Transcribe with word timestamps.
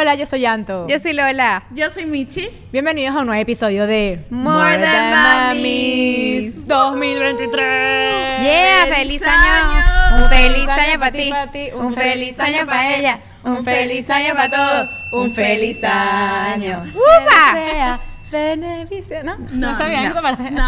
Hola, 0.00 0.14
yo 0.14 0.26
soy 0.26 0.46
Anto. 0.46 0.86
Yo 0.86 1.00
soy 1.00 1.12
Lola. 1.12 1.64
Yo 1.70 1.90
soy 1.90 2.06
Michi. 2.06 2.48
Bienvenidos 2.70 3.16
a 3.16 3.18
un 3.18 3.26
nuevo 3.26 3.42
episodio 3.42 3.84
de 3.88 4.24
More 4.30 4.78
Than 4.78 5.10
Mamis. 5.10 6.68
2023. 6.68 8.40
Yeah, 8.40 8.86
feliz 8.94 9.20
año. 9.22 10.22
Un 10.22 10.30
feliz 10.30 10.68
año 10.68 11.00
para 11.00 11.10
ti. 11.10 11.30
pa' 11.32 11.46
ti, 11.50 11.70
Un 11.74 11.92
feliz 11.92 12.38
año 12.38 12.64
para 12.64 12.96
ella. 12.96 13.18
Un 13.42 13.64
feliz 13.64 14.08
año 14.08 14.36
para 14.36 14.50
todos. 14.50 14.90
Un 15.14 15.34
feliz 15.34 15.82
año. 15.82 16.84
¡Upa! 16.94 17.98
Beneficio, 18.30 19.24
¿no? 19.24 19.36
No, 19.50 19.72
está 19.72 19.86
bien 19.86 20.04
no, 20.04 20.10
esa 20.10 20.22
parte. 20.22 20.48
no. 20.52 20.62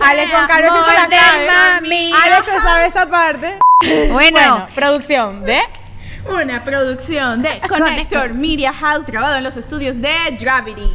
Alex 0.00 0.30
Juan 0.30 0.46
Carlos 0.48 0.72
se 0.72 0.94
la 0.94 1.02
More 1.02 1.10
than 1.10 1.46
sabe. 1.46 2.12
Alex 2.14 2.46
se 2.46 2.60
sabe 2.62 2.86
esa 2.86 3.06
parte. 3.06 3.58
Bueno, 3.82 4.30
Bueno, 4.32 4.66
producción 4.74 5.44
de 5.44 5.58
Una 6.28 6.62
producción 6.64 7.42
de 7.42 7.60
Connector 7.68 8.34
Media 8.34 8.72
House 8.72 9.06
grabado 9.06 9.36
en 9.36 9.44
los 9.44 9.56
estudios 9.56 10.00
de 10.00 10.10
Gravity. 10.38 10.90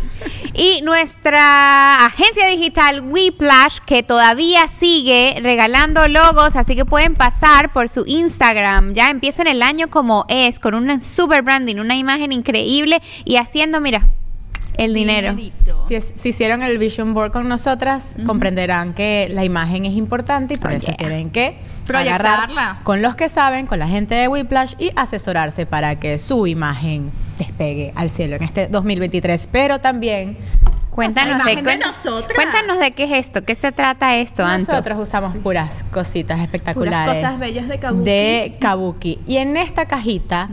y 0.54 0.82
nuestra 0.84 2.06
agencia 2.06 2.48
digital 2.48 3.02
Whiplash 3.02 3.80
que 3.86 4.04
todavía 4.04 4.68
sigue 4.68 5.38
regalando 5.42 6.08
logos, 6.08 6.56
así 6.56 6.76
que 6.76 6.86
pueden 6.86 7.16
pasar 7.16 7.72
por 7.74 7.90
su 7.90 8.04
Instagram. 8.06 8.94
Ya 8.94 9.10
empiezan 9.10 9.48
el 9.48 9.64
año 9.64 9.90
como 9.90 10.26
es, 10.30 10.60
con 10.60 10.76
un 10.76 11.00
super 11.02 11.42
branding, 11.42 11.78
una 11.78 11.96
imagen 11.96 12.32
increíble 12.32 13.02
y 13.26 13.38
haciendo, 13.38 13.82
mira, 13.82 14.08
el 14.78 14.94
dinero. 14.94 15.36
Si, 15.88 16.30
hicieron 16.30 16.64
el 16.64 16.78
vision 16.78 17.14
board 17.14 17.32
con 17.32 17.48
nosotras, 17.48 18.16
comprenderán 18.26 18.94
que 18.94 19.28
la 19.30 19.44
imagen 19.46 19.86
es 19.86 19.94
importante 19.94 20.56
y 20.56 20.58
por 20.58 20.72
Oh, 20.72 20.76
eso 20.76 20.88
yeah. 20.88 20.98
tienen 20.98 21.30
que 21.30 21.58
Proyectarla. 21.86 22.80
con 22.84 23.02
los 23.02 23.16
que 23.16 23.30
saben, 23.30 23.68
con 23.68 23.80
la 23.80 23.88
gente 23.88 24.16
de 24.16 24.28
Whiplash 24.28 24.74
y 24.80 24.92
asesorarse 24.96 25.66
para 25.66 26.00
que 26.00 26.18
su 26.20 26.48
imagen 26.48 27.12
despegue 27.38 27.94
al 27.96 28.10
cielo 28.10 28.36
en 28.38 28.44
este 28.44 28.68
2023. 28.68 29.48
Pero 29.52 29.80
también 29.80 30.38
Cuéntanos 30.90 31.44
de, 31.44 31.62
de 31.62 31.78
nosotras. 31.78 32.32
cuéntanos 32.36 32.80
de 32.80 32.92
qué 32.92 33.04
es 33.04 33.12
esto, 33.26 33.44
qué 33.44 33.54
se 33.54 33.74
trata 33.74 34.16
esto, 34.16 34.46
Anto. 34.46 34.72
nosotros 34.72 34.98
usamos 35.02 35.36
puras 35.40 35.84
cositas 35.92 36.40
espectaculares. 36.40 37.20
cosas 37.22 37.38
bellas 37.38 37.68
de 37.68 37.78
kabuki. 37.80 38.06
de 38.06 38.58
kabuki. 38.62 39.20
Y 39.28 39.36
en 39.38 39.58
esta 39.58 39.88
cajita 39.88 40.48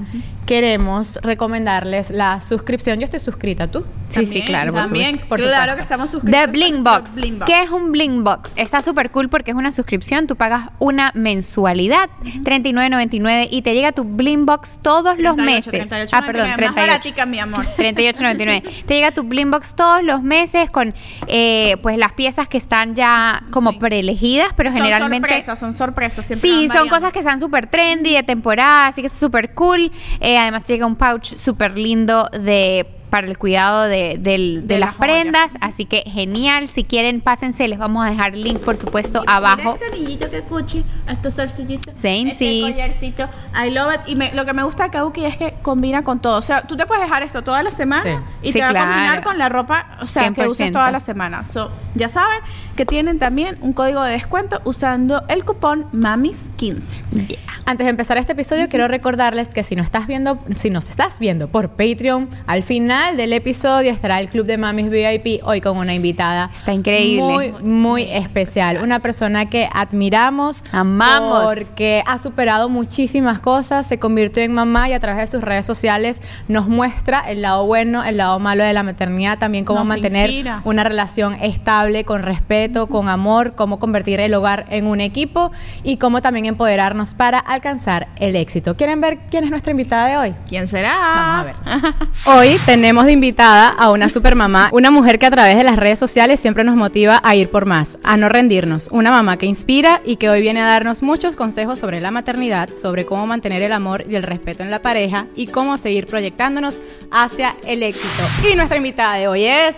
queremos 0.46 1.18
recomendarles 1.22 2.10
la 2.10 2.40
suscripción. 2.40 2.98
Yo 2.98 3.04
estoy 3.04 3.20
suscrita, 3.20 3.68
¿tú? 3.68 3.84
Sí, 4.08 4.26
sí, 4.26 4.42
claro, 4.42 4.72
También. 4.74 5.16
Por 5.18 5.38
claro 5.40 5.52
supuesto. 5.54 5.76
que 5.76 5.82
estamos 5.82 6.10
suscritos. 6.10 6.40
The 6.40 6.46
Bling 6.48 6.82
Box. 6.82 7.14
Bling 7.14 7.38
Box. 7.38 7.50
¿Qué 7.50 7.62
es 7.62 7.70
un 7.70 7.92
Bling 7.92 8.24
Box? 8.24 8.52
Está 8.56 8.82
súper 8.82 9.10
cool 9.10 9.28
porque 9.30 9.52
es 9.52 9.56
una 9.56 9.72
suscripción. 9.72 10.26
Tú 10.26 10.36
pagas 10.36 10.68
una 10.78 11.10
mensualidad, 11.14 12.10
$39.99, 12.42 13.48
y 13.50 13.62
te 13.62 13.74
llega 13.74 13.92
tu 13.92 14.04
Bling 14.04 14.44
Box 14.46 14.78
todos 14.82 15.18
los 15.18 15.36
38, 15.36 15.44
meses. 15.44 15.88
38, 15.88 16.16
ah, 16.16 16.22
perdón, 16.26 16.50
99, 16.50 16.66
Más 16.66 16.74
38. 16.74 16.74
baratica, 16.90 17.26
mi 17.26 17.38
amor. 17.38 17.64
38.99. 17.76 18.84
Te 18.84 18.94
llega 18.94 19.10
tu 19.12 19.22
Bling 19.22 19.50
Box 19.50 19.74
todos 19.74 20.02
los 20.02 20.22
meses 20.22 20.70
con 20.70 20.94
eh, 21.28 21.76
pues 21.82 21.96
las 21.98 22.12
piezas 22.12 22.48
que 22.48 22.58
están 22.58 22.94
ya 22.94 23.42
como 23.50 23.72
Sí. 23.72 23.78
preelegidas, 23.78 24.48
pero 24.56 24.70
Son 24.70 24.80
generalmente 24.80 25.28
sorpresas, 25.28 25.58
son 25.58 25.72
sorpresas. 25.72 26.26
siempre 26.26 26.48
Sí, 26.48 26.54
son 26.56 26.68
variando. 26.68 26.94
cosas 26.94 27.12
que 27.12 27.18
están 27.20 27.40
súper 27.40 27.66
trendy 27.68 28.12
de 28.14 28.22
temporada, 28.22 28.88
así 28.88 29.00
que 29.00 29.06
está 29.06 29.18
súper 29.18 29.54
cool. 29.54 29.90
Eh, 30.20 30.31
además 30.36 30.64
llega 30.64 30.86
un 30.86 30.96
pouch 30.96 31.34
súper 31.36 31.76
lindo 31.76 32.24
de 32.32 32.86
para 33.12 33.26
el 33.26 33.36
cuidado 33.36 33.82
de, 33.82 34.16
del- 34.18 34.62
de 34.66 34.74
De 34.74 34.80
las 34.80 34.94
joyas. 34.96 35.12
prendas, 35.12 35.52
así 35.60 35.84
que 35.84 35.98
genial. 36.06 36.66
Si 36.68 36.82
quieren, 36.82 37.20
pásense, 37.20 37.68
les 37.68 37.78
vamos 37.78 38.06
a 38.06 38.08
dejar 38.08 38.32
el 38.32 38.42
link, 38.42 38.60
por 38.60 38.78
supuesto, 38.78 39.22
abajo. 39.26 39.56
Mira 39.58 39.72
este 39.74 39.86
anillito 39.86 40.30
que 40.30 40.40
cuchi, 40.40 40.82
estos 41.06 41.34
zarcillitos. 41.34 41.92
Same 41.94 42.30
este 42.30 42.38
sis. 42.46 42.62
collarcito. 42.72 43.28
I 43.54 43.68
love 43.70 43.92
it. 43.96 44.00
Y 44.06 44.16
me- 44.16 44.32
lo 44.32 44.46
que 44.46 44.54
me 44.54 44.62
gusta 44.62 44.84
de 44.84 44.90
Kabuki 44.90 45.26
es 45.26 45.36
que 45.36 45.52
combina 45.60 46.02
con 46.04 46.20
todo. 46.20 46.38
O 46.38 46.42
sea, 46.42 46.62
tú 46.62 46.74
te 46.74 46.86
puedes 46.86 47.04
dejar 47.04 47.22
esto 47.22 47.44
toda 47.44 47.62
la 47.62 47.70
semana 47.70 48.24
y 48.42 48.46
Sí, 48.46 48.54
te 48.54 48.60
va 48.62 48.70
a 48.70 48.72
combinar 48.72 49.06
claro. 49.16 49.22
con 49.24 49.36
la 49.36 49.50
ropa, 49.50 49.98
o 50.00 50.06
sea, 50.06 50.30
que 50.32 50.46
uses 50.48 50.68
100%. 50.68 50.72
toda 50.72 50.90
la 50.90 51.00
semana. 51.00 51.44
So, 51.44 51.70
ya 51.94 52.08
saben 52.08 52.40
que 52.76 52.86
tienen 52.86 53.18
también 53.18 53.58
un 53.60 53.74
código 53.74 54.02
de 54.02 54.12
descuento 54.12 54.62
usando 54.64 55.22
el 55.28 55.44
cupón 55.44 55.84
MAMIS15. 55.92 56.80
Yeah. 57.28 57.38
Antes 57.66 57.84
de 57.84 57.90
empezar 57.90 58.16
este 58.16 58.32
episodio, 58.32 58.70
quiero 58.70 58.88
recordarles 58.88 59.50
que 59.50 59.62
si 59.64 59.76
nos 59.76 59.84
estás 59.84 60.06
viendo, 60.06 60.38
si 60.56 60.70
nos 60.70 60.88
estás 60.88 61.18
viendo 61.18 61.48
por 61.48 61.68
Patreon, 61.72 62.28
al 62.46 62.62
final 62.62 63.01
del 63.10 63.34
episodio 63.34 63.90
estará 63.90 64.20
el 64.20 64.28
Club 64.30 64.46
de 64.46 64.56
Mamis 64.56 64.88
VIP 64.88 65.42
hoy 65.44 65.60
con 65.60 65.76
una 65.76 65.92
invitada. 65.92 66.48
Está 66.54 66.72
increíble. 66.72 67.22
Muy, 67.22 67.52
muy 67.62 68.02
especial. 68.04 68.78
Una 68.82 69.00
persona 69.00 69.50
que 69.50 69.68
admiramos. 69.70 70.62
Amamos. 70.72 71.42
Porque 71.42 72.02
ha 72.06 72.18
superado 72.18 72.70
muchísimas 72.70 73.40
cosas, 73.40 73.86
se 73.86 73.98
convirtió 73.98 74.42
en 74.42 74.54
mamá 74.54 74.88
y 74.88 74.94
a 74.94 75.00
través 75.00 75.30
de 75.30 75.36
sus 75.36 75.44
redes 75.44 75.66
sociales 75.66 76.22
nos 76.48 76.68
muestra 76.68 77.20
el 77.28 77.42
lado 77.42 77.66
bueno, 77.66 78.02
el 78.02 78.16
lado 78.16 78.38
malo 78.38 78.64
de 78.64 78.72
la 78.72 78.82
maternidad, 78.82 79.38
también 79.38 79.64
cómo 79.64 79.80
Nos 79.80 79.88
mantener 79.88 80.30
inspira. 80.30 80.62
una 80.64 80.84
relación 80.84 81.34
estable, 81.34 82.04
con 82.04 82.22
respeto, 82.22 82.86
con 82.86 83.08
amor, 83.08 83.54
cómo 83.56 83.78
convertir 83.78 84.20
el 84.20 84.32
hogar 84.32 84.64
en 84.70 84.86
un 84.86 85.00
equipo 85.02 85.50
y 85.82 85.96
cómo 85.98 86.22
también 86.22 86.46
empoderarnos 86.46 87.12
para 87.12 87.40
alcanzar 87.40 88.08
el 88.16 88.36
éxito. 88.36 88.74
¿Quieren 88.76 89.00
ver 89.02 89.18
quién 89.28 89.44
es 89.44 89.50
nuestra 89.50 89.72
invitada 89.72 90.06
de 90.06 90.16
hoy? 90.16 90.34
¿Quién 90.48 90.68
será? 90.68 90.94
Vamos 90.96 91.40
a 91.40 91.44
ver. 91.44 91.94
Hoy 92.26 92.56
tenemos 92.64 92.91
de 92.92 93.12
invitada 93.12 93.68
a 93.68 93.90
una 93.90 94.10
supermamá, 94.10 94.68
una 94.70 94.90
mujer 94.90 95.18
que 95.18 95.24
a 95.24 95.30
través 95.30 95.56
de 95.56 95.64
las 95.64 95.76
redes 95.76 95.98
sociales 95.98 96.38
siempre 96.38 96.62
nos 96.62 96.76
motiva 96.76 97.22
a 97.24 97.34
ir 97.34 97.48
por 97.48 97.64
más, 97.64 97.96
a 98.04 98.18
no 98.18 98.28
rendirnos, 98.28 98.88
una 98.92 99.10
mamá 99.10 99.38
que 99.38 99.46
inspira 99.46 100.02
y 100.04 100.16
que 100.16 100.28
hoy 100.28 100.42
viene 100.42 100.60
a 100.60 100.66
darnos 100.66 101.02
muchos 101.02 101.34
consejos 101.34 101.78
sobre 101.78 102.02
la 102.02 102.10
maternidad, 102.10 102.68
sobre 102.68 103.06
cómo 103.06 103.26
mantener 103.26 103.62
el 103.62 103.72
amor 103.72 104.04
y 104.08 104.14
el 104.14 104.22
respeto 104.22 104.62
en 104.62 104.70
la 104.70 104.82
pareja 104.82 105.24
y 105.34 105.46
cómo 105.46 105.78
seguir 105.78 106.06
proyectándonos 106.06 106.82
hacia 107.10 107.56
el 107.66 107.82
éxito. 107.82 108.22
Y 108.52 108.56
nuestra 108.56 108.76
invitada 108.76 109.14
de 109.14 109.26
hoy 109.26 109.46
es 109.46 109.74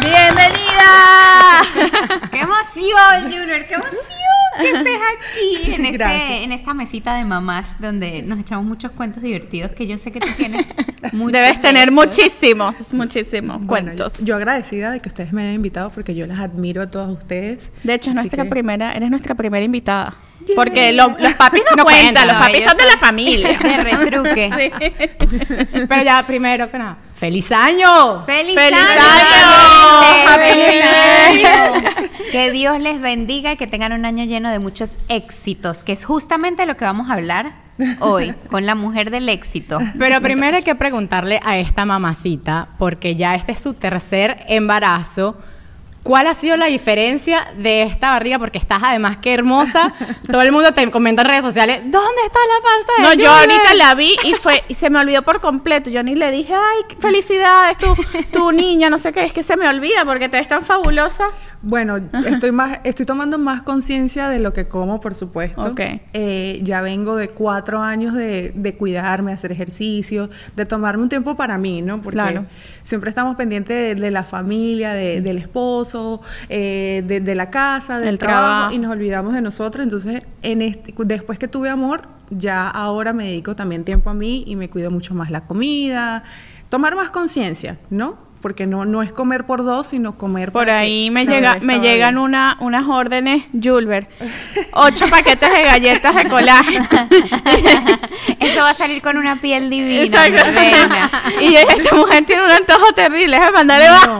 ¡Bienvenida! 0.00 0.50
¡Qué 2.30 2.38
emoción, 2.40 3.22
Junior! 3.24 3.66
¡Qué 3.68 3.74
emoción 3.74 4.15
que 4.58 4.70
estés 4.70 4.98
aquí 5.18 5.72
en, 5.72 5.86
este, 5.86 6.44
en 6.44 6.52
esta 6.52 6.74
mesita 6.74 7.14
de 7.16 7.24
mamás 7.24 7.80
donde 7.80 8.22
nos 8.22 8.38
echamos 8.38 8.64
muchos 8.66 8.90
cuentos 8.92 9.22
divertidos 9.22 9.70
que 9.72 9.86
yo 9.86 9.98
sé 9.98 10.12
que 10.12 10.20
tú 10.20 10.28
tienes 10.36 10.66
muchos 11.12 11.32
Debes 11.32 11.56
de 11.56 11.62
tener 11.62 11.92
muchísimos, 11.92 12.92
muchísimos 12.94 13.60
Bueno, 13.64 13.86
cuentos. 13.88 14.20
Yo, 14.22 14.36
agradecida 14.36 14.90
de 14.92 15.00
que 15.00 15.08
ustedes 15.08 15.32
me 15.32 15.42
hayan 15.42 15.54
invitado 15.54 15.90
porque 15.90 16.14
yo 16.14 16.26
las 16.26 16.40
admiro 16.40 16.82
a 16.82 16.90
todas 16.90 17.10
ustedes. 17.10 17.72
De 17.82 17.94
hecho, 17.94 18.10
es 18.10 18.16
nuestra 18.16 18.44
que- 18.44 18.50
primera, 18.50 18.92
eres 18.92 19.10
nuestra 19.10 19.34
primera 19.34 19.64
invitada. 19.64 20.16
Porque 20.54 20.92
lo- 20.92 21.16
los 21.18 21.34
papis 21.34 21.62
no, 21.70 21.76
No 21.76 21.84
cuentan, 21.84 22.14
cuentan, 22.14 22.28
los 22.28 22.36
papis 22.36 22.64
son 22.64 22.76
de 22.76 22.84
la 22.86 22.96
familia. 22.96 23.58
De 23.58 23.76
retruque. 23.78 24.72
Pero 25.88 26.02
ya 26.02 26.22
primero 26.26 26.70
que 26.70 26.78
nada, 26.78 26.98
¡Feliz 27.14 27.50
año! 27.50 28.26
¡Feliz, 28.26 28.54
¡Feliz 28.54 28.78
año! 28.78 29.00
año! 29.00 30.38
¡Feliz 30.38 30.84
¡Happy 30.84 31.46
año! 31.46 31.82
Que 32.30 32.50
Dios 32.50 32.78
les 32.78 33.00
bendiga 33.00 33.52
y 33.52 33.56
que 33.56 33.66
tengan 33.66 33.92
un 33.92 34.04
año 34.04 34.24
lleno 34.24 34.50
de 34.50 34.58
muchos 34.58 34.98
éxitos, 35.08 35.82
que 35.82 35.92
es 35.92 36.04
justamente 36.04 36.66
lo 36.66 36.76
que 36.76 36.84
vamos 36.84 37.08
a 37.08 37.14
hablar 37.14 37.54
hoy 38.00 38.34
con 38.50 38.66
la 38.66 38.74
mujer 38.74 39.10
del 39.10 39.28
éxito. 39.30 39.78
Pero 39.98 40.20
primero 40.20 40.58
hay 40.58 40.62
que 40.62 40.74
preguntarle 40.74 41.40
a 41.42 41.56
esta 41.56 41.86
mamacita, 41.86 42.68
porque 42.78 43.16
ya 43.16 43.34
este 43.34 43.52
es 43.52 43.60
su 43.62 43.72
tercer 43.74 44.44
embarazo. 44.48 45.38
¿Cuál 46.06 46.28
ha 46.28 46.34
sido 46.34 46.56
la 46.56 46.66
diferencia 46.66 47.48
de 47.56 47.82
esta 47.82 48.12
barriga? 48.12 48.38
Porque 48.38 48.58
estás 48.58 48.78
además 48.80 49.16
que 49.16 49.34
hermosa. 49.34 49.92
Todo 50.30 50.40
el 50.42 50.52
mundo 50.52 50.72
te 50.72 50.88
comenta 50.88 51.22
en 51.22 51.28
redes 51.28 51.42
sociales, 51.42 51.80
¿dónde 51.82 52.22
está 52.24 52.38
la 52.38 52.62
panza 52.62 52.92
de 52.96 53.02
No, 53.02 53.24
yo 53.24 53.32
Juliet?" 53.32 53.58
ahorita 53.58 53.74
la 53.74 53.94
vi 53.96 54.16
y 54.22 54.34
fue 54.34 54.62
y 54.68 54.74
se 54.74 54.88
me 54.88 55.00
olvidó 55.00 55.22
por 55.22 55.40
completo. 55.40 55.90
Yo 55.90 56.04
ni 56.04 56.14
le 56.14 56.30
dije, 56.30 56.54
ay, 56.54 56.84
qué 56.88 56.94
felicidades, 56.94 57.76
tu, 57.78 57.92
tu 58.32 58.52
niña, 58.52 58.88
no 58.88 58.98
sé 58.98 59.12
qué. 59.12 59.24
Es 59.24 59.32
que 59.32 59.42
se 59.42 59.56
me 59.56 59.68
olvida 59.68 60.04
porque 60.04 60.28
te 60.28 60.36
ves 60.36 60.46
tan 60.46 60.62
fabulosa. 60.62 61.30
Bueno, 61.62 61.98
estoy 62.26 62.52
más, 62.52 62.78
estoy 62.84 63.06
tomando 63.06 63.38
más 63.38 63.62
conciencia 63.62 64.28
de 64.28 64.38
lo 64.38 64.52
que 64.52 64.68
como, 64.68 65.00
por 65.00 65.14
supuesto. 65.14 65.60
Ok. 65.62 65.80
Eh, 66.12 66.60
ya 66.62 66.80
vengo 66.80 67.16
de 67.16 67.28
cuatro 67.28 67.80
años 67.82 68.14
de, 68.14 68.52
de 68.54 68.74
cuidarme, 68.74 69.32
hacer 69.32 69.50
ejercicio, 69.52 70.30
de 70.54 70.66
tomarme 70.66 71.02
un 71.02 71.08
tiempo 71.08 71.34
para 71.36 71.58
mí, 71.58 71.82
¿no? 71.82 72.02
Porque 72.02 72.16
Claro. 72.16 72.46
siempre 72.82 73.10
estamos 73.10 73.36
pendientes 73.36 73.96
de, 73.96 74.00
de 74.00 74.10
la 74.10 74.24
familia, 74.24 74.92
de- 74.92 75.20
del 75.20 75.38
esposo, 75.38 76.20
eh, 76.48 77.02
de, 77.06 77.20
de 77.20 77.34
la 77.34 77.50
casa, 77.50 77.96
del 77.98 78.06
Del 78.06 78.18
trabajo, 78.18 78.46
trabajo. 78.46 78.74
y 78.74 78.78
nos 78.78 78.92
olvidamos 78.92 79.34
de 79.34 79.40
nosotros. 79.40 79.82
Entonces, 79.82 80.22
en 80.42 80.62
este, 80.62 80.94
después 81.04 81.38
que 81.38 81.48
tuve 81.48 81.68
amor, 81.70 82.02
ya 82.30 82.68
ahora 82.68 83.12
me 83.12 83.24
dedico 83.26 83.56
también 83.56 83.84
tiempo 83.84 84.10
a 84.10 84.14
mí 84.14 84.44
y 84.46 84.56
me 84.56 84.68
cuido 84.70 84.90
mucho 84.90 85.14
más 85.14 85.30
la 85.30 85.42
comida, 85.42 86.22
tomar 86.68 86.94
más 86.96 87.10
conciencia, 87.10 87.78
¿no? 87.90 88.25
Porque 88.46 88.64
no, 88.64 88.84
no 88.84 89.02
es 89.02 89.12
comer 89.12 89.44
por 89.44 89.64
dos, 89.64 89.88
sino 89.88 90.16
comer 90.16 90.52
Por 90.52 90.70
ahí 90.70 91.10
me 91.10 91.26
llega, 91.26 91.58
me 91.62 91.80
llegan 91.80 92.16
una, 92.16 92.56
unas 92.60 92.86
órdenes, 92.86 93.42
Julber. 93.60 94.06
Ocho 94.72 95.08
paquetes 95.08 95.50
de 95.52 95.62
galletas 95.64 96.14
de 96.14 96.28
colágeno. 96.28 96.86
Eso 98.38 98.60
va 98.60 98.70
a 98.70 98.74
salir 98.74 99.02
con 99.02 99.16
una 99.16 99.40
piel 99.40 99.68
divina. 99.68 100.04
Exacto. 100.04 100.44
y 101.40 101.56
esta 101.56 101.96
mujer 101.96 102.24
tiene 102.24 102.44
un 102.44 102.52
antojo 102.52 102.92
terrible. 102.94 103.36
Déjame 103.36 103.52
mandarle. 103.52 103.86
No. 103.88 104.18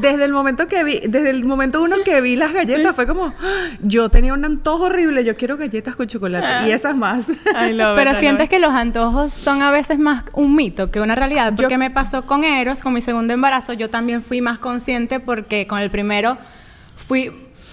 Desde 0.00 0.24
el 0.24 0.32
momento 0.32 0.66
que 0.66 0.82
vi, 0.84 1.00
desde 1.06 1.30
el 1.30 1.44
momento 1.44 1.82
uno 1.82 1.96
que 2.04 2.20
vi 2.20 2.36
las 2.36 2.52
galletas 2.52 2.94
fue 2.94 3.06
como, 3.06 3.26
"Ah, 3.26 3.68
yo 3.80 4.08
tenía 4.08 4.32
un 4.34 4.44
antojo 4.44 4.84
horrible, 4.84 5.24
yo 5.24 5.36
quiero 5.36 5.56
galletas 5.56 5.96
con 5.96 6.06
chocolate 6.06 6.68
y 6.68 6.72
esas 6.72 6.96
más. 6.96 7.26
Pero 7.96 8.10
sientes 8.20 8.48
que 8.48 8.58
los 8.58 8.72
antojos 8.72 9.32
son 9.32 9.62
a 9.62 9.70
veces 9.70 9.98
más 9.98 10.24
un 10.32 10.54
mito 10.54 10.90
que 10.90 11.00
una 11.00 11.14
realidad. 11.14 11.52
Porque 11.56 11.78
me 11.78 11.90
pasó 11.90 12.24
con 12.24 12.44
Eros, 12.44 12.80
con 12.82 12.92
mi 12.92 13.00
segundo 13.00 13.32
embarazo, 13.32 13.72
yo 13.72 13.90
también 13.90 14.22
fui 14.22 14.40
más 14.40 14.58
consciente 14.58 15.20
porque 15.20 15.66
con 15.66 15.78
el 15.78 15.90
primero 15.90 16.36
fui 16.96 17.30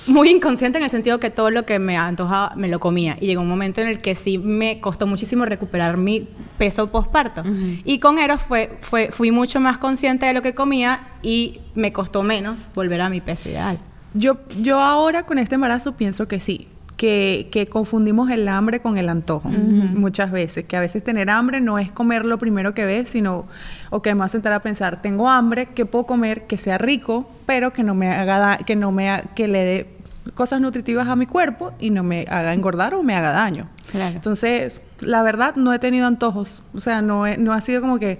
muy 0.08 0.30
inconsciente 0.30 0.78
en 0.78 0.84
el 0.84 0.90
sentido 0.90 1.20
que 1.20 1.30
todo 1.30 1.52
lo 1.52 1.66
que 1.66 1.80
me 1.80 1.98
antojaba 1.98 2.54
me 2.56 2.68
lo 2.68 2.80
comía. 2.80 3.18
Y 3.20 3.28
llegó 3.28 3.42
un 3.42 3.48
momento 3.48 3.82
en 3.82 3.88
el 3.88 4.00
que 4.00 4.16
sí 4.16 4.38
me 4.38 4.80
costó 4.80 5.08
muchísimo 5.08 5.46
recuperar 5.46 5.98
mi 5.98 6.28
peso 6.58 6.88
postparto. 6.92 7.44
Y 7.84 8.00
con 8.00 8.18
Eros 8.20 8.42
fue, 8.42 8.78
fue, 8.82 9.12
fui 9.12 9.32
mucho 9.32 9.60
más 9.60 9.78
consciente 9.78 10.26
de 10.26 10.34
lo 10.34 10.42
que 10.42 10.56
comía 10.56 11.08
y 11.22 11.62
me 11.76 11.94
costó 11.94 12.24
menos 12.24 12.70
volver 12.74 13.02
a 13.02 13.10
mi 13.10 13.22
peso 13.22 13.50
ideal. 13.50 13.80
Yo, 14.14 14.38
yo 14.60 14.80
ahora 14.80 15.24
con 15.24 15.40
este 15.40 15.56
embarazo 15.56 15.96
pienso 15.96 16.28
que 16.28 16.40
sí, 16.40 16.68
que, 16.98 17.50
que 17.52 17.68
confundimos 17.68 18.30
el 18.30 18.48
hambre 18.48 18.80
con 18.80 18.98
el 18.98 19.10
antojo 19.10 19.50
muchas 19.50 20.32
veces, 20.32 20.66
que 20.66 20.78
a 20.78 20.80
veces 20.80 21.04
tener 21.04 21.30
hambre 21.30 21.60
no 21.62 21.80
es 21.80 21.92
comer 21.92 22.26
lo 22.26 22.38
primero 22.38 22.74
que 22.74 22.86
ves, 22.86 23.10
sino, 23.10 23.46
o 23.90 24.02
que 24.02 24.14
me 24.14 24.20
va 24.20 24.26
a 24.26 24.30
sentar 24.30 24.54
a 24.54 24.60
pensar, 24.60 25.02
tengo 25.02 25.28
hambre, 25.30 25.68
¿qué 25.74 25.86
puedo 25.86 26.06
comer 26.06 26.46
que 26.48 26.58
sea 26.58 26.78
rico, 26.78 27.30
pero 27.48 27.74
que 27.74 27.84
no 27.84 27.96
me 27.96 28.10
haga, 28.12 28.38
da- 28.38 28.58
que 28.60 28.76
no 28.76 28.92
me, 28.92 29.10
ha- 29.10 29.22
que 29.36 29.48
le 29.48 29.64
dé 29.64 29.88
cosas 30.36 30.62
nutritivas 30.62 31.08
a 31.08 31.16
mi 31.16 31.26
cuerpo 31.26 31.72
y 31.80 31.90
no 31.90 32.04
me 32.04 32.26
haga 32.30 32.54
engordar 32.54 32.94
o 32.94 33.02
me 33.02 33.16
haga 33.16 33.32
daño. 33.32 33.68
Claro. 33.92 34.16
Entonces, 34.16 34.80
la 35.00 35.24
verdad, 35.24 35.56
no 35.56 35.74
he 35.74 35.80
tenido 35.80 36.06
antojos. 36.06 36.62
O 36.76 36.80
sea, 36.80 37.02
no, 37.02 37.26
he- 37.26 37.38
no 37.38 37.54
ha 37.54 37.62
sido 37.62 37.82
como 37.82 37.98
que 37.98 38.20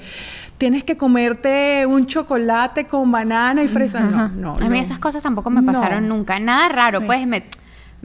tienes 0.58 0.84
que 0.84 0.98
comerte 0.98 1.86
un 1.86 2.08
chocolate 2.08 2.86
con 2.86 3.12
banana 3.12 3.62
y 3.64 3.68
fresa. 3.68 4.00
No, 4.02 4.30
no. 4.30 4.56
A 4.60 4.70
mí 4.70 4.78
no. 4.80 4.84
esas 4.84 4.98
cosas 4.98 5.22
tampoco 5.22 5.52
me 5.52 5.62
No. 5.62 5.72
pasaron 5.72 6.08
nunca. 6.08 6.40
Nada 6.40 6.70
raro, 6.70 7.00
Sí. 7.00 7.06
pues 7.06 7.28
me, 7.28 7.44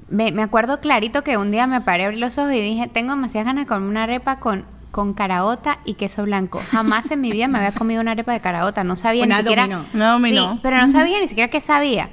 me, 0.09 0.33
me 0.33 0.43
acuerdo 0.43 0.81
clarito 0.81 1.23
que 1.23 1.37
un 1.37 1.51
día 1.51 1.67
me 1.67 1.81
paré, 1.81 2.05
abrí 2.05 2.19
los 2.19 2.39
ojos 2.39 2.53
y 2.53 2.61
dije, 2.61 2.87
tengo 2.89 3.11
demasiadas 3.11 3.47
ganas 3.47 3.65
de 3.65 3.69
comer 3.69 3.89
una 3.89 4.03
arepa 4.05 4.39
con, 4.39 4.65
con 4.91 5.15
caraota 5.15 5.79
y 5.85 5.95
queso 5.95 6.23
blanco. 6.25 6.61
Jamás 6.71 7.11
en 7.11 7.21
mi 7.21 7.31
vida 7.33 7.49
me 7.49 7.59
había 7.59 7.73
comido 7.73 8.01
una 8.01 8.13
arepa 8.13 8.33
de 8.33 8.41
caraota. 8.41 8.85
No 8.85 8.97
sabía 8.97 9.25
Una 9.25 9.37
ni 9.37 9.41
siquiera... 9.43 9.63
dominó. 9.63 9.85
Una 9.95 10.13
dominó. 10.13 10.53
Sí, 10.55 10.61
pero 10.63 10.79
no 10.79 10.89
sabía 10.89 11.19
ni 11.21 11.29
siquiera 11.29 11.51
qué 11.51 11.61
sabía. 11.61 12.11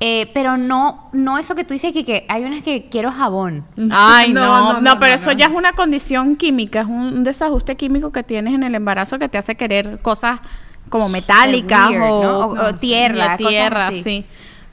Eh, 0.00 0.30
pero 0.32 0.56
no, 0.56 1.08
no 1.12 1.38
eso 1.38 1.54
que 1.56 1.64
tú 1.64 1.74
dices 1.74 1.92
que, 1.92 2.04
que 2.04 2.24
hay 2.28 2.44
unas 2.44 2.62
que 2.62 2.84
quiero 2.88 3.10
jabón. 3.10 3.64
Ay, 3.90 4.32
no, 4.32 4.40
No, 4.40 4.60
no, 4.60 4.72
no, 4.74 4.80
no, 4.80 4.98
pero 5.00 5.10
no, 5.10 5.16
eso 5.16 5.32
no. 5.32 5.38
ya 5.38 5.46
es 5.46 5.52
una 5.52 5.72
condición 5.72 6.36
química, 6.36 6.80
es 6.82 6.86
un 6.86 7.24
desajuste 7.24 7.76
químico 7.76 8.12
que 8.12 8.22
tienes 8.22 8.54
en 8.54 8.62
el 8.62 8.74
embarazo 8.76 9.18
que 9.18 9.28
te 9.28 9.38
hace 9.38 9.56
querer 9.56 9.98
cosas 10.00 10.40
como 10.88 11.08
metálicas 11.08 11.88
o, 11.90 11.92
¿no? 12.22 12.38
O- 12.38 12.66
o 12.68 12.74
tierra, 12.76 13.36
cosas 13.36 13.48
tierra, 13.48 13.86
así. 13.88 14.02
sí. 14.04 14.26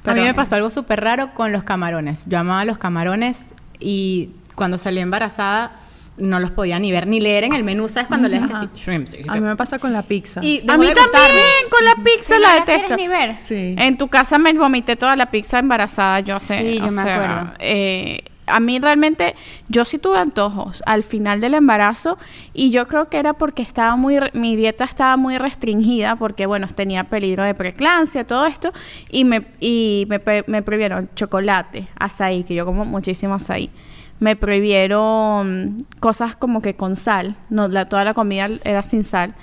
A 0.05 0.13
mí 0.13 0.21
me 0.21 0.33
pasó 0.33 0.55
algo 0.55 0.69
súper 0.69 1.01
raro 1.01 1.33
con 1.33 1.51
los 1.51 1.63
camarones. 1.63 2.25
Yo 2.27 2.39
amaba 2.39 2.65
los 2.65 2.77
camarones 2.77 3.53
y 3.79 4.29
cuando 4.55 4.77
salí 4.77 4.99
embarazada 4.99 5.79
no 6.17 6.39
los 6.39 6.51
podía 6.51 6.79
ni 6.79 6.93
ver 6.93 7.07
ni 7.07 7.19
leer 7.19 7.43
en 7.43 7.53
el 7.53 7.63
menú. 7.65 7.89
¿Sabes? 7.89 8.07
Cuando 8.07 8.29
lees 8.29 8.43
que 8.47 8.53
sí, 8.55 8.69
shrimps. 8.75 9.15
A 9.27 9.33
mí 9.35 9.41
me 9.41 9.55
pasa 9.57 9.79
con 9.79 9.91
la 9.91 10.01
pizza. 10.01 10.39
Y 10.43 10.59
A 10.59 10.77
mí 10.77 10.87
también, 10.93 10.95
con 11.69 11.83
la 11.83 11.95
pizza 12.03 12.39
la 12.39 12.47
no 12.51 12.53
la 12.55 12.65
detesto. 12.65 12.95
ni 12.95 13.07
ver. 13.07 13.37
Sí. 13.41 13.75
En 13.77 13.97
tu 13.97 14.07
casa 14.07 14.37
me 14.37 14.53
vomité 14.53 14.95
toda 14.95 15.15
la 15.17 15.25
pizza 15.29 15.59
embarazada, 15.59 16.21
yo 16.21 16.39
sé. 16.39 16.57
Sí, 16.59 16.77
yo 16.79 16.87
o 16.87 16.91
me 16.91 17.03
sea, 17.03 17.15
acuerdo. 17.15 17.53
eh, 17.59 18.23
a 18.47 18.59
mí 18.59 18.79
realmente, 18.79 19.35
yo 19.69 19.85
sí 19.85 19.97
tuve 19.97 20.17
antojos 20.17 20.83
al 20.85 21.03
final 21.03 21.41
del 21.41 21.53
embarazo 21.53 22.17
y 22.53 22.69
yo 22.69 22.87
creo 22.87 23.09
que 23.09 23.17
era 23.17 23.33
porque 23.33 23.61
estaba 23.61 23.95
muy, 23.95 24.19
mi 24.33 24.55
dieta 24.55 24.83
estaba 24.83 25.17
muy 25.17 25.37
restringida 25.37 26.15
porque, 26.15 26.45
bueno, 26.45 26.67
tenía 26.67 27.05
peligro 27.05 27.43
de 27.43 27.53
preeclampsia, 27.53 28.25
todo 28.25 28.45
esto, 28.45 28.71
y 29.09 29.23
me, 29.23 29.45
y 29.59 30.07
me, 30.09 30.21
me 30.47 30.61
prohibieron 30.61 31.09
chocolate, 31.15 31.87
azaí, 31.97 32.43
que 32.43 32.55
yo 32.55 32.65
como 32.65 32.85
muchísimo 32.85 33.35
azaí. 33.35 33.69
Me 34.19 34.37
prohibieron 34.37 35.77
cosas 35.99 36.37
como 36.37 36.61
que 36.61 36.75
con 36.75 36.95
sal, 36.95 37.35
no, 37.49 37.67
la, 37.67 37.89
toda 37.89 38.05
la 38.05 38.13
comida 38.13 38.49
era 38.63 38.81
sin 38.81 39.03
sal. 39.03 39.35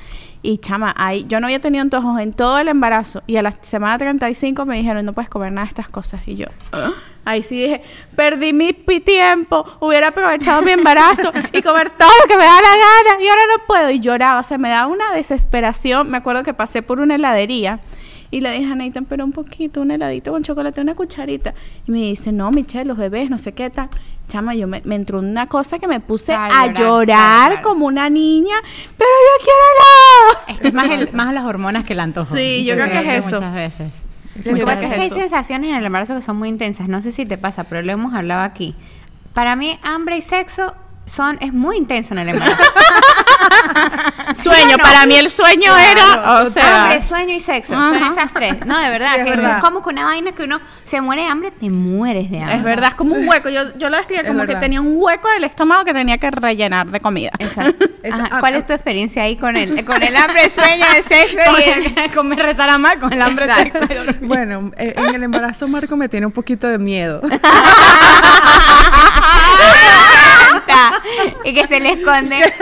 Y 0.45 0.59
chama, 0.59 0.93
ahí, 0.97 1.25
yo 1.29 1.39
no 1.39 1.47
había 1.47 1.61
tenido 1.61 1.83
antojos 1.83 2.19
en 2.21 2.33
todo 2.33 2.59
el 2.59 2.67
embarazo. 2.69 3.23
Y 3.29 3.37
a 3.37 3.43
la 3.43 3.53
semana 3.61 3.97
35 3.97 4.67
me 4.67 4.77
dijeron, 4.77 5.05
no 5.05 5.13
puedes 5.13 5.31
comer 5.31 5.53
nada 5.53 5.67
de 5.67 5.69
estas 5.69 5.89
cosas. 5.89 6.21
Y 6.27 6.35
yo, 6.35 6.47
"Ah". 6.73 6.91
ahí 7.25 7.43
sí 7.43 7.61
dije, 7.63 7.81
perdí 8.17 8.53
mi 8.53 8.73
tiempo, 8.73 9.65
hubiera 9.79 10.09
aprovechado 10.09 10.63
mi 10.63 10.73
embarazo 10.73 11.31
y 11.53 11.63
comer 11.63 11.91
todo 11.91 12.11
lo 12.21 12.27
que 12.27 12.37
me 12.37 12.43
da 12.45 12.57
la 12.61 12.71
gana. 13.15 13.23
Y 13.25 13.29
ahora 13.29 13.43
no 13.57 13.65
puedo. 13.69 13.91
Y 13.91 14.01
lloraba, 14.01 14.41
o 14.41 14.43
sea, 14.43 14.59
me 14.59 14.69
daba 14.69 14.89
una 14.93 15.13
desesperación. 15.13 16.11
Me 16.11 16.17
acuerdo 16.19 16.43
que 16.43 16.55
pasé 16.55 16.83
por 16.83 16.99
una 16.99 17.15
heladería. 17.15 17.79
Y 18.33 18.41
le 18.41 18.51
dije 18.51 18.73
a 18.73 18.75
Nathan, 18.75 19.05
pero 19.05 19.25
un 19.27 19.33
poquito, 19.33 19.83
un 19.83 19.91
heladito 19.91 20.33
con 20.33 20.43
chocolate, 20.43 20.81
una 20.81 20.95
cucharita. 20.95 21.53
Y 21.87 21.93
me 21.93 21.99
dice, 21.99 22.33
no, 22.33 22.51
Michelle, 22.51 22.87
los 22.87 22.97
bebés, 22.97 23.29
no 23.31 23.37
sé 23.39 23.53
qué 23.53 23.69
tal. 23.71 23.91
Chama, 24.33 24.55
yo 24.55 24.67
me, 24.67 24.81
me 24.87 24.95
entró 24.95 25.19
una 25.19 25.47
cosa 25.47 25.79
que 25.79 25.87
me 25.87 26.01
puse 26.01 26.33
A 26.33 26.47
a 26.63 26.73
llorar, 26.73 27.61
como 27.61 27.85
una 27.85 28.09
niña. 28.09 28.55
Pero 28.97 29.11
yo 29.29 29.45
quiero 29.45 30.57
helado. 30.57 30.69
Es 30.69 30.73
más, 30.75 30.91
el- 30.91 31.13
más 31.15 31.35
las 31.35 31.45
hormonas 31.45 31.85
que 31.85 31.93
el 31.93 32.01
antojo. 32.01 32.35
Sí, 32.35 32.65
yo 32.65 32.75
creo 32.75 32.89
que 32.89 33.17
es 33.19 33.27
eso. 33.27 33.37
Muchas 33.37 33.55
veces. 33.55 33.93
Lo 34.47 34.55
que 34.55 34.65
pasa 34.65 34.85
es 34.87 34.93
que 34.95 35.01
hay 35.03 35.11
sensaciones 35.11 35.69
en 35.69 35.77
el 35.77 35.85
embarazo 35.85 36.15
que 36.17 36.23
son 36.23 36.39
muy 36.39 36.49
intensas. 36.49 36.89
No 36.89 37.03
sé 37.03 37.13
si 37.13 37.27
te 37.27 37.37
pasa, 37.37 37.65
pero 37.65 37.83
lo 37.83 37.93
hemos 37.93 38.15
hablado 38.15 38.41
aquí. 38.43 38.75
Para 39.35 39.55
mí, 39.55 39.79
hambre 39.83 40.17
y 40.17 40.23
sexo 40.23 40.75
son 41.07 41.39
es 41.41 41.53
muy 41.53 41.77
intenso 41.77 42.15
en 42.15 42.21
el 42.21 42.29
embarazo. 42.31 42.63
Sueño, 44.43 44.77
no? 44.77 44.83
para 44.83 45.07
mí 45.07 45.15
el 45.15 45.31
sueño 45.31 45.77
era, 45.77 46.43
o 46.43 46.47
sea, 46.47 46.85
hambre, 46.85 47.03
sueño 47.03 47.35
y 47.35 47.41
sexo. 47.41 47.75
Son 47.75 47.95
esas 47.95 48.33
tres. 48.33 48.65
No, 48.67 48.79
de 48.79 48.91
verdad. 48.91 49.13
Sí, 49.15 49.21
es 49.21 49.25
que 49.25 49.37
verdad. 49.37 49.57
es 49.59 49.63
como 49.63 49.83
que 49.83 49.91
una 49.91 50.05
vaina 50.05 50.33
que 50.33 50.43
uno 50.45 50.61
se 50.85 51.01
muere 51.01 51.23
de 51.23 51.29
hambre, 51.29 51.51
te 51.51 51.71
mueres 51.71 52.31
de 52.31 52.41
hambre. 52.41 52.57
es 52.57 52.63
verdad, 52.63 52.91
es 52.91 52.95
como 52.95 53.15
un 53.15 53.29
hueco. 53.29 53.49
Yo, 53.49 53.77
yo 53.77 53.91
lo 53.91 53.97
describía 53.97 54.23
Es 54.23 54.29
como 54.29 54.45
que 54.45 54.57
tenía 54.57 54.81
un 54.81 54.95
hueco 54.97 55.29
en 55.29 55.37
el 55.37 55.45
estómago 55.45 55.85
que 55.85 55.93
tenía 55.93 56.19
que 56.19 56.31
rellenar 56.31 56.89
de 56.89 57.01
comida. 57.01 57.31
Exacto. 57.39 57.87
Ajá, 58.11 58.29
ah, 58.31 58.41
¿Cuál 58.41 58.55
ah. 58.55 58.59
es 58.59 58.67
tu 58.67 58.73
experiencia 58.73 59.23
ahí 59.23 59.37
con 59.37 59.57
el, 59.57 59.85
con 59.85 60.03
el 60.03 60.17
hambre, 60.17 60.51
sueño, 60.51 60.85
el 60.97 61.05
sexo 61.05 61.37
y 61.59 61.71
el... 62.01 62.13
Comer, 62.13 62.39
rezar 62.39 62.71
a 62.71 62.79
mar 62.79 62.99
con 62.99 63.13
el 63.13 63.23
hambre 63.23 63.47
Exacto. 63.47 63.87
sexo 63.87 64.05
y. 64.11 64.27
Bueno, 64.27 64.73
eh, 64.77 64.95
en 64.97 65.15
el 65.15 65.23
embarazo 65.23 65.69
Marco 65.69 65.97
me 65.97 66.09
tiene 66.09 66.27
un 66.27 66.33
poquito 66.33 66.67
de 66.69 66.79
miedo. 66.79 67.23
Y 71.45 71.55
que 71.55 71.67
se 71.67 71.81
le 71.81 71.93
esconde. 71.93 72.37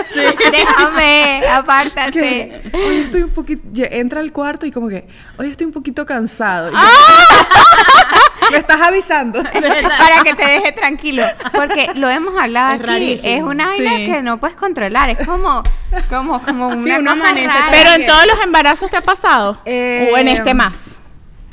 Déjame, 0.52 1.42
apártate. 1.50 2.10
que 2.12 2.70
hoy 2.74 2.96
estoy 3.00 3.22
un 3.22 3.30
poquito, 3.30 3.62
entra 3.74 4.20
al 4.20 4.32
cuarto 4.32 4.66
y 4.66 4.70
como 4.72 4.88
que 4.88 5.06
hoy 5.38 5.50
estoy 5.50 5.66
un 5.66 5.72
poquito 5.72 6.04
cansado. 6.06 6.70
Y 6.70 6.72
yo, 6.72 6.78
me 8.52 8.58
estás 8.58 8.80
avisando. 8.80 9.42
para 9.42 10.22
que 10.24 10.34
te 10.34 10.44
deje 10.46 10.72
tranquilo. 10.72 11.22
Porque 11.52 11.90
lo 11.94 12.08
hemos 12.08 12.36
hablado 12.40 12.74
Es 12.74 12.80
aquí. 12.80 12.86
rarísimo. 12.90 13.36
Es 13.36 13.42
una 13.42 13.66
vaina 13.66 13.90
Sí. 13.96 14.06
que 14.06 14.22
no 14.22 14.38
puedes 14.40 14.56
controlar. 14.56 15.10
Es 15.10 15.26
como, 15.26 15.62
como, 16.08 16.40
como 16.42 16.68
una 16.68 16.98
cosa 16.98 17.32
rara. 17.34 17.68
Pero 17.70 17.90
en 17.94 18.06
todos 18.06 18.26
los 18.26 18.40
embarazos 18.42 18.90
te 18.90 18.96
ha 18.96 19.02
pasado. 19.02 19.60
Eh, 19.64 20.10
o 20.12 20.16
en 20.18 20.28
este 20.28 20.54
más. 20.54 20.96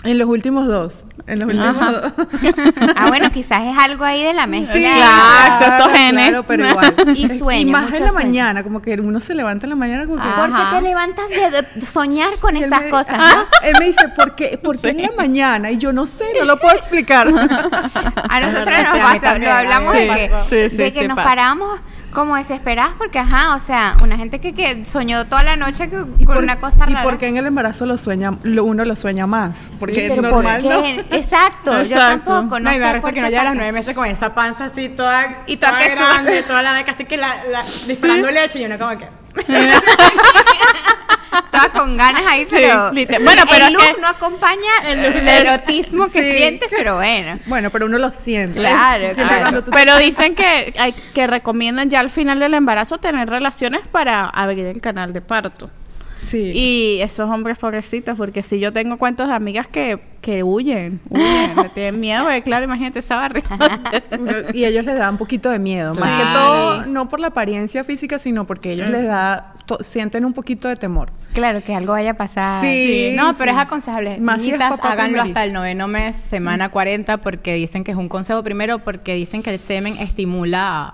En 0.08 0.18
los 0.18 0.28
últimos 0.30 0.68
dos. 0.68 1.04
En 1.28 1.40
los 1.40 1.50
últimos 1.54 1.68
Ajá. 1.68 1.92
dos. 1.92 2.14
Ah, 2.96 3.08
bueno, 3.08 3.30
quizás 3.32 3.62
es 3.64 3.78
algo 3.78 4.06
ahí 4.06 4.24
de 4.24 4.34
la 4.34 4.48
mezcla. 4.48 4.74
Sí, 4.74 4.86
Exacto, 4.86 5.66
esos 5.66 5.92
genes. 5.98 6.30
Claro, 6.30 6.44
pero 6.48 6.66
igual. 6.70 6.96
Y 7.16 7.30
sueño, 7.38 7.62
Y 7.62 7.66
más 7.72 7.84
mucho 7.86 7.98
en 7.98 8.04
la 8.04 8.10
sueño. 8.12 8.28
mañana, 8.28 8.64
como 8.64 8.82
que 8.82 8.94
uno 8.96 9.20
se 9.20 9.36
levanta 9.36 9.66
en 9.66 9.72
la 9.72 9.76
mañana 9.76 10.06
como 10.06 10.22
que... 10.22 10.30
¿Por 10.30 10.50
qué 10.56 10.62
te 10.76 10.82
levantas 10.82 11.30
de, 11.30 11.82
soñar 11.82 12.38
con 12.40 12.56
él 12.56 12.64
estas 12.64 12.84
me- 12.84 12.90
cosas? 12.90 13.18
No? 13.18 13.46
Él 13.64 13.74
me 13.80 13.86
dice, 13.86 14.08
¿por 14.16 14.36
qué, 14.36 14.58
¿por 14.58 14.80
qué 14.80 14.90
en 14.90 15.02
la 15.02 15.12
mañana? 15.18 15.72
Y 15.72 15.78
yo 15.78 15.92
no 15.92 16.06
sé, 16.06 16.26
no 16.40 16.46
lo 16.46 16.58
puedo 16.58 16.76
explicar. 16.76 17.28
A 18.30 18.40
nosotros 18.40 18.78
nos 18.84 19.00
pasa, 19.00 19.38
lo 19.40 19.52
hablamos 19.52 19.94
de 19.94 20.08
que, 20.08 20.30
pasa. 20.32 20.50
Sí, 20.50 20.70
sí, 20.70 20.78
de 20.78 20.92
que 20.94 21.02
sí 21.02 21.08
nos 21.08 21.16
pasa. 21.18 21.30
paramos 21.30 21.80
como 22.18 22.36
desesperadas 22.36 22.96
porque, 22.98 23.20
ajá, 23.20 23.54
o 23.54 23.60
sea, 23.60 23.96
una 24.02 24.18
gente 24.18 24.40
que, 24.42 24.52
que 24.56 24.84
soñó 24.88 25.26
toda 25.28 25.44
la 25.44 25.56
noche 25.56 25.88
que- 25.88 25.98
Y 26.18 26.26
con 26.26 26.34
por- 26.34 26.38
una 26.44 26.60
cosa 26.60 26.86
Y 26.88 26.94
rara. 26.94 27.04
porque 27.04 27.28
en 27.28 27.38
el 27.38 27.46
embarazo 27.46 27.86
lo 27.86 27.96
sueña, 28.00 28.32
lo- 28.42 28.64
uno 28.64 28.84
lo 28.86 28.96
sueña 28.96 29.28
más. 29.28 29.56
Porque 29.80 30.08
pero 30.10 30.24
normal 30.24 30.64
¿por 30.64 30.72
no. 30.74 30.82
qué? 30.82 31.06
Exacto, 31.12 31.74
yo 31.74 31.80
Exacto. 31.82 32.26
tampoco, 32.34 32.60
no, 32.60 32.72
No, 32.72 32.76
y 32.76 32.80
me 32.80 32.92
sé 32.92 33.02
por 33.02 33.14
que 33.14 33.22
no 33.22 33.28
llega 33.30 33.42
a 33.42 33.44
las 33.44 33.56
nueve 33.56 33.72
meses 33.72 33.94
con 33.94 34.08
esa 34.08 34.34
panza 34.34 34.66
así 34.66 34.90
toda, 34.90 35.44
Y 35.46 35.58
toda 35.58 35.74
toda 35.74 35.84
que 35.84 35.94
grande, 35.96 36.42
toda 36.42 36.62
la 36.64 36.84
casi 36.84 37.06
que 37.06 37.18
la, 37.18 37.36
la- 37.52 37.64
disparando 37.86 38.32
leche 38.32 38.62
y 38.62 38.66
uno 38.66 38.80
como 38.80 38.98
que 38.98 39.08
Todas 41.52 41.68
con 41.70 41.98
ganas 41.98 42.24
ahí, 42.26 42.44
Sí, 42.46 42.50
pero. 42.52 42.92
Bueno, 43.24 43.44
pero 43.50 43.68
el 43.68 43.74
es 43.76 43.80
look 43.80 43.96
que- 43.96 44.02
no 44.02 44.08
acompaña 44.08 44.72
el, 44.88 45.28
erotismo 45.28 46.08
que 46.10 46.24
Sí. 46.24 46.38
sientes, 46.38 46.70
pero 46.76 46.96
bueno. 46.96 47.40
Bueno, 47.46 47.70
pero 47.70 47.86
uno 47.86 47.98
lo 47.98 48.12
siente. 48.12 48.60
Claro, 48.60 49.08
claro. 49.14 49.64
Pero 49.72 49.98
dicen 49.98 50.36
que 50.36 50.74
hay 50.78 50.94
que 51.14 51.28
recomiendan 51.28 51.90
ya 51.90 52.00
al 52.00 52.10
final 52.10 52.40
del 52.40 52.54
embarazo 52.54 52.98
tener 52.98 53.30
relaciones 53.30 53.82
para 53.92 54.26
abrir 54.28 54.66
el 54.66 54.82
canal 54.82 55.14
de 55.14 55.22
parto. 55.22 55.70
Sí. 56.18 56.52
Y 56.54 57.00
esos 57.02 57.30
hombres 57.30 57.58
pobrecitos, 57.58 58.18
porque 58.18 58.44
si 58.44 58.60
yo 58.60 58.74
tengo 58.74 58.98
cuentos 58.98 59.28
de 59.28 59.34
amigas 59.34 59.68
que, 59.68 60.00
que 60.22 60.44
huyen, 60.44 61.00
huyen, 61.10 61.70
tienen 61.74 62.00
miedo, 62.00 62.24
porque 62.24 62.42
claro, 62.42 62.66
imagínate 62.66 63.00
esa 63.00 63.16
barriga. 63.16 63.48
y 64.54 64.66
ellos 64.66 64.84
les 64.86 64.98
da 64.98 65.10
un 65.10 65.18
poquito 65.18 65.50
de 65.50 65.60
miedo. 65.60 65.94
Más 65.96 66.22
que 66.22 66.28
todo, 66.34 66.86
no 66.86 67.08
por 67.08 67.20
la 67.20 67.28
apariencia 67.28 67.84
física, 67.84 68.20
sino 68.20 68.46
porque 68.46 68.74
ellos 68.74 68.90
les 68.90 69.08
da, 69.08 69.54
sienten 69.82 70.26
un 70.26 70.34
poquito 70.34 70.68
de 70.68 70.76
temor. 70.76 71.12
Claro, 71.34 71.64
que 71.64 71.74
algo 71.76 71.94
vaya 71.94 72.12
a 72.12 72.16
pasar. 72.16 72.62
Sí. 72.62 72.74
Sí, 72.74 73.14
no, 73.16 73.34
pero 73.38 73.52
es 73.52 73.58
aconsejable. 73.58 74.18
Más 74.18 74.42
si 74.42 74.48
es 74.48 74.54
Niñitas, 74.54 74.72
papá 74.72 74.94
háganlo 74.94 75.18
primerizo. 75.20 75.40
hasta 75.40 75.46
el 75.46 75.54
noveno 75.54 75.88
mes, 75.88 76.16
semana 76.16 76.70
40, 76.70 77.18
porque 77.18 77.54
dicen 77.54 77.84
que 77.84 77.92
es 77.92 77.98
un 77.98 78.10
consejo 78.10 78.44
primero, 78.44 78.80
porque 78.80 79.14
dicen 79.14 79.44
que 79.44 79.52
el 79.52 79.60
semen 79.60 79.98
estimula, 79.98 80.94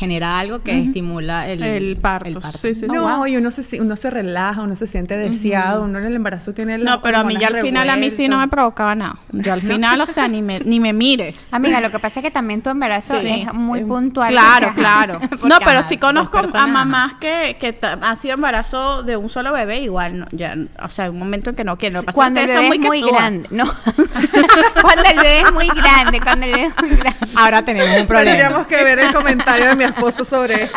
genera 0.00 0.38
algo 0.38 0.62
que 0.62 0.78
estimula 0.80 1.46
el, 1.46 1.62
El 1.62 1.96
parto, 1.98 2.40
sí, 2.52 2.74
sí, 2.74 2.74
sí. 2.74 2.86
No, 2.86 3.26
y 3.26 3.36
uno 3.36 3.50
se, 3.50 3.62
si- 3.62 3.78
uno 3.80 3.96
se 3.96 4.08
relaja, 4.08 4.62
uno 4.62 4.74
se 4.74 4.86
siente 4.86 5.14
deseado, 5.18 5.82
uno 5.82 5.98
en 5.98 6.06
el 6.06 6.16
embarazo 6.16 6.54
tiene 6.54 6.78
las 6.78 6.84
No, 6.96 7.02
pero 7.02 7.18
a 7.18 7.24
mí 7.24 7.36
ya 7.38 7.48
al 7.48 7.60
final 7.60 7.90
a 7.90 7.96
mí 7.96 8.08
sí 8.08 8.26
no 8.26 8.38
me 8.38 8.48
provocaba 8.48 8.94
nada. 8.94 9.16
Yo 9.32 9.52
al 9.52 9.60
final, 9.60 10.00
o 10.00 10.06
sea, 10.06 10.26
ni 10.26 10.40
me, 10.40 10.60
ni 10.60 10.80
me 10.80 10.94
mires. 10.94 11.52
Amiga, 11.52 11.80
lo 11.82 11.90
que 11.90 11.98
pasa 11.98 12.20
es 12.20 12.24
que 12.24 12.30
también 12.30 12.62
tu 12.62 12.70
embarazo 12.70 13.20
Sí. 13.20 13.44
es 13.46 13.52
muy 13.52 13.84
puntual. 13.84 14.30
Claro, 14.30 14.72
claro. 14.74 15.20
No, 15.44 15.58
pero 15.62 15.86
sí 15.86 15.98
conozco 15.98 16.38
a 16.38 16.66
mamás 16.66 17.14
que, 17.20 17.58
que 17.60 17.78
han 17.82 18.16
sido 18.16 18.34
embarazo 18.34 19.02
de 19.02 19.18
un 19.18 19.28
solo 19.28 19.52
bebé, 19.52 19.80
igual, 19.80 20.20
no, 20.20 20.26
ya, 20.32 20.56
o 20.82 20.88
sea, 20.88 21.10
un 21.10 21.18
momento 21.18 21.50
en 21.50 21.56
que 21.56 21.64
no 21.64 21.76
quieren. 21.76 21.94
Lo 21.96 22.00
que 22.00 22.06
pasa 22.06 22.16
Cuando 22.16 22.40
el 22.40 22.46
bebé 22.46 22.68
es 22.72 22.78
muy 22.80 23.02
grande. 23.02 23.48
No. 23.50 23.64
cuando 24.82 25.02
el 25.10 25.16
bebé 25.16 25.40
es 25.40 25.52
muy 25.52 25.68
grande. 25.68 26.20
Cuando 26.22 26.46
el 26.46 26.52
bebé 26.52 26.64
es 26.66 26.82
muy 26.82 26.96
grande. 26.96 27.18
Ahora 27.36 27.64
tenemos 27.64 28.00
un 28.00 28.06
problema. 28.06 28.30
Tendríamos 28.38 28.66
que 28.66 28.84
ver 28.84 28.98
el 28.98 29.12
comentario 29.12 29.66
de 29.66 29.76
mi 29.76 29.84
esposo 29.90 30.24
sobre 30.24 30.64
esto. 30.64 30.76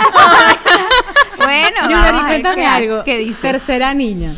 Bueno, 1.38 1.82
Yuri, 1.84 1.94
vamos 1.94 2.24
a 2.24 2.28
ver 2.28 2.42
cuéntame 2.42 2.56
qué 2.56 2.66
algo. 2.66 3.04
¿Qué 3.04 3.18
dice? 3.20 3.42
Tercera 3.52 3.94
niña. 3.94 4.34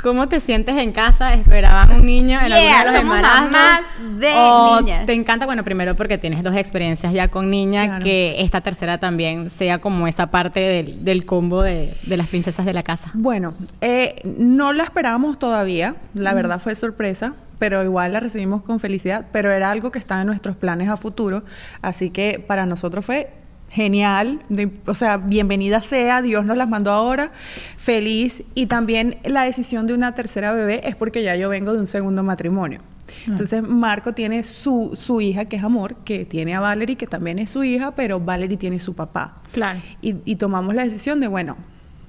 ¿Cómo 0.00 0.28
te 0.28 0.38
sientes 0.38 0.76
en 0.76 0.92
casa? 0.92 1.34
¿Esperaban 1.34 1.90
un 1.90 2.06
niño 2.06 2.38
en 2.40 2.46
Yeah, 2.46 2.80
alguno 2.82 2.84
de 2.84 2.92
los 2.92 3.00
embarazos? 3.02 3.50
mamás 3.50 3.80
de 4.20 4.32
¿O 4.36 4.80
niñas. 4.80 5.06
te 5.06 5.12
encanta? 5.12 5.44
Bueno, 5.44 5.64
primero 5.64 5.96
porque 5.96 6.18
tienes 6.18 6.44
dos 6.44 6.54
experiencias 6.54 7.12
ya 7.12 7.26
con 7.28 7.50
niña, 7.50 7.86
Claro. 7.86 8.04
que 8.04 8.36
esta 8.38 8.60
tercera 8.60 8.98
también 8.98 9.50
sea 9.50 9.80
como 9.80 10.06
esa 10.06 10.28
parte 10.30 10.60
del, 10.60 11.04
del 11.04 11.26
combo 11.26 11.62
de, 11.62 11.94
de 12.04 12.16
las 12.16 12.28
princesas 12.28 12.64
de 12.64 12.74
la 12.74 12.84
casa. 12.84 13.10
Bueno, 13.14 13.54
eh, 13.80 14.20
no 14.24 14.72
la 14.72 14.84
esperábamos 14.84 15.36
todavía, 15.36 15.96
la 16.14 16.32
verdad 16.32 16.60
fue 16.60 16.76
sorpresa, 16.76 17.32
pero 17.58 17.82
igual 17.82 18.12
la 18.12 18.20
recibimos 18.20 18.62
con 18.62 18.78
felicidad, 18.78 19.26
pero 19.32 19.50
era 19.50 19.68
algo 19.72 19.90
que 19.90 19.98
estaba 19.98 20.20
en 20.20 20.28
nuestros 20.28 20.54
planes 20.54 20.88
a 20.90 20.96
futuro, 20.96 21.42
así 21.82 22.10
que 22.10 22.38
para 22.46 22.66
nosotros 22.66 23.04
fue 23.04 23.32
genial, 23.70 24.40
de- 24.48 24.70
o 24.86 24.94
sea, 24.94 25.16
bienvenida 25.18 25.82
sea, 25.82 26.22
Dios 26.22 26.44
nos 26.44 26.56
las 26.56 26.68
mandó 26.68 26.90
ahora, 26.90 27.32
feliz, 27.76 28.42
y 28.54 28.66
también 28.66 29.18
la 29.24 29.42
decisión 29.44 29.86
de 29.86 29.94
una 29.94 30.14
tercera 30.14 30.52
bebé 30.52 30.80
es 30.88 30.96
porque 30.96 31.22
ya 31.22 31.36
yo 31.36 31.48
vengo 31.48 31.72
de 31.72 31.80
un 31.80 31.86
segundo 31.86 32.22
matrimonio. 32.22 32.80
Entonces 33.26 33.62
Marco 33.62 34.12
tiene 34.12 34.42
su, 34.42 34.90
su 34.94 35.20
hija, 35.22 35.46
que 35.46 35.56
es 35.56 35.64
Amor, 35.64 35.96
que 36.04 36.26
tiene 36.26 36.54
a 36.54 36.60
Valerie, 36.60 36.96
que 36.96 37.06
también 37.06 37.38
es 37.38 37.48
su 37.50 37.64
hija, 37.64 37.92
pero 37.94 38.20
Valerie 38.20 38.58
tiene 38.58 38.78
su 38.80 38.94
papá. 38.94 39.38
Claro. 39.52 39.80
Y, 40.02 40.16
y 40.26 40.36
tomamos 40.36 40.74
la 40.74 40.84
decisión 40.84 41.18
de, 41.20 41.26
bueno, 41.26 41.56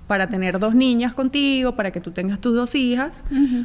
para 0.08 0.28
tener 0.28 0.60
dos 0.60 0.75
niñas 0.75 1.13
contigo, 1.13 1.75
para 1.75 1.92
que 1.92 2.01
tú 2.01 2.12
tengas 2.12 2.39
tus 2.39 2.54
dos 2.56 2.75
hijas, 2.75 3.24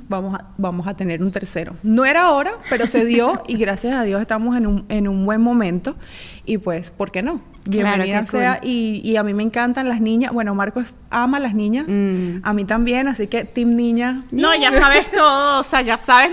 vamos, 0.08 0.34
a, 0.34 0.48
vamos 0.58 0.86
a 0.86 0.94
tener 0.94 1.22
un 1.22 1.32
tercero. 1.32 1.74
No 1.82 2.04
era 2.04 2.26
ahora, 2.26 2.52
pero 2.70 2.86
se 2.86 3.04
dio 3.04 3.42
y 3.48 3.56
gracias 3.56 3.94
a 3.94 4.02
Dios 4.04 4.20
estamos 4.20 4.56
en 4.56 4.66
un, 4.66 4.84
en 4.88 5.08
un 5.08 5.24
buen 5.24 5.40
momento. 5.40 5.96
Y 6.44 6.58
pues, 6.58 6.90
¿por 6.92 7.10
qué 7.10 7.22
no? 7.22 7.40
Claro, 7.64 7.86
Bienvenida 7.96 8.20
qué 8.20 8.26
sea. 8.26 8.58
cool. 8.60 8.68
Y, 8.68 9.00
y 9.02 9.16
a 9.16 9.22
mí 9.22 9.32
me 9.32 9.42
encantan 9.42 9.88
las 9.88 10.00
niñas. 10.00 10.32
Bueno, 10.32 10.54
Marco 10.54 10.80
es- 10.80 10.94
ama 11.10 11.38
a 11.38 11.40
las 11.40 11.54
niñas. 11.54 11.86
Mm. 11.88 12.38
A 12.42 12.52
mí 12.52 12.64
también, 12.66 13.08
así 13.08 13.26
que 13.26 13.44
Team 13.44 13.74
Niña. 13.74 14.20
No, 14.30 14.54
ya 14.54 14.70
sabes 14.80 15.10
todo, 15.10 15.60
o 15.60 15.62
sea, 15.62 15.80
ya 15.80 15.96
sabes 15.96 16.30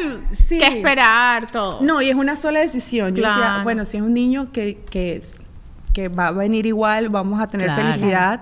Sí. 0.48 0.58
qué 0.60 0.66
esperar, 0.66 1.50
todo. 1.50 1.80
No, 1.82 2.02
y 2.02 2.10
es 2.10 2.16
una 2.16 2.36
sola 2.36 2.60
decisión. 2.60 3.16
Yo 3.16 3.24
decía, 3.24 3.36
Claro. 3.38 3.64
bueno, 3.64 3.86
si 3.86 3.98
es 3.98 4.04
un 4.04 4.14
niño 4.14 4.52
que, 4.52 4.80
que, 4.90 5.22
que 5.94 6.08
va 6.10 6.28
a 6.28 6.32
venir 6.32 6.66
igual, 6.66 7.08
vamos 7.10 7.40
a 7.42 7.48
tener 7.48 7.68
Claro. 7.68 7.82
felicidad 7.82 8.42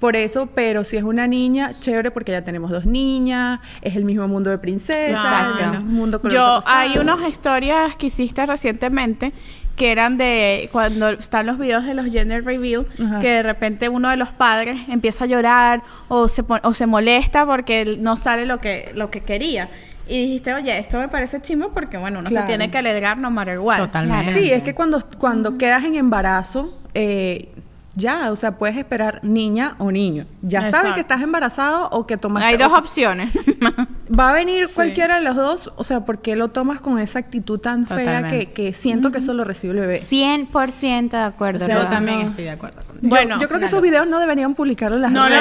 por 0.00 0.14
eso, 0.16 0.46
pero 0.54 0.82
si 0.84 0.96
es 0.96 1.02
una 1.04 1.26
niña, 1.26 1.74
chévere 1.80 2.10
porque 2.10 2.32
ya 2.32 2.42
tenemos 2.42 2.70
dos 2.70 2.84
niñas, 2.86 3.60
es 3.82 3.94
el 3.96 4.04
mismo 4.04 4.26
mundo 4.28 4.50
de 4.50 4.58
princesa, 4.58 5.20
Claro. 5.20 5.58
el 5.58 5.70
mismo 5.82 5.92
mundo 5.92 6.20
color 6.20 6.34
Yo, 6.34 6.60
hay 6.66 6.98
unas 6.98 7.28
historias 7.28 7.96
que 7.96 8.06
hiciste 8.06 8.44
recientemente 8.46 9.32
que 9.76 9.90
eran 9.92 10.16
de 10.16 10.68
cuando 10.72 11.08
están 11.10 11.46
los 11.46 11.58
videos 11.58 11.84
de 11.84 11.94
los 11.94 12.06
gender 12.06 12.44
reveal, 12.44 12.86
Ajá. 13.04 13.18
que 13.20 13.28
de 13.28 13.42
repente 13.42 13.88
uno 13.88 14.08
de 14.10 14.16
los 14.16 14.28
padres 14.30 14.78
empieza 14.88 15.24
a 15.24 15.26
llorar 15.26 15.82
o 16.08 16.28
se, 16.28 16.42
pon- 16.44 16.60
o 16.62 16.72
se 16.74 16.86
molesta 16.86 17.44
porque 17.44 17.96
no 17.98 18.14
sale 18.16 18.46
lo 18.46 18.58
que, 18.58 18.92
lo 18.94 19.10
que 19.10 19.20
quería. 19.22 19.68
Y 20.06 20.18
dijiste, 20.26 20.52
oye, 20.52 20.76
esto 20.78 20.98
me 20.98 21.08
parece 21.08 21.40
chimo 21.40 21.70
porque, 21.70 21.96
bueno, 21.96 22.18
uno 22.18 22.28
Claro. 22.28 22.46
se 22.46 22.48
tiene 22.48 22.70
que 22.70 22.76
alegrar 22.78 23.16
no 23.18 23.30
matter 23.30 23.58
what. 23.58 23.78
Totalmente. 23.78 24.34
Sí, 24.34 24.52
es 24.52 24.62
que 24.62 24.74
cuando, 24.74 25.00
cuando 25.18 25.56
quedas 25.56 25.82
en 25.84 25.94
embarazo, 25.94 26.78
eh, 26.92 27.48
ya, 27.96 28.30
o 28.32 28.36
sea, 28.36 28.58
puedes 28.58 28.76
esperar 28.76 29.20
niña 29.22 29.76
o 29.78 29.90
niño. 29.90 30.26
Ya 30.42 30.60
sabes 30.60 30.74
Exacto. 30.74 30.94
que 30.94 31.00
estás 31.00 31.22
embarazado 31.22 31.88
o 31.90 32.06
que 32.06 32.16
tomas... 32.16 32.42
Hay 32.44 32.56
dos 32.56 32.72
opciones. 32.72 33.30
Va 34.18 34.30
a 34.30 34.32
venir 34.32 34.66
Sí. 34.68 34.74
cualquiera 34.74 35.18
de 35.18 35.24
los 35.24 35.36
dos, 35.36 35.72
o 35.76 35.84
sea, 35.84 36.00
¿por 36.04 36.20
qué 36.20 36.36
lo 36.36 36.48
tomas 36.48 36.80
con 36.80 36.98
esa 36.98 37.18
actitud 37.18 37.58
tan 37.58 37.86
fea 37.86 38.28
que, 38.28 38.50
que 38.50 38.74
siento 38.74 39.10
que 39.10 39.18
eso 39.18 39.32
lo 39.32 39.44
recibe 39.44 39.74
el 39.74 39.80
bebé? 39.80 40.00
100% 40.00 41.10
de 41.10 41.16
acuerdo. 41.18 41.64
O 41.64 41.68
sea, 41.68 41.82
Yo 41.82 41.88
también 41.88 42.20
no. 42.22 42.28
estoy 42.28 42.44
de 42.44 42.50
acuerdo 42.50 42.82
con 42.86 43.00
Yo- 43.00 43.08
Bueno, 43.08 43.34
yo, 43.36 43.48
creo 43.48 43.48
que 43.48 43.66
claro. 43.66 43.66
esos 43.66 43.82
videos 43.82 44.06
no 44.06 44.18
deberían 44.18 44.54
publicarlos 44.54 45.00
las 45.00 45.10
no 45.10 45.28
lo. 45.28 45.36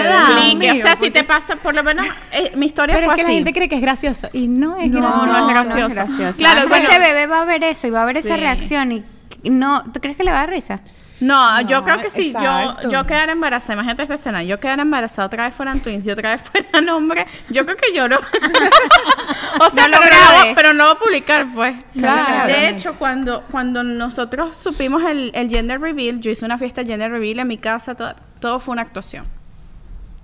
Dios 0.59 0.77
O 0.77 0.79
sea, 0.79 0.95
si 0.95 1.11
te 1.11 1.23
pasa, 1.23 1.55
por 1.57 1.73
lo 1.73 1.83
menos, 1.83 2.05
eh, 2.31 2.51
mi 2.55 2.65
historia 2.67 2.95
Pero 2.95 3.07
fue 3.07 3.15
es 3.15 3.17
que 3.17 3.23
así. 3.25 3.31
la 3.31 3.37
gente 3.37 3.53
cree 3.53 3.69
que 3.69 3.75
es 3.75 3.81
gracioso 3.81 4.29
y 4.31 4.47
no 4.47 4.77
es 4.77 4.89
No, 4.91 5.01
gracioso. 5.01 5.25
no 5.27 5.37
es 5.49 5.53
gracioso. 5.53 5.95
gracioso. 5.95 6.37
Claro, 6.37 6.67
bueno. 6.69 6.87
ese 6.89 6.99
bebé 6.99 7.27
va 7.27 7.41
a 7.41 7.45
ver 7.45 7.63
eso 7.63 7.87
y 7.87 7.89
va 7.89 8.03
a 8.03 8.05
ver 8.05 8.17
esa 8.17 8.37
reacción 8.37 8.91
y 8.91 9.03
y 9.45 9.49
no, 9.49 9.83
¿tú 9.91 9.99
crees 9.99 10.15
que 10.15 10.23
le 10.23 10.31
va 10.31 10.37
a 10.37 10.39
dar 10.41 10.51
risa? 10.51 10.79
No, 11.23 11.61
yo 11.61 11.83
creo 11.83 11.99
que 11.99 12.09
sí. 12.09 12.33
Yo, 12.33 12.39
exacto. 12.39 12.89
yo 12.89 13.03
quedar 13.05 13.29
embarazada, 13.29 13.73
imagínate 13.75 14.03
esta 14.03 14.15
escena, 14.15 14.43
yo 14.43 14.59
quedar 14.59 14.79
embarazada 14.79 15.25
otra 15.27 15.45
vez 15.45 15.53
fueran 15.55 15.79
twins 15.79 16.05
y 16.05 16.11
otra 16.11 16.31
vez 16.31 16.41
fueran 16.51 16.89
hombre, 16.89 17.25
yo 17.49 17.65
creo 17.65 17.77
que 17.77 17.93
lloro. 17.93 18.19
o 19.61 19.69
sea, 19.69 19.87
No 19.87 19.95
lo 19.95 20.03
pero, 20.03 20.15
no, 20.15 20.29
grabes. 20.31 20.53
pero 20.55 20.73
no 20.73 20.83
va 20.85 20.91
a 20.91 20.99
publicar, 20.99 21.47
pues. 21.53 21.75
Claro. 21.97 22.47
De 22.47 22.69
hecho, 22.69 22.95
cuando, 22.95 23.43
cuando 23.51 23.83
nosotros 23.83 24.57
supimos 24.57 25.03
el, 25.03 25.31
el 25.33 25.49
gender 25.49 25.79
reveal, 25.79 26.19
yo 26.19 26.29
hice 26.31 26.43
una 26.45 26.57
fiesta 26.57 26.83
gender 26.83 27.09
reveal 27.11 27.39
en 27.39 27.47
mi 27.47 27.57
casa, 27.57 27.95
todo, 27.95 28.13
todo 28.39 28.59
fue 28.59 28.73
una 28.73 28.81
actuación. 28.81 29.23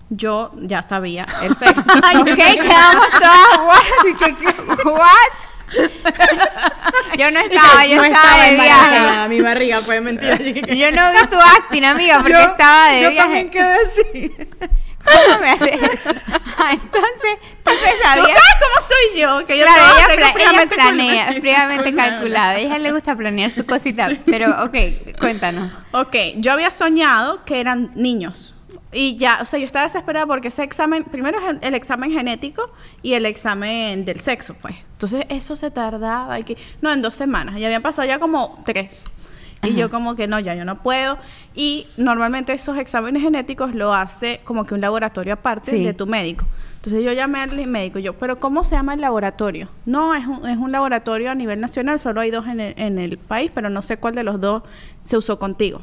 Yo 0.09 0.51
ya 0.57 0.81
sabía 0.81 1.25
el 1.43 1.55
sexo. 1.55 1.81
ok, 1.87 2.25
quedamos 2.25 3.09
todas. 3.11 3.59
What? 3.63 4.17
¿Qué- 4.19 4.35
qué- 4.35 4.87
what? 4.89 5.05
Yo 7.17 7.31
no 7.31 7.39
estaba, 7.49 7.85
yo 7.85 7.95
no 7.97 8.03
estaba, 8.03 8.43
de 8.43 8.53
viaje. 8.55 9.29
mi 9.29 9.41
barriga 9.41 9.81
fue 9.81 10.01
mentira. 10.01 10.37
Yo 10.37 10.91
no 10.91 11.11
vi 11.11 11.27
tu 11.29 11.39
acting, 11.57 11.83
amiga, 11.85 12.17
porque 12.21 12.33
Yo- 12.33 12.39
estaba 12.39 12.89
de 12.91 13.01
yo 13.01 13.09
viaje. 13.11 13.23
también 13.27 13.49
quedé 13.49 13.75
así. 13.75 14.35
¿Cómo 15.03 15.39
me 15.41 15.49
hace? 15.51 15.79
Ah, 16.61 16.73
Entonces, 16.73 17.37
tú 17.63 17.71
te 17.71 17.77
¿Tú 17.77 18.03
sabías. 18.03 18.27
sabes 18.27 18.55
cómo 18.59 18.87
soy 18.89 19.17
yo? 19.21 19.45
Que 19.47 19.57
yo 19.57 19.63
Claro, 19.63 19.95
ella, 19.95 20.15
pla- 20.17 20.51
ella 20.51 20.67
planea, 20.67 21.25
fríamente 21.39 21.95
calculado. 21.95 22.49
A 22.57 22.59
ella 22.59 22.77
le 22.79 22.91
gusta 22.91 23.15
planear 23.15 23.49
su 23.49 23.65
cosita. 23.65 24.09
Pero, 24.25 24.49
ok, 24.65 24.75
cuéntanos. 25.17 25.71
Ok, 25.91 26.15
yo 26.35 26.51
había 26.51 26.69
soñado 26.69 27.45
que 27.45 27.61
eran 27.61 27.91
niños. 27.95 28.55
Y 28.91 29.17
ya, 29.17 29.39
o 29.41 29.45
sea, 29.45 29.59
yo 29.59 29.65
estaba 29.65 29.83
desesperada 29.83 30.25
porque 30.25 30.47
ese 30.47 30.63
examen, 30.63 31.03
primero 31.03 31.37
es 31.39 31.57
el, 31.61 31.75
examen 31.75 32.11
genético 32.11 32.71
y 33.03 33.13
el 33.13 33.25
examen 33.25 34.03
del 34.03 34.19
sexo, 34.19 34.55
pues. 34.59 34.75
Entonces, 34.93 35.25
eso 35.29 35.55
se 35.55 35.69
tardaba, 35.69 36.39
y 36.39 36.43
que, 36.43 36.57
no, 36.81 36.91
en 36.91 37.01
dos 37.01 37.13
semanas. 37.13 37.59
Ya 37.59 37.67
habían 37.67 37.83
pasado 37.83 38.07
ya 38.07 38.19
como 38.19 38.61
tres. 38.65 39.03
Y 39.61 39.75
yo 39.75 39.89
como 39.89 40.15
que 40.15 40.27
no, 40.27 40.39
ya 40.39 40.55
yo 40.55 40.63
no 40.63 40.81
puedo. 40.81 41.17
Y 41.53 41.85
normalmente 41.97 42.53
esos 42.53 42.77
exámenes 42.77 43.21
genéticos 43.21 43.75
lo 43.75 43.93
hace 43.93 44.39
como 44.45 44.65
que 44.65 44.73
un 44.73 44.81
laboratorio 44.81 45.33
aparte 45.33 45.71
Sí. 45.71 45.83
de 45.83 45.93
tu 45.93 46.07
médico. 46.07 46.45
Entonces 46.75 47.03
yo 47.03 47.11
llamé 47.11 47.41
al 47.41 47.67
médico 47.67 47.99
y 47.99 48.03
yo, 48.03 48.13
pero 48.13 48.37
¿cómo 48.37 48.63
se 48.63 48.75
llama 48.75 48.93
el 48.93 49.01
laboratorio? 49.01 49.67
No, 49.85 50.15
es 50.15 50.25
un, 50.25 50.47
es 50.47 50.57
un 50.57 50.71
laboratorio 50.71 51.29
a 51.29 51.35
nivel 51.35 51.59
nacional, 51.59 51.99
solo 51.99 52.21
hay 52.21 52.31
dos 52.31 52.47
en 52.47 52.61
el, 52.61 52.73
en 52.77 52.99
el 52.99 53.17
país, 53.17 53.51
pero 53.53 53.69
no 53.69 53.81
sé 53.81 53.97
cuál 53.97 54.15
de 54.15 54.23
los 54.23 54.39
dos 54.39 54.63
se 55.03 55.17
usó 55.17 55.37
contigo. 55.39 55.81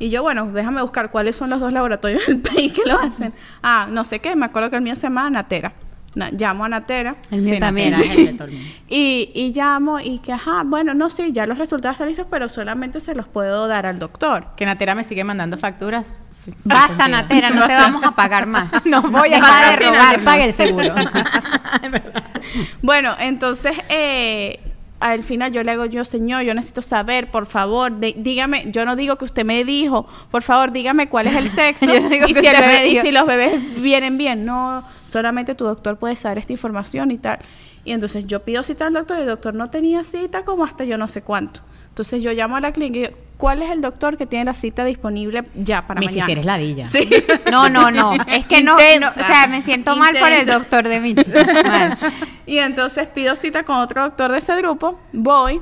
Y 0.00 0.10
yo, 0.10 0.22
bueno, 0.22 0.46
déjame 0.46 0.82
buscar 0.82 1.10
cuáles 1.12 1.36
son 1.36 1.50
los 1.50 1.60
dos 1.60 1.72
laboratorios 1.72 2.24
del 2.26 2.40
país 2.40 2.72
que 2.72 2.82
lo 2.84 2.98
hacen. 2.98 3.32
Ah, 3.62 3.86
no 3.88 4.02
sé 4.02 4.18
qué, 4.18 4.34
me 4.34 4.46
acuerdo 4.46 4.70
que 4.70 4.76
el 4.76 4.82
mío 4.82 4.96
se 4.96 5.02
llama 5.02 5.30
Natera. 5.30 5.72
Na- 6.16 6.30
llamo 6.32 6.64
a 6.64 6.68
Natera. 6.68 7.14
El 7.30 7.42
mío 7.42 7.54
Sí, 7.54 7.60
también. 7.60 7.92
Natera 7.92 8.12
es 8.12 8.18
el 8.18 8.26
de 8.26 8.32
todo 8.32 8.48
el 8.48 8.54
mundo. 8.54 8.68
Y, 8.88 9.30
y 9.32 9.52
llamo 9.52 10.00
y 10.00 10.18
que, 10.18 10.32
ajá, 10.32 10.62
bueno, 10.66 10.92
no, 10.92 11.08
sí, 11.08 11.30
ya 11.30 11.46
los 11.46 11.56
resultados 11.56 11.94
están 11.94 12.08
listos, 12.08 12.26
pero 12.28 12.48
solamente 12.48 12.98
se 12.98 13.14
los 13.14 13.28
puedo 13.28 13.68
dar 13.68 13.86
al 13.86 14.00
doctor. 14.00 14.48
Que 14.56 14.66
Natera 14.66 14.96
me 14.96 15.04
sigue 15.04 15.22
mandando 15.22 15.56
facturas. 15.56 16.12
Sí, 16.32 16.50
Basta. 16.64 17.06
Natera, 17.06 17.50
no 17.50 17.64
te 17.68 17.74
vamos 17.74 18.02
a 18.02 18.10
pagar 18.12 18.46
más. 18.46 18.72
No 18.86 19.02
voy 19.02 19.30
a 19.34 19.36
de 19.76 19.86
rogarnos. 19.86 20.24
pague 20.24 20.46
el 20.46 20.52
seguro. 20.54 20.94
Bueno, 22.82 23.14
entonces, 23.18 23.74
eh, 23.88 24.58
al 25.00 25.22
final 25.22 25.50
yo 25.52 25.62
le 25.62 25.72
hago 25.72 25.86
yo, 25.86 26.04
señor, 26.04 26.42
yo 26.42 26.54
necesito 26.54 26.82
saber, 26.82 27.30
por 27.30 27.46
favor, 27.46 27.90
de- 27.92 28.14
dígame, 28.16 28.70
yo 28.70 28.84
no 28.84 28.96
digo 28.96 29.16
que 29.16 29.24
usted 29.24 29.44
me 29.44 29.64
dijo, 29.64 30.06
por 30.30 30.42
favor, 30.42 30.70
dígame 30.72 31.08
cuál 31.08 31.26
es 31.26 31.36
el 31.36 31.48
sexo 31.50 31.86
Yo 31.86 32.00
no 32.00 32.14
y, 32.14 32.34
si 32.34 32.46
el 32.46 32.54
bebé- 32.56 32.86
y 32.86 33.00
si 33.00 33.10
los 33.10 33.26
bebés 33.26 33.82
vienen 33.82 34.18
bien. 34.18 34.44
No, 34.44 34.84
solamente 35.04 35.54
tu 35.54 35.64
doctor 35.64 35.96
puede 35.96 36.16
saber 36.16 36.38
esta 36.38 36.52
información 36.52 37.10
y 37.10 37.18
tal. 37.18 37.38
Y 37.84 37.92
entonces 37.92 38.26
yo 38.26 38.42
pido 38.44 38.62
cita 38.62 38.86
al 38.86 38.92
doctor 38.92 39.16
y 39.18 39.22
el 39.22 39.26
doctor 39.26 39.54
no 39.54 39.70
tenía 39.70 40.04
cita 40.04 40.44
como 40.44 40.64
hasta 40.64 40.84
yo 40.84 40.98
no 40.98 41.08
sé 41.08 41.22
cuánto. 41.22 41.60
Entonces 41.88 42.22
yo 42.22 42.30
llamo 42.32 42.56
a 42.56 42.60
la 42.60 42.72
clínica 42.72 42.98
y 42.98 43.02
digo, 43.08 43.16
¿cuál 43.40 43.62
es 43.62 43.70
el 43.70 43.80
doctor 43.80 44.16
que 44.16 44.26
tiene 44.26 44.44
la 44.44 44.54
cita 44.54 44.84
disponible 44.84 45.42
ya 45.56 45.86
para 45.86 45.98
Michi, 45.98 46.12
mañana? 46.20 46.26
si 46.26 46.32
eres 46.32 46.44
ladilla. 46.44 46.84
Sí. 46.84 47.10
No, 47.50 47.68
no, 47.68 47.90
no. 47.90 48.12
Es 48.28 48.46
que 48.46 48.62
no, 48.62 48.76
o 48.76 48.78
sea, 48.78 49.48
me 49.48 49.62
siento 49.62 49.96
mal 49.96 50.14
por 50.16 50.30
el 50.30 50.46
doctor 50.46 50.86
de 50.86 51.00
Michi. 51.00 51.30
Mal. 51.66 51.98
Y 52.46 52.58
entonces 52.58 53.08
pido 53.08 53.34
cita 53.34 53.64
con 53.64 53.76
otro 53.76 54.02
doctor 54.02 54.30
de 54.30 54.38
ese 54.38 54.54
grupo, 54.56 55.00
voy, 55.12 55.60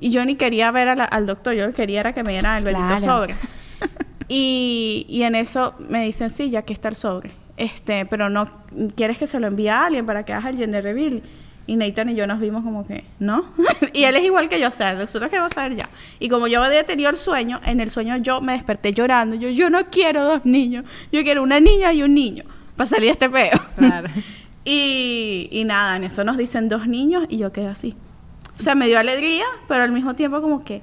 y 0.00 0.10
yo 0.10 0.24
ni 0.24 0.34
quería 0.36 0.70
ver 0.72 0.88
a 0.88 0.96
la- 0.96 1.04
al 1.04 1.26
doctor, 1.26 1.54
yo 1.54 1.66
lo 1.66 1.70
que 1.72 1.76
quería 1.82 2.00
era 2.00 2.12
que 2.12 2.22
me 2.24 2.32
diera 2.32 2.58
el 2.58 2.64
bendito 2.64 2.86
Claro. 2.96 3.02
sobre. 3.02 3.34
Y, 4.28 5.04
y 5.08 5.22
en 5.24 5.34
eso 5.34 5.74
me 5.88 6.02
dicen, 6.04 6.30
sí, 6.30 6.50
ya 6.50 6.60
aquí 6.60 6.72
está 6.72 6.88
el 6.88 6.96
sobre. 6.96 7.30
Este, 7.56 8.06
pero 8.06 8.30
no, 8.30 8.48
¿quieres 8.96 9.18
que 9.18 9.26
se 9.26 9.38
lo 9.38 9.46
envíe 9.46 9.68
a 9.68 9.84
alguien 9.86 10.06
para 10.06 10.24
que 10.24 10.32
haga 10.32 10.48
el 10.50 10.56
gender 10.56 10.82
reveal? 10.82 11.22
Y 11.66 11.76
Nathan 11.76 12.10
y 12.10 12.14
yo 12.14 12.26
nos 12.26 12.40
vimos 12.40 12.62
como 12.62 12.86
que, 12.86 13.04
¿no? 13.18 13.44
y 13.92 14.04
él 14.04 14.16
es 14.16 14.24
igual 14.24 14.48
que 14.48 14.60
yo, 14.60 14.68
o 14.68 14.70
sea, 14.70 14.94
nosotros 14.94 15.30
queremos 15.30 15.52
saber 15.52 15.76
ya. 15.76 15.88
Y 16.18 16.28
como 16.28 16.46
yo 16.46 16.62
había 16.62 16.84
tenido 16.84 17.10
el 17.10 17.16
sueño, 17.16 17.60
en 17.64 17.80
el 17.80 17.88
sueño 17.88 18.16
yo 18.18 18.40
me 18.40 18.52
desperté 18.52 18.92
llorando. 18.92 19.36
Yo, 19.36 19.48
yo 19.48 19.70
no 19.70 19.86
quiero 19.86 20.24
dos 20.24 20.44
niños, 20.44 20.84
yo 21.10 21.22
quiero 21.22 21.42
una 21.42 21.60
niña 21.60 21.92
y 21.92 22.02
un 22.02 22.14
niño 22.14 22.44
para 22.76 22.86
salir 22.86 23.06
de 23.06 23.12
este 23.12 23.30
peo. 23.30 23.60
Claro. 23.76 24.08
Y, 24.66 25.50
y 25.52 25.64
nada, 25.64 25.96
en 25.96 26.04
eso 26.04 26.24
nos 26.24 26.38
dicen 26.38 26.70
dos 26.70 26.88
niños 26.88 27.26
y 27.28 27.36
yo 27.36 27.52
quedé 27.52 27.66
así. 27.66 27.94
O 28.58 28.62
sea, 28.62 28.74
me 28.74 28.86
dio 28.86 28.98
alegría, 28.98 29.44
pero 29.68 29.82
al 29.82 29.92
mismo 29.92 30.14
tiempo 30.14 30.40
como 30.40 30.64
que... 30.64 30.80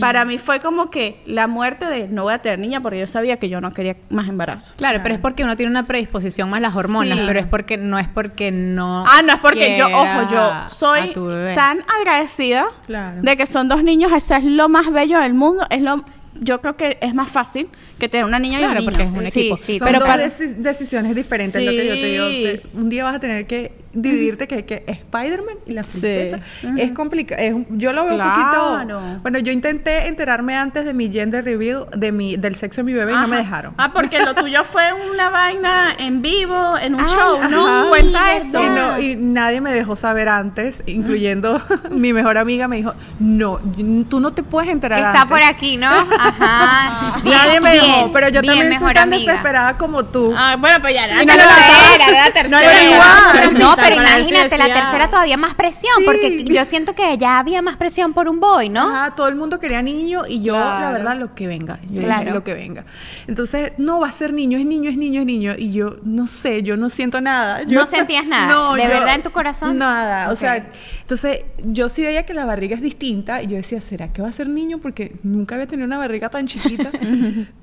Para 0.00 0.24
mí 0.24 0.38
fue 0.38 0.58
como 0.60 0.90
que 0.90 1.20
la 1.26 1.46
muerte 1.46 1.86
de 1.86 2.08
no 2.08 2.24
voy 2.24 2.34
a 2.34 2.38
tener 2.38 2.58
niña 2.58 2.80
porque 2.80 2.98
yo 3.00 3.06
sabía 3.06 3.36
que 3.38 3.48
yo 3.48 3.60
no 3.60 3.72
quería 3.72 3.96
más 4.10 4.28
embarazo. 4.28 4.74
Claro, 4.76 5.00
pero 5.02 5.14
es 5.14 5.20
porque 5.20 5.44
uno 5.44 5.56
tiene 5.56 5.70
una 5.70 5.82
predisposición 5.84 6.50
más 6.50 6.60
las 6.60 6.74
hormonas, 6.76 7.18
Sí. 7.18 7.24
pero 7.26 7.40
es 7.40 7.46
porque 7.46 7.76
no 7.76 7.98
es 7.98 8.08
porque 8.08 8.50
no. 8.52 9.04
Ah, 9.08 9.22
no 9.22 9.32
es 9.32 9.40
porque 9.40 9.76
yo, 9.76 9.86
ojo, 9.88 10.28
yo 10.30 10.50
soy 10.68 11.12
tan 11.54 11.84
agradecida 12.00 12.66
Claro. 12.86 13.22
de 13.22 13.36
que 13.36 13.46
son 13.46 13.68
dos 13.68 13.82
niños, 13.82 14.12
eso 14.12 14.34
es 14.36 14.44
lo 14.44 14.68
más 14.68 14.92
bello 14.92 15.18
del 15.20 15.34
mundo, 15.34 15.66
es 15.70 15.82
lo 15.82 16.04
yo 16.40 16.60
creo 16.62 16.76
que 16.78 16.96
es 17.02 17.14
más 17.14 17.30
fácil 17.30 17.68
que 18.02 18.08
tener 18.08 18.26
una 18.26 18.38
niña 18.38 18.58
y 18.58 18.62
Claro, 18.62 18.80
un 18.80 18.86
niño. 18.86 18.90
porque 18.90 19.02
es 19.04 19.08
un 19.26 19.30
Sí, 19.32 19.40
equipo. 19.40 19.56
sí, 19.56 19.78
Son 19.78 19.86
pero 19.86 20.00
dos 20.00 20.08
para- 20.08 20.26
deci- 20.26 20.54
decisiones 20.56 21.14
diferentes, 21.14 21.62
lo 21.62 21.70
que 21.70 21.86
yo 21.86 21.94
te 21.94 22.06
digo. 22.06 22.26
Te- 22.26 22.62
un 22.78 22.88
día 22.88 23.04
vas 23.04 23.14
a 23.16 23.18
tener 23.20 23.46
que 23.46 23.72
dividirte 23.94 24.48
que, 24.48 24.64
que 24.64 24.84
Spider-Man 24.86 25.56
y 25.66 25.72
la 25.72 25.82
princesa. 25.82 26.40
Es 26.78 26.92
complicado. 26.92 27.42
Yo 27.70 27.92
lo 27.92 28.06
veo 28.06 28.14
Claro. 28.14 28.80
un 28.80 28.86
poquito... 28.88 29.18
Bueno, 29.22 29.38
yo 29.38 29.52
intenté 29.52 30.06
enterarme 30.08 30.54
antes 30.54 30.84
de 30.86 30.94
mi 30.94 31.12
gender 31.12 31.44
reveal, 31.44 31.86
de 31.94 32.10
mi, 32.10 32.36
del 32.36 32.54
sexo 32.56 32.80
de 32.80 32.84
mi 32.84 32.94
bebé 32.94 33.12
y 33.12 33.16
no 33.16 33.28
me 33.28 33.36
dejaron. 33.36 33.74
Ah, 33.76 33.92
porque 33.92 34.18
lo 34.20 34.34
tuyo 34.34 34.64
fue 34.64 34.84
una 35.12 35.28
vaina 35.30 35.94
en 35.98 36.22
vivo, 36.22 36.76
en 36.78 36.94
un 36.94 37.02
Ay, 37.02 37.06
show, 37.06 37.50
¿no? 37.50 37.88
Cuenta 37.90 38.36
eso. 38.36 38.62
Y, 38.64 38.66
no- 38.68 38.98
y 39.00 39.16
nadie 39.16 39.60
me 39.60 39.72
dejó 39.72 39.94
saber 39.94 40.28
antes, 40.28 40.82
incluyendo 40.86 41.60
mi 41.90 42.12
mejor 42.14 42.38
amiga 42.38 42.66
me 42.68 42.76
dijo, 42.76 42.94
no, 43.20 43.60
tú 44.08 44.20
no 44.20 44.30
te 44.32 44.42
puedes 44.42 44.70
enterar 44.70 45.00
Está 45.00 45.22
antes". 45.22 45.26
por 45.38 45.42
aquí, 45.42 45.76
¿no? 45.76 45.88
Ajá. 45.90 47.20
Bien, 47.22 47.36
Nadie 47.44 47.60
me 47.60 47.72
bien, 47.94 48.12
pero 48.12 48.28
yo 48.28 48.40
bien, 48.40 48.54
también 48.58 48.78
soy 48.80 48.94
tan 48.94 49.12
amiga. 49.12 49.32
desesperada 49.32 49.78
como 49.78 50.04
tú. 50.04 50.32
Ah, 50.36 50.56
bueno, 50.58 50.78
pues 50.80 50.94
ya 50.94 51.04
era 51.04 51.16
no 51.16 51.24
la 51.24 51.32
tercera, 51.34 51.94
era, 51.94 52.06
era 52.06 52.20
la 52.26 52.32
tercera. 52.32 52.48
No 52.48 52.58
era 52.58 52.82
igual. 52.82 53.58
No, 53.58 53.76
pero 53.76 53.96
imagínate, 53.96 54.58
la 54.58 54.66
tercera 54.66 55.10
todavía 55.10 55.36
más 55.36 55.54
presión, 55.54 55.92
Sí. 55.98 56.04
porque 56.04 56.44
yo 56.44 56.64
siento 56.64 56.94
que 56.94 57.16
ya 57.18 57.38
había 57.38 57.62
más 57.62 57.76
presión 57.76 58.12
por 58.12 58.28
un 58.28 58.40
boy, 58.40 58.68
¿no? 58.68 58.88
Ajá, 58.88 59.10
todo 59.12 59.28
el 59.28 59.36
mundo 59.36 59.60
quería 59.60 59.82
niño 59.82 60.22
y 60.28 60.42
yo, 60.42 60.54
la 60.58 60.76
Claro. 60.78 60.92
verdad, 60.94 61.16
lo 61.18 61.32
que 61.32 61.46
venga. 61.46 61.78
Yo 61.90 62.02
Claro. 62.02 62.32
lo 62.32 62.44
que 62.44 62.54
venga. 62.54 62.84
Entonces, 63.26 63.72
no 63.78 64.00
va 64.00 64.08
a 64.08 64.12
ser 64.12 64.32
niño, 64.32 64.58
es 64.58 64.64
niño, 64.66 64.90
es 64.90 64.96
niño, 64.96 65.20
es 65.20 65.26
niño. 65.26 65.54
Y 65.58 65.72
yo, 65.72 65.96
no 66.02 66.26
sé, 66.26 66.62
yo 66.62 66.76
no 66.76 66.90
siento 66.90 67.20
nada. 67.20 67.62
Yo- 67.64 67.80
¿No 67.80 67.86
sentías 67.86 68.26
nada? 68.26 68.74
¿De 68.76 68.86
verdad 68.86 69.14
en 69.14 69.22
tu 69.22 69.30
corazón? 69.30 69.78
Nada. 69.78 70.28
O 70.30 70.32
Ok. 70.32 70.38
sea, 70.38 70.66
entonces, 71.00 71.40
yo 71.64 71.88
sí 71.88 72.02
veía 72.02 72.24
que 72.24 72.34
la 72.34 72.44
barriga 72.44 72.76
es 72.76 72.82
distinta 72.82 73.42
y 73.42 73.46
yo 73.46 73.56
decía, 73.56 73.80
¿será 73.80 74.12
que 74.12 74.22
va 74.22 74.28
a 74.28 74.32
ser 74.32 74.48
niño? 74.48 74.78
Porque 74.78 75.16
nunca 75.22 75.54
había 75.54 75.66
tenido 75.66 75.86
una 75.86 75.98
barriga 75.98 76.28
tan 76.28 76.46
chiquita. 76.46 76.90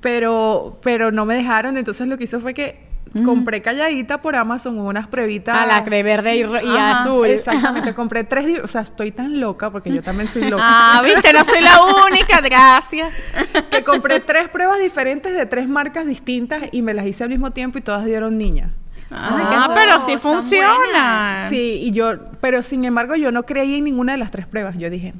pero 0.82 1.12
no 1.12 1.26
me 1.26 1.34
dejaron. 1.34 1.76
Entonces, 1.76 2.06
lo 2.06 2.18
que 2.18 2.24
hice 2.24 2.38
fue 2.38 2.54
que 2.54 2.90
compré 3.24 3.60
calladita 3.60 4.22
por 4.22 4.36
Amazon 4.36 4.78
unas 4.78 5.08
pruebitas. 5.08 5.56
A 5.56 5.66
la 5.66 5.80
de 5.82 6.02
verde 6.02 6.36
y, 6.36 6.40
y 6.40 6.44
Ajá, 6.44 7.00
azul. 7.00 7.26
Exactamente, 7.26 7.94
compré 7.96 8.24
tres, 8.24 8.60
o 8.62 8.66
sea, 8.68 8.82
estoy 8.82 9.10
tan 9.10 9.40
loca 9.40 9.70
porque 9.70 9.92
yo 9.92 10.02
también 10.02 10.28
soy 10.28 10.48
loca. 10.48 10.62
Ah, 10.64 11.02
viste, 11.04 11.32
no 11.32 11.44
soy 11.44 11.60
la 11.60 11.78
única, 12.06 12.40
gracias. 12.40 13.12
que 13.70 13.82
compré 13.82 14.20
tres 14.20 14.48
pruebas 14.48 14.78
diferentes 14.78 15.34
de 15.34 15.46
tres 15.46 15.68
marcas 15.68 16.06
distintas 16.06 16.62
y 16.72 16.82
me 16.82 16.94
las 16.94 17.06
hice 17.06 17.24
al 17.24 17.30
mismo 17.30 17.50
tiempo 17.50 17.78
y 17.78 17.80
todas 17.80 18.04
dieron 18.04 18.38
niña. 18.38 18.74
Ah, 19.10 19.66
qué 19.68 19.74
pero 19.74 20.00
sí 20.00 20.16
funciona. 20.16 21.46
Sí, 21.48 21.80
y 21.82 21.90
yo, 21.90 22.12
pero 22.40 22.62
sin 22.62 22.84
embargo 22.84 23.16
yo 23.16 23.32
no 23.32 23.42
creí 23.44 23.76
en 23.76 23.84
ninguna 23.84 24.12
de 24.12 24.18
las 24.18 24.30
tres 24.30 24.46
pruebas. 24.46 24.78
Yo 24.78 24.88
dije, 24.88 25.14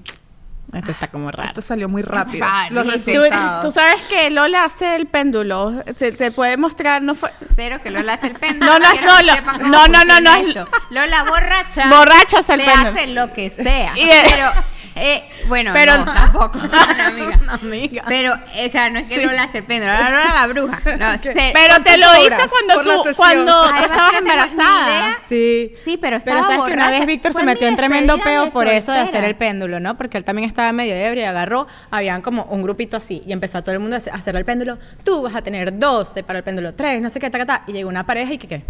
Esto 0.72 0.92
está 0.92 1.08
como 1.08 1.30
raro. 1.30 1.48
esto 1.48 1.62
salió 1.62 1.88
muy 1.88 2.02
rápido. 2.02 2.46
Los. 2.70 2.84
Tú, 2.84 2.90
resultados. 2.90 3.64
tú 3.64 3.70
sabes 3.70 4.00
que 4.08 4.30
Lola 4.30 4.64
hace 4.64 4.96
el 4.96 5.06
péndulo. 5.06 5.82
Se, 5.96 6.12
te 6.12 6.30
puede 6.30 6.56
mostrar, 6.56 7.02
no 7.02 7.14
fue. 7.14 7.30
Cero 7.36 7.78
que 7.82 7.90
Lola 7.90 8.14
hace 8.14 8.28
el 8.28 8.34
péndulo. 8.34 8.72
No, 8.72 8.78
no, 8.78 8.90
quiero 8.90 9.06
no, 9.08 9.16
que 9.18 9.22
lo- 9.24 9.34
sepan 9.34 9.60
cómo 9.60 9.68
no, 9.72 9.88
no, 9.88 10.04
no, 10.04 10.20
no. 10.20 10.66
Lola 10.90 11.24
borracha. 11.24 11.88
Borracha 11.90 12.38
hace 12.38 12.54
el 12.54 12.60
péndulo. 12.64 12.88
hace 12.88 13.06
lo 13.08 13.32
que 13.32 13.50
sea. 13.50 13.92
Y, 13.96 14.02
eh, 14.02 14.22
pero, 14.24 14.52
eh, 14.96 15.22
bueno, 15.48 15.70
pero- 15.74 15.98
no, 15.98 16.04
tampoco. 16.12 16.58
Una 16.64 17.06
amiga. 17.06 17.38
amiga. 17.48 18.02
Pero, 18.08 18.34
o 18.34 18.70
sea, 18.70 18.90
no 18.90 18.98
es 18.98 19.08
que 19.08 19.24
Lola 19.24 19.44
hace 19.44 19.58
el 19.58 19.64
péndulo. 19.64 19.92
Lola 19.92 20.22
la 20.34 20.46
bruja. 20.46 20.80
No, 20.98 21.18
sé. 21.18 21.50
Pero 21.54 21.82
te 21.82 21.96
lo 21.96 22.06
hizo 22.26 22.36
cuando 22.48 22.82
tú, 23.04 23.14
cuando 23.16 23.64
estabas 23.74 24.12
embarazada. 24.18 25.18
Sí. 25.28 25.72
Sí, 25.74 25.96
pero 25.96 26.18
Pero 26.24 26.38
estaba 26.38 26.42
sabes 26.42 26.64
que 26.66 26.72
una 26.72 26.90
vez 26.90 27.06
Víctor 27.06 27.32
se 27.32 27.42
metió 27.44 27.68
en 27.68 27.76
tremendo 27.76 28.18
peo 28.18 28.50
por 28.50 28.68
eso 28.68 28.92
de 28.92 28.98
hacer 29.00 29.24
el 29.24 29.36
péndulo, 29.36 29.80
¿no? 29.80 29.96
Porque 29.96 30.18
él 30.18 30.24
también 30.24 30.48
estaba 30.48 30.72
medio 30.72 30.94
ebrio 30.94 31.22
y 31.22 31.26
agarró, 31.26 31.66
habían 31.90 32.22
como 32.22 32.44
un 32.44 32.62
grupito 32.62 32.96
así 32.96 33.22
y 33.26 33.32
empezó 33.32 33.58
a 33.58 33.62
todo 33.62 33.72
el 33.74 33.80
mundo 33.80 33.96
a 33.96 33.98
hacer- 33.98 34.12
a 34.12 34.16
hacer 34.16 34.34
el 34.36 34.44
péndulo. 34.44 34.76
Tú 35.04 35.22
vas 35.22 35.34
a 35.34 35.42
tener 35.42 35.78
12 35.78 36.22
para 36.22 36.38
el 36.40 36.44
péndulo, 36.44 36.74
3, 36.74 37.00
no 37.00 37.10
sé 37.10 37.20
qué, 37.20 37.30
ta, 37.30 37.38
ta, 37.38 37.46
ta. 37.46 37.62
Y 37.66 37.72
llegó 37.72 37.88
una 37.88 38.04
pareja 38.06 38.32
y 38.32 38.38
que 38.38 38.48
qué. 38.48 38.62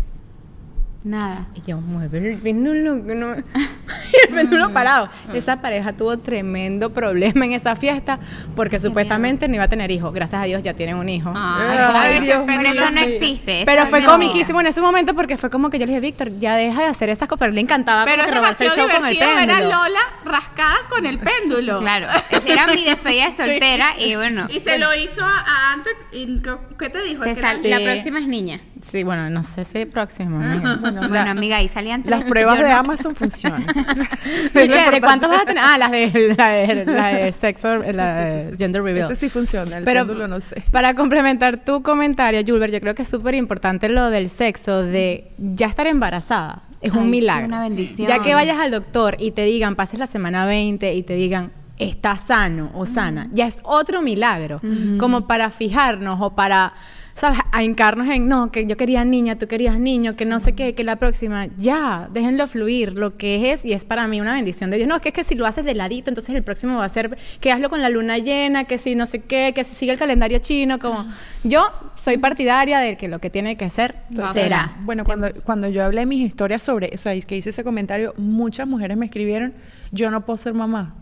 Nada. 1.02 1.46
Y 1.54 1.62
yo, 1.62 1.78
mueve 1.78 2.32
el 2.32 2.38
péndulo. 2.38 3.06
que 3.06 3.14
no-". 3.14 3.32
el 4.28 4.34
péndulo 4.34 4.70
parado. 4.70 5.08
Esa 5.32 5.60
pareja 5.62 5.94
tuvo 5.94 6.18
tremendo 6.18 6.90
problema 6.90 7.46
en 7.46 7.52
esa 7.52 7.74
fiesta 7.74 8.18
porque 8.54 8.78
supuestamente 8.78 9.48
no 9.48 9.54
iba 9.54 9.64
a 9.64 9.68
tener 9.68 9.90
hijo. 9.90 10.12
Gracias 10.12 10.42
a 10.42 10.44
Dios 10.44 10.62
ya 10.62 10.74
tienen 10.74 10.96
un 10.96 11.08
hijo. 11.08 11.32
Ay, 11.34 11.66
Ay, 11.70 11.92
joder, 11.92 12.22
Dios 12.22 12.42
pero 12.46 12.68
eso 12.68 12.90
no 12.90 13.00
existe. 13.00 13.62
Pero 13.64 13.86
fue 13.86 14.04
comiquísimo 14.04 14.60
en 14.60 14.66
ese 14.66 14.80
momento 14.82 15.14
porque 15.14 15.38
fue 15.38 15.48
como 15.48 15.70
que 15.70 15.78
yo 15.78 15.86
le 15.86 15.92
dije, 15.92 16.00
Víctor, 16.00 16.38
ya 16.38 16.56
deja 16.56 16.82
de 16.82 16.88
hacer 16.88 17.08
esas 17.08 17.28
cosas. 17.28 17.40
Pero 17.40 17.52
le 17.52 17.60
encantaba 17.62 18.04
Pero 18.04 18.24
como 18.24 18.34
robarse 18.36 18.66
el 18.66 18.72
show 18.72 18.86
con 18.88 19.06
el 19.06 19.14
divertido 19.14 19.26
ver 19.36 19.50
a 19.50 19.54
péndulo. 19.56 19.78
Lola 19.78 20.00
rascada 20.24 20.76
con 20.90 21.06
el 21.06 21.18
péndulo. 21.18 21.78
Claro, 21.80 22.08
era 22.46 22.66
mi 22.66 22.84
despedida 22.84 23.26
de 23.26 23.32
soltera 23.32 23.98
y 23.98 24.16
bueno. 24.16 24.46
Y 24.50 24.60
se 24.60 24.78
lo 24.78 24.94
hizo 24.94 25.24
a, 25.24 25.38
a 25.38 25.72
Anto. 25.72 25.88
y 26.12 26.40
¿Qué 26.78 26.90
te 26.90 27.00
dijo? 27.02 27.22
te 27.22 27.34
Que 27.34 27.40
sal- 27.40 27.64
era- 27.64 27.78
La 27.78 27.92
próxima 27.92 28.18
es 28.18 28.26
niña. 28.26 28.60
Sí, 28.82 29.02
bueno, 29.02 29.28
no 29.30 29.42
sé 29.44 29.64
si 29.64 29.84
próximo. 29.86 30.38
mija. 30.38 30.76
Bueno, 30.80 31.08
Bueno, 31.08 31.30
amiga, 31.30 31.56
ahí 31.58 31.68
salían 31.68 32.02
tres. 32.02 32.18
las 32.20 32.24
pruebas 32.28 32.58
yo 32.58 32.64
de 32.64 32.70
no- 32.70 32.76
Amazon 32.78 33.14
funcionan. 33.14 33.62
¿Y 34.54 34.68
qué? 34.68 34.90
¿De 34.90 35.00
cuántos 35.00 35.28
vas 35.30 35.42
a 35.42 35.44
tener? 35.44 35.62
Ah, 35.64 35.76
las 35.78 35.90
de, 35.90 36.34
la 36.36 36.48
de, 36.48 36.84
la 36.86 37.06
de 37.08 37.32
sexo, 37.32 37.76
la 37.78 38.16
de 38.16 38.56
gender 38.56 38.82
reveal. 38.82 39.10
Ese 39.10 39.20
sí 39.20 39.28
funciona, 39.28 39.78
el 39.78 39.84
Pero 39.84 40.00
péndulo 40.06 40.28
no 40.28 40.40
sé. 40.40 40.62
para 40.70 40.94
complementar 40.94 41.64
tu 41.64 41.82
comentario, 41.82 42.42
Julber, 42.46 42.70
yo 42.70 42.80
creo 42.80 42.94
que 42.94 43.02
es 43.02 43.08
súper 43.08 43.34
importante 43.34 43.88
lo 43.88 44.10
del 44.10 44.28
sexo, 44.28 44.82
de 44.82 45.30
ya 45.38 45.66
estar 45.66 45.86
embarazada. 45.86 46.62
Es 46.80 46.92
Ay, 46.94 46.98
un 46.98 47.10
milagro. 47.10 47.46
una 47.46 47.60
bendición. 47.60 48.08
Ya 48.08 48.22
que 48.22 48.34
vayas 48.34 48.58
al 48.58 48.70
doctor 48.70 49.16
y 49.18 49.32
te 49.32 49.44
digan, 49.44 49.76
pases 49.76 49.98
la 49.98 50.06
semana 50.06 50.46
20 50.46 50.94
y 50.94 51.02
te 51.02 51.14
digan, 51.14 51.52
está 51.78 52.16
sano 52.16 52.70
o 52.74 52.86
sana, 52.86 53.28
ya 53.32 53.46
es 53.46 53.60
otro 53.64 54.00
milagro. 54.02 54.60
Como 54.98 55.26
para 55.26 55.50
fijarnos 55.50 56.18
o 56.20 56.34
para, 56.34 56.72
¿sabes? 57.14 57.40
A 57.52 57.62
hincarnos 57.62 58.08
en, 58.08 58.28
no, 58.28 58.50
que 58.50 58.66
yo 58.66 58.76
quería 58.76 59.04
niña, 59.04 59.36
tú 59.36 59.46
querías 59.46 59.78
niño, 59.78 60.16
que 60.16 60.24
no 60.24 60.40
sé 60.40 60.54
qué, 60.54 60.74
que 60.74 60.84
la 60.84 60.96
próxima. 60.96 61.46
Ya, 61.58 62.08
déjenlo 62.12 62.46
fluir, 62.46 62.94
lo 62.94 63.16
que 63.16 63.52
es 63.52 63.64
y 63.64 63.72
es 63.72 63.84
para 63.84 64.06
mí 64.06 64.20
una 64.20 64.34
bendición 64.34 64.70
de 64.70 64.76
Dios. 64.76 64.88
No, 64.88 64.96
es 64.96 65.02
que, 65.02 65.10
es 65.10 65.14
que 65.14 65.24
si 65.24 65.34
lo 65.34 65.46
haces 65.46 65.64
de 65.64 65.74
ladito, 65.74 66.10
entonces 66.10 66.34
el 66.34 66.42
próximo 66.42 66.78
va 66.78 66.84
a 66.84 66.88
ser 66.88 67.16
que 67.40 67.52
hazlo 67.52 67.70
con 67.70 67.82
la 67.82 67.88
luna 67.88 68.18
llena, 68.18 68.64
que 68.64 68.78
si 68.78 68.94
no 68.94 69.06
sé 69.06 69.20
qué, 69.20 69.52
que 69.54 69.64
si 69.64 69.74
sigue 69.74 69.92
el 69.92 69.98
calendario 69.98 70.38
chino, 70.38 70.78
como 70.78 71.06
yo 71.44 71.66
soy 71.94 72.18
partidaria 72.18 72.78
de 72.78 72.96
que 72.96 73.08
lo 73.08 73.18
que 73.18 73.30
tiene 73.30 73.56
que 73.56 73.70
ser 73.70 73.96
será. 74.32 74.76
Bueno, 74.82 75.04
cuando, 75.04 75.28
cuando 75.44 75.68
yo 75.68 75.84
hablé 75.84 76.06
mis 76.06 76.26
historias 76.26 76.62
sobre, 76.62 76.90
o 76.94 76.98
sea, 76.98 77.18
que 77.20 77.36
hice 77.36 77.50
ese 77.50 77.64
comentario, 77.64 78.14
muchas 78.16 78.66
mujeres 78.66 78.96
me 78.96 79.06
escribieron, 79.06 79.54
yo 79.92 80.10
no 80.10 80.24
puedo 80.24 80.36
ser 80.36 80.54
mamá. 80.54 80.94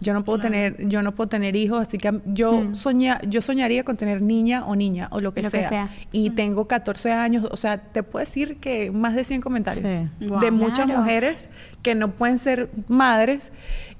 Yo 0.00 0.14
no 0.14 0.24
puedo 0.24 0.38
tener, 0.38 0.88
yo 0.88 1.02
no 1.02 1.12
puedo 1.14 1.28
tener 1.28 1.56
hijos, 1.56 1.80
así 1.86 1.98
que 1.98 2.20
yo 2.24 2.68
soña, 2.72 3.20
yo 3.28 3.42
soñaría 3.42 3.84
con 3.84 3.96
tener 3.98 4.22
niña 4.22 4.64
o 4.64 4.74
niña 4.74 5.08
o 5.12 5.18
lo 5.18 5.34
que, 5.34 5.42
Lo 5.42 5.50
que 5.50 5.62
sea. 5.68 5.90
Y 6.10 6.30
tengo 6.30 6.66
14 6.66 7.12
años, 7.12 7.46
o 7.50 7.56
sea, 7.56 7.78
te 7.78 8.02
puedo 8.02 8.24
decir 8.24 8.56
que 8.56 8.90
más 8.90 9.14
de 9.14 9.24
100 9.24 9.40
comentarios 9.42 9.84
Sí. 10.20 10.26
Wow. 10.26 10.40
de 10.40 10.50
muchas 10.50 10.86
Claro. 10.86 11.00
mujeres 11.00 11.50
que 11.82 11.94
no 11.94 12.12
pueden 12.12 12.38
ser 12.38 12.70
madres 12.88 13.52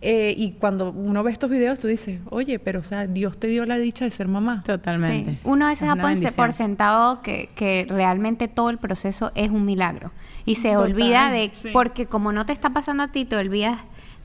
eh, 0.02 0.34
y 0.36 0.52
cuando 0.52 0.90
uno 0.92 1.22
ve 1.22 1.30
estos 1.32 1.50
videos 1.50 1.78
tú 1.78 1.86
dices, 1.86 2.18
oye, 2.30 2.58
pero 2.58 2.80
o 2.80 2.84
sea, 2.84 3.06
Dios 3.06 3.36
te 3.38 3.48
dio 3.48 3.66
la 3.66 3.76
dicha 3.76 4.06
de 4.06 4.10
ser 4.10 4.28
mamá. 4.28 4.62
Totalmente. 4.64 5.32
Sí. 5.32 5.38
Uno 5.44 5.66
a 5.66 5.68
veces 5.70 5.88
Es 5.90 6.22
da 6.24 6.30
por, 6.32 6.52
sentado 6.54 7.20
que, 7.20 7.50
que 7.54 7.86
realmente 7.88 8.48
todo 8.48 8.70
el 8.70 8.78
proceso 8.78 9.32
es 9.34 9.50
un 9.50 9.66
milagro. 9.66 10.12
Y 10.46 10.54
se 10.54 10.72
Total, 10.72 10.92
olvida 10.92 11.30
de, 11.30 11.50
sí. 11.52 11.68
porque 11.72 12.06
como 12.06 12.32
no 12.32 12.46
te 12.46 12.52
está 12.54 12.70
pasando 12.70 13.02
a 13.02 13.08
ti, 13.08 13.26
te 13.26 13.36
olvidas 13.36 13.78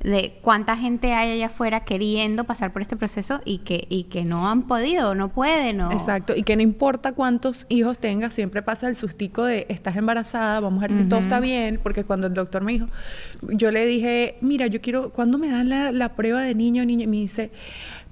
de 0.04 0.38
cuánta 0.42 0.78
gente 0.78 1.14
hay 1.14 1.32
allá 1.32 1.48
afuera 1.48 1.84
queriendo 1.84 2.44
pasar 2.44 2.72
por 2.72 2.82
este 2.84 2.96
proceso 2.96 3.42
y 3.44 3.60
que, 3.60 3.88
y 3.90 4.04
que 4.04 4.24
no 4.24 4.48
han 4.48 4.64
podido, 4.68 5.16
no 5.16 5.30
pueden. 5.30 5.82
o- 5.82 5.92
Exacto, 5.92 6.34
y 6.36 6.44
que 6.44 6.56
no 6.56 6.62
importa 6.62 7.14
cuántos 7.14 7.66
hijos 7.70 7.98
tengas, 7.98 8.34
siempre 8.34 8.62
pasa 8.62 8.88
el 8.88 8.96
sustico 8.96 9.44
de 9.46 9.66
estás 9.70 9.96
embarazada, 9.96 10.60
vamos 10.60 10.84
a 10.84 10.88
ver 10.88 10.92
si 10.98 11.06
todo 11.06 11.22
está 11.22 11.40
bien, 11.40 11.80
porque 11.82 12.04
cuando 12.04 12.28
el 12.28 12.34
doctor 12.36 12.62
me 12.64 12.74
dijo, 12.74 12.86
yo 13.42 13.72
le 13.72 13.86
dije, 13.86 14.38
mira, 14.42 14.68
yo 14.68 14.80
quiero, 14.82 15.10
¿cuándo 15.12 15.38
me 15.40 15.50
dan 15.50 15.70
la, 15.70 15.92
la 15.92 16.10
prueba 16.16 16.42
de 16.42 16.54
niño 16.54 16.84
o 16.84 16.86
niña? 16.86 17.06
Y 17.06 17.08
me 17.08 17.18
dice, 17.18 17.52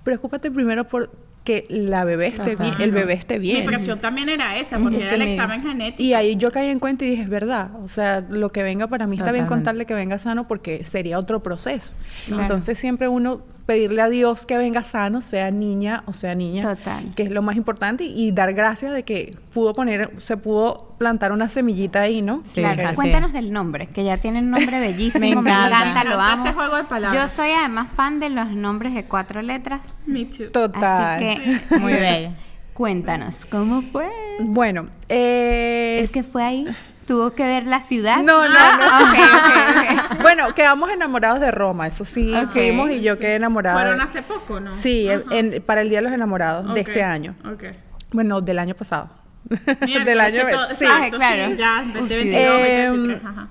preocúpate 0.04 0.50
primero 0.50 0.86
por 0.88 1.12
que 1.43 1.65
la 1.69 2.06
bebé 2.06 2.27
esté 2.27 2.56
bien, 2.56 2.73
el 2.79 2.91
bebé 2.91 3.13
esté 3.13 3.38
bien. 3.38 3.62
Mi 3.62 3.67
presión 3.67 3.99
también 3.99 4.29
era 4.29 4.58
esa, 4.58 4.77
porque 4.79 4.97
Ese 4.97 5.08
era 5.08 5.15
el 5.15 5.23
mes. 5.23 5.34
examen 5.34 5.62
genético. 5.62 6.01
Y 6.03 6.13
ahí 6.13 6.36
yo 6.38 6.51
caí 6.51 6.69
en 6.69 6.79
cuenta 6.79 7.03
y 7.06 7.10
dije, 7.10 7.23
es 7.23 7.29
verdad, 7.29 7.71
o 7.84 7.88
sea, 7.88 8.21
lo 8.21 8.49
que 8.49 8.63
venga 8.63 8.88
para 8.88 9.08
mí 9.08 9.17
está 9.17 9.32
bien 9.32 9.45
contarle 9.45 9.86
que 9.86 9.93
venga 9.93 10.17
sano 10.19 10.45
porque 10.45 10.86
sería 10.86 11.19
otro 11.19 11.43
proceso. 11.43 11.93
Claro. 12.27 12.43
Entonces 12.43 12.79
siempre 12.79 13.08
uno 13.08 13.41
pedirle 13.65 14.02
a 14.02 14.10
Dios 14.10 14.45
que 14.45 14.58
venga 14.58 14.84
sano, 14.84 15.21
sea 15.21 15.49
niña 15.49 16.04
o 16.06 16.12
sea 16.13 16.36
niña, 16.36 16.76
Total. 16.76 17.13
que 17.15 17.23
es 17.23 17.32
lo 17.32 17.41
más 17.41 17.56
importante 17.56 18.04
y 18.04 18.32
dar 18.34 18.54
gracias 18.54 18.91
de 18.93 19.04
que 19.04 19.38
pudo 19.54 19.73
poner, 19.73 20.12
se 20.19 20.36
pudo 20.36 20.95
plantar 20.97 21.32
una 21.32 21.47
semillita 21.47 22.02
ahí, 22.02 22.21
¿no? 22.21 22.41
Sí, 22.45 22.62
Claro, 22.62 22.86
así 22.88 22.95
cuéntanos 22.95 23.32
del 23.32 23.54
nombre, 23.54 23.88
que 23.88 24.04
ya 24.04 24.17
tiene 24.17 24.39
un 24.39 24.49
nombre 24.52 24.80
bellísimo, 24.82 25.26
Me 25.41 25.41
me 25.41 25.49
encanta. 25.52 26.04
lo 26.04 26.19
amo. 26.19 26.43
ese 26.45 26.54
juego 26.54 26.76
de 26.76 26.84
palabras. 26.84 27.21
Yo 27.23 27.36
soy 27.36 27.52
además 27.52 27.88
fan 27.95 28.19
de 28.19 28.30
los 28.30 28.49
nombres 28.52 28.93
de 28.93 29.06
cuatro 29.06 29.41
letras, 29.41 29.93
Me 30.06 30.26
too. 30.26 30.49
Total. 30.52 31.23
así 31.23 31.41
que 31.69 31.80
Muy 31.80 31.93
bella. 31.93 32.34
cuéntanos, 32.73 33.45
¿cómo 33.45 33.82
fue? 33.91 34.10
Bueno, 34.39 34.88
eh, 35.10 35.99
Es 36.02 36.12
que 36.12 36.23
fue 36.23 36.43
ahí, 36.43 36.65
tuvo 37.05 37.31
que 37.33 37.43
ver 37.43 37.65
la 37.67 37.81
ciudad. 37.81 38.17
No, 38.23 38.47
no, 38.47 38.55
Ah, 38.57 39.01
ok, 39.03 39.99
ok, 40.09 40.11
ok. 40.15 40.21
bueno, 40.21 40.53
quedamos 40.55 40.89
enamorados 40.91 41.39
de 41.39 41.51
Roma, 41.51 41.87
eso 41.87 42.05
sí, 42.05 42.33
fuimos 42.51 42.89
y 42.91 43.01
yo 43.01 43.17
quedé 43.19 43.35
enamorada. 43.35 43.79
Fueron 43.79 44.01
hace 44.01 44.21
poco, 44.21 44.59
¿no? 44.59 44.71
Sí, 44.71 45.07
en- 45.31 45.61
para 45.63 45.81
el 45.81 45.89
Día 45.89 45.99
de 45.99 46.03
los 46.03 46.11
Enamorados 46.13 46.73
de 46.73 46.81
este 46.81 47.03
año. 47.03 47.35
Ok. 47.45 47.63
Bueno, 48.11 48.41
del 48.41 48.59
año 48.59 48.75
pasado. 48.75 49.09
Del 50.05 50.19
año 50.21 50.43
todo- 50.49 50.69
sí. 50.69 50.85
Exacto, 50.85 51.17
claro. 51.17 51.51
sí, 51.51 51.57
ya, 51.57 51.83
Uy, 51.85 51.91
2022, 51.93 52.11
sí. 52.19 52.31
2023, 52.31 53.17
Em, 53.21 53.27
ajá. 53.27 53.47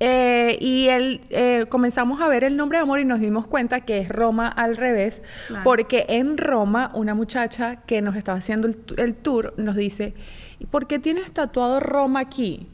Eh, 0.00 0.58
y 0.60 0.88
el, 0.88 1.20
eh, 1.30 1.66
comenzamos 1.68 2.20
a 2.20 2.28
ver 2.28 2.44
el 2.44 2.56
nombre 2.56 2.78
de 2.78 2.82
amor 2.82 3.00
y 3.00 3.04
nos 3.04 3.20
dimos 3.20 3.46
cuenta 3.46 3.80
que 3.80 3.98
es 4.00 4.08
Roma 4.08 4.48
al 4.48 4.76
revés, 4.76 5.22
Claro. 5.48 5.64
porque 5.64 6.04
en 6.08 6.36
Roma 6.36 6.90
una 6.94 7.14
muchacha 7.14 7.76
que 7.86 8.02
nos 8.02 8.14
estaba 8.16 8.38
haciendo 8.38 8.66
el, 8.68 8.76
tu- 8.76 8.94
el 9.00 9.14
tour 9.14 9.54
nos 9.56 9.76
dice, 9.76 10.14
"¿Y 10.58 10.66
¿por 10.66 10.86
qué 10.86 10.98
tienes 10.98 11.32
tatuado 11.32 11.80
Roma 11.80 12.20
aquí? 12.20 12.68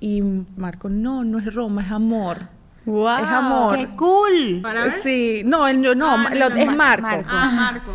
Y 0.00 0.22
Marco, 0.56 0.88
no, 0.88 1.24
no 1.24 1.38
es 1.38 1.52
Roma, 1.54 1.82
es 1.84 1.90
amor. 1.90 2.38
Wow. 2.84 3.08
Es 3.16 3.22
amor. 3.24 3.76
¡Qué 3.78 3.88
cool! 3.96 4.60
¿Para 4.62 4.84
ver? 4.84 4.92
Sí, 5.02 5.42
no, 5.44 5.66
el- 5.66 5.80
no, 5.80 5.90
Ah, 6.10 6.30
lo- 6.34 6.50
no, 6.50 6.56
es 6.56 6.66
Mar- 6.76 7.00
Marco. 7.00 7.02
Marco. 7.02 7.30
Ah, 7.30 7.50
Marco. 7.54 7.90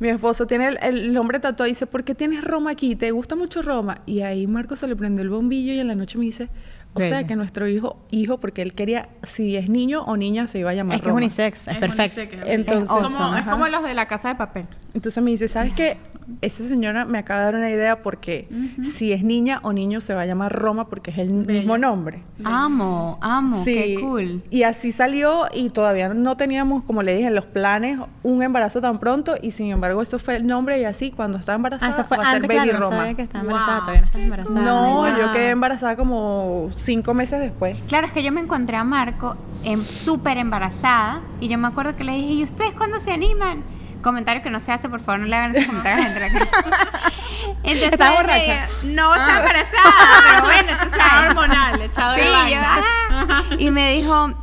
Mi 0.00 0.08
esposo 0.08 0.46
tiene 0.46 0.66
el, 0.68 0.78
el 0.82 1.12
nombre 1.14 1.38
tatuado 1.38 1.66
y 1.68 1.70
dice, 1.70 1.86
¿por 1.86 2.04
qué 2.04 2.14
tienes 2.14 2.44
Roma 2.44 2.72
aquí? 2.72 2.96
¿Te 2.96 3.10
gusta 3.12 3.36
mucho 3.36 3.62
Roma? 3.62 4.00
Y 4.06 4.20
ahí 4.20 4.46
Marco 4.46 4.76
se 4.76 4.86
le 4.88 4.96
prendió 4.96 5.22
el 5.22 5.30
bombillo 5.30 5.72
y 5.72 5.78
en 5.78 5.88
la 5.88 5.94
noche 5.94 6.18
me 6.18 6.24
dice, 6.24 6.48
o 6.94 7.00
sea 7.00 7.26
que 7.26 7.36
nuestro 7.36 7.66
hijo, 7.68 7.96
hijo, 8.10 8.38
porque 8.38 8.62
él 8.62 8.72
quería, 8.74 9.08
si 9.22 9.56
es 9.56 9.68
niño 9.68 10.02
o 10.04 10.16
niña, 10.16 10.46
se 10.46 10.58
iba 10.60 10.70
a 10.70 10.74
llamar 10.74 10.96
Es 10.96 11.02
que 11.02 11.08
es 11.08 11.14
Roma. 11.14 11.18
unisex, 11.26 11.68
es 11.68 11.76
perfecto. 11.78 12.20
unisex, 12.20 12.42
es 12.46 12.52
Entonces, 12.52 12.90
es 12.96 13.02
como, 13.16 13.36
es 13.36 13.42
como 13.46 13.68
los 13.68 13.82
de 13.82 13.94
la 13.94 14.06
casa 14.06 14.28
de 14.28 14.34
papel. 14.36 14.66
Entonces 14.94 15.22
me 15.22 15.30
dice, 15.32 15.48
¿sabes 15.48 15.72
qué? 15.74 15.96
Esa 16.40 16.64
señora 16.64 17.04
me 17.04 17.18
acaba 17.18 17.40
de 17.40 17.44
dar 17.46 17.54
una 17.56 17.70
idea 17.70 18.02
porque 18.02 18.48
si 18.82 19.12
es 19.12 19.22
niña 19.24 19.60
o 19.62 19.72
niño 19.74 20.00
se 20.00 20.14
va 20.14 20.22
a 20.22 20.26
llamar 20.26 20.52
Roma 20.52 20.88
porque 20.88 21.10
es 21.10 21.18
el 21.18 21.30
mismo 21.32 21.76
nombre. 21.76 22.22
Amo, 22.44 23.18
amo, 23.20 23.62
qué 23.64 23.98
cool. 24.00 24.42
Y 24.50 24.62
así 24.62 24.90
salió 24.92 25.46
y 25.52 25.68
todavía 25.70 26.08
no 26.14 26.36
teníamos, 26.36 26.84
como 26.84 27.02
le 27.02 27.14
dije, 27.16 27.26
en 27.28 27.34
los 27.34 27.44
planes 27.44 27.98
un 28.22 28.42
embarazo 28.42 28.80
tan 28.80 29.00
pronto 29.00 29.34
y 29.42 29.50
sin 29.50 29.70
embargo 29.70 30.00
eso 30.00 30.18
fue 30.18 30.36
el 30.36 30.46
nombre 30.46 30.80
y 30.80 30.84
así 30.84 31.10
cuando 31.10 31.38
estaba 31.38 31.54
Ah, 31.54 31.56
embarazada 31.56 32.04
fue 32.04 32.16
va 32.16 32.28
a 32.28 32.32
ser 32.32 32.42
Baby 32.42 32.54
claro, 32.54 32.72
no 32.72 32.78
Roma. 32.80 32.96
sabía 32.96 33.14
que 33.14 33.22
estaba 33.22 33.40
embarazada, 33.44 33.74
Wow. 33.74 33.80
todavía 33.84 34.00
no 34.00 34.06
estás 34.06 34.22
embarazada. 34.22 34.60
No, 34.62 34.94
Wow. 34.94 35.06
yo 35.18 35.32
quedé 35.32 35.50
embarazada 35.50 35.96
como 35.96 36.70
cinco 36.84 37.14
meses 37.14 37.40
después. 37.40 37.78
Claro, 37.88 38.06
es 38.06 38.12
que 38.12 38.22
yo 38.22 38.30
me 38.32 38.40
encontré 38.40 38.76
a 38.76 38.84
Marco 38.84 39.36
em, 39.64 39.84
súper 39.84 40.38
embarazada 40.38 41.20
y 41.40 41.48
yo 41.48 41.58
me 41.58 41.68
acuerdo 41.68 41.96
que 41.96 42.04
le 42.04 42.12
dije, 42.12 42.32
¿y 42.34 42.44
ustedes 42.44 42.72
cuándo 42.74 42.98
se 43.00 43.12
animan? 43.12 43.62
Comentario 44.02 44.42
que 44.42 44.50
no 44.50 44.60
se 44.60 44.70
hace, 44.70 44.88
por 44.90 45.00
favor, 45.00 45.20
no 45.20 45.26
le 45.26 45.36
hagan 45.36 45.54
esos 45.56 45.66
comentarios 45.66 46.04
a 46.06 46.08
la 46.10 46.28
gente 46.28 46.38
de. 46.38 46.46
Entonces, 47.64 47.92
¿Estaba 47.92 48.20
él 48.20 48.26
me 48.26 48.32
borracha? 48.32 48.68
no, 48.82 49.14
estaba 49.14 49.38
embarazada, 49.38 50.22
pero 50.28 50.44
bueno, 50.44 50.72
tú 50.82 50.90
sabes. 50.98 51.28
hormonal, 51.30 51.80
echado 51.82 52.12
de 52.14 52.20
Sí, 52.22 52.26
yo, 52.28 52.32
vaina. 52.34 52.76
ah. 53.10 53.42
Y 53.58 53.70
me 53.70 53.92
dijo, 53.92 54.34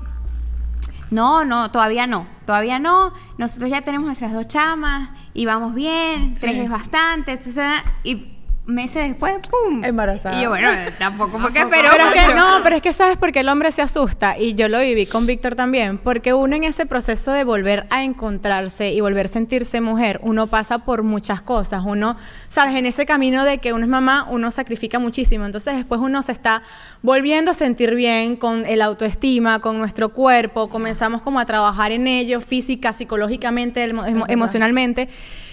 no, 1.12 1.46
no, 1.46 1.70
todavía 1.70 2.08
no, 2.08 2.26
todavía 2.48 2.80
no. 2.80 3.14
Nosotros 3.38 3.70
ya 3.70 3.82
tenemos 3.82 4.06
nuestras 4.08 4.34
dos 4.34 4.48
chamas 4.48 5.10
y 5.34 5.46
vamos 5.46 5.76
bien, 5.76 6.34
tres 6.34 6.56
es 6.56 6.70
bastante. 6.70 7.34
Entonces, 7.34 7.64
y 8.04 8.31
meses 8.68 9.08
después, 9.08 9.34
¡pum! 9.50 9.84
Embarazada. 9.84 10.40
Y 10.40 10.44
yo, 10.44 10.50
bueno, 10.50 10.70
tampoco 11.00 11.40
porque 11.42 11.60
esperó 11.62 11.90
Pero 11.92 12.04
es 12.06 12.12
que 12.14 12.34
mucho. 12.34 12.36
no, 12.36 12.64
pero 12.64 12.76
es 12.76 12.82
que 12.82 12.94
sabes 12.94 13.18
por 13.18 13.32
qué 13.32 13.40
el 13.42 13.50
hombre 13.50 13.72
se 13.72 13.82
asusta 13.82 14.38
y 14.38 14.54
yo 14.54 14.70
lo 14.70 14.80
viví 14.80 15.08
con 15.08 15.26
Víctor 15.26 15.56
también, 15.56 15.98
porque 15.98 16.34
uno 16.34 16.56
en 16.56 16.64
ese 16.64 16.86
proceso 16.86 17.32
de 17.32 17.44
volver 17.44 17.88
a 17.90 18.04
encontrarse 18.04 18.92
y 18.94 19.02
volver 19.02 19.26
a 19.26 19.30
sentirse 19.30 19.82
mujer, 19.82 20.20
uno 20.24 20.48
pasa 20.48 20.80
por 20.80 21.04
muchas 21.04 21.42
cosas, 21.42 21.82
uno, 21.86 22.16
sabes, 22.50 22.76
en 22.76 22.86
ese 22.86 23.06
camino 23.06 23.44
de 23.44 23.58
que 23.58 23.74
uno 23.74 23.84
es 23.84 23.90
mamá, 23.90 24.28
uno 24.30 24.52
sacrifica 24.52 25.00
muchísimo, 25.00 25.46
entonces 25.46 25.76
después 25.76 26.00
uno 26.00 26.22
se 26.22 26.32
está 26.32 26.62
volviendo 27.02 27.52
a 27.52 27.54
sentir 27.56 27.96
bien 27.96 28.36
con 28.36 28.66
el 28.68 28.82
autoestima, 28.84 29.60
con 29.60 29.80
nuestro 29.80 30.10
cuerpo, 30.14 30.70
comenzamos 30.70 31.22
como 31.24 31.40
a 31.40 31.46
trabajar 31.46 31.92
en 31.92 32.06
ello 32.08 32.40
física, 32.42 32.94
psicológicamente, 32.94 33.84
emo- 33.92 34.06
emo- 34.08 34.26
emocionalmente, 34.30 35.10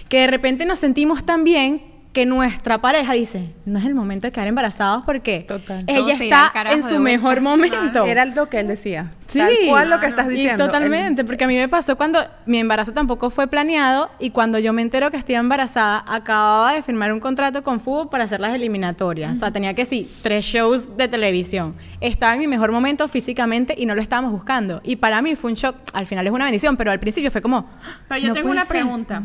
que 0.09 0.19
de 0.21 0.27
repente 0.27 0.65
nos 0.65 0.79
sentimos 0.79 1.25
tan 1.25 1.43
bien 1.43 1.88
que 2.13 2.25
nuestra 2.25 2.79
pareja 2.81 3.13
dice, 3.13 3.53
no 3.65 3.77
es 3.77 3.85
el 3.85 3.93
momento 3.93 4.25
de 4.27 4.31
quedar 4.31 4.47
embarazados 4.47 5.03
porque 5.05 5.41
Total. 5.47 5.83
Ella 5.85 6.15
al 6.15 6.21
está 6.21 6.51
en 6.71 6.81
su 6.81 6.89
vuelta. 6.89 7.03
mejor 7.03 7.41
momento. 7.41 8.03
Era 8.05 8.25
lo 8.25 8.49
que 8.49 8.59
él 8.59 8.67
decía. 8.67 9.11
Sí, 9.27 9.37
Tal 9.37 9.53
cual 9.67 9.89
lo 9.91 9.99
que 9.99 10.07
estás 10.07 10.25
Y 10.25 10.31
diciendo. 10.31 10.65
totalmente, 10.65 11.23
porque 11.23 11.43
a 11.43 11.47
mí 11.47 11.55
me 11.55 11.67
pasó 11.69 11.95
cuando 11.97 12.19
mi 12.47 12.57
embarazo 12.57 12.93
tampoco 12.93 13.29
fue 13.29 13.45
planeado 13.45 14.09
y 14.17 14.31
cuando 14.31 14.57
yo 14.57 14.73
me 14.73 14.81
entero 14.81 15.11
que 15.11 15.17
estoy 15.17 15.35
embarazada, 15.35 16.03
acababa 16.07 16.73
de 16.73 16.81
firmar 16.81 17.13
un 17.13 17.19
contrato 17.19 17.61
con 17.61 17.79
fútbol 17.79 18.09
para 18.09 18.23
hacer 18.23 18.39
las 18.39 18.55
eliminatorias. 18.55 19.37
O 19.37 19.39
sea, 19.39 19.51
tenía 19.51 19.75
que 19.75 19.85
sí, 19.85 20.11
tres 20.23 20.45
shows 20.45 20.97
de 20.97 21.07
televisión. 21.09 21.75
Estaba 22.01 22.33
en 22.33 22.39
mi 22.39 22.47
mejor 22.47 22.71
momento 22.71 23.07
físicamente 23.07 23.75
y 23.77 23.85
no 23.85 23.93
lo 23.93 24.01
estábamos 24.01 24.31
buscando. 24.31 24.81
Y 24.83 24.95
para 24.95 25.21
mí 25.21 25.35
fue 25.35 25.51
un 25.51 25.55
shock. 25.55 25.75
Al 25.93 26.07
final 26.07 26.25
es 26.25 26.33
una 26.33 26.45
bendición, 26.45 26.75
pero 26.75 26.89
al 26.89 26.99
principio 26.99 27.29
fue 27.29 27.43
como. 27.43 27.69
Pero 28.07 28.19
yo 28.21 28.27
"No 28.29 28.33
tengo 28.33 28.47
puede 28.47 28.57
una 28.61 28.65
ser". 28.65 28.77
pregunta. 28.81 29.21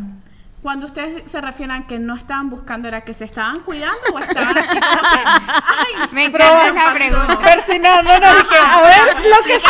Cuando 0.65 0.87
ustedes 0.87 1.31
se 1.31 1.43
refieren 1.43 1.77
a 1.77 1.87
que 1.87 1.99
no 1.99 2.15
estaban 2.17 2.49
buscando, 2.49 2.89
¿era 2.89 3.03
que 3.03 3.13
se 3.13 3.27
estaban 3.27 3.61
cuidando 3.61 4.01
o 4.15 4.19
estaban 4.19 4.57
así 4.57 4.69
como 4.81 5.03
que, 5.03 5.19
ay, 5.27 6.09
Me 6.13 6.25
encanta 6.25 6.69
esa 6.69 6.95
pregunta. 6.95 7.39
Persinándonos 7.39 8.31
y 8.41 8.45
que 8.49 8.57
a 8.57 8.81
ver 8.81 9.15
lo 9.29 9.47
que 9.47 9.61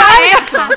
salga. 0.61 0.69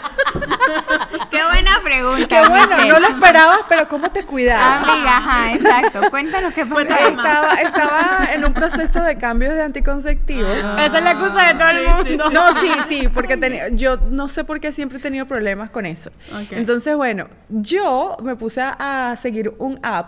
Qué 1.30 1.44
buena 1.44 1.72
pregunta. 1.84 2.28
Qué 2.28 2.50
bueno, 2.50 2.66
Michelle. 2.66 2.88
no 2.94 3.00
lo 3.00 3.08
esperabas, 3.10 3.60
pero 3.70 3.88
¿cómo 3.88 4.10
te 4.10 4.24
cuidabas? 4.24 4.90
Amiga, 4.90 5.18
ajá, 5.18 5.54
exacto. 5.54 6.10
Cuéntanos 6.10 6.54
qué 6.54 6.66
pasó. 6.66 6.82
Estaba, 6.82 7.54
estaba 7.54 8.20
en 8.34 8.44
un 8.46 8.54
proceso 8.54 9.04
de 9.04 9.18
cambios 9.20 9.54
de 9.54 9.62
anticonceptivos. 9.62 10.50
Esa 10.58 10.98
es 10.98 11.04
la 11.04 11.12
excusa 11.12 11.46
de 11.46 11.54
todo 11.54 11.70
el 11.70 11.78
Sí, 11.78 11.84
sí, 11.86 12.10
mundo. 12.18 12.30
No, 12.32 12.54
sí, 12.54 12.72
sí, 12.88 13.08
porque 13.10 13.38
tenía, 13.38 13.70
yo 13.70 13.98
no 14.10 14.28
sé 14.28 14.44
por 14.44 14.60
qué 14.60 14.72
siempre 14.72 14.98
he 14.98 15.02
tenido 15.02 15.28
problemas 15.28 15.70
con 15.70 15.86
eso. 15.86 16.10
Ok. 16.32 16.52
Entonces, 16.52 16.96
bueno, 16.96 17.28
yo 17.50 18.18
me 18.24 18.36
puse 18.36 18.62
a, 18.62 19.12
a 19.12 19.16
seguir 19.16 19.54
un 19.60 19.80
app 19.84 20.07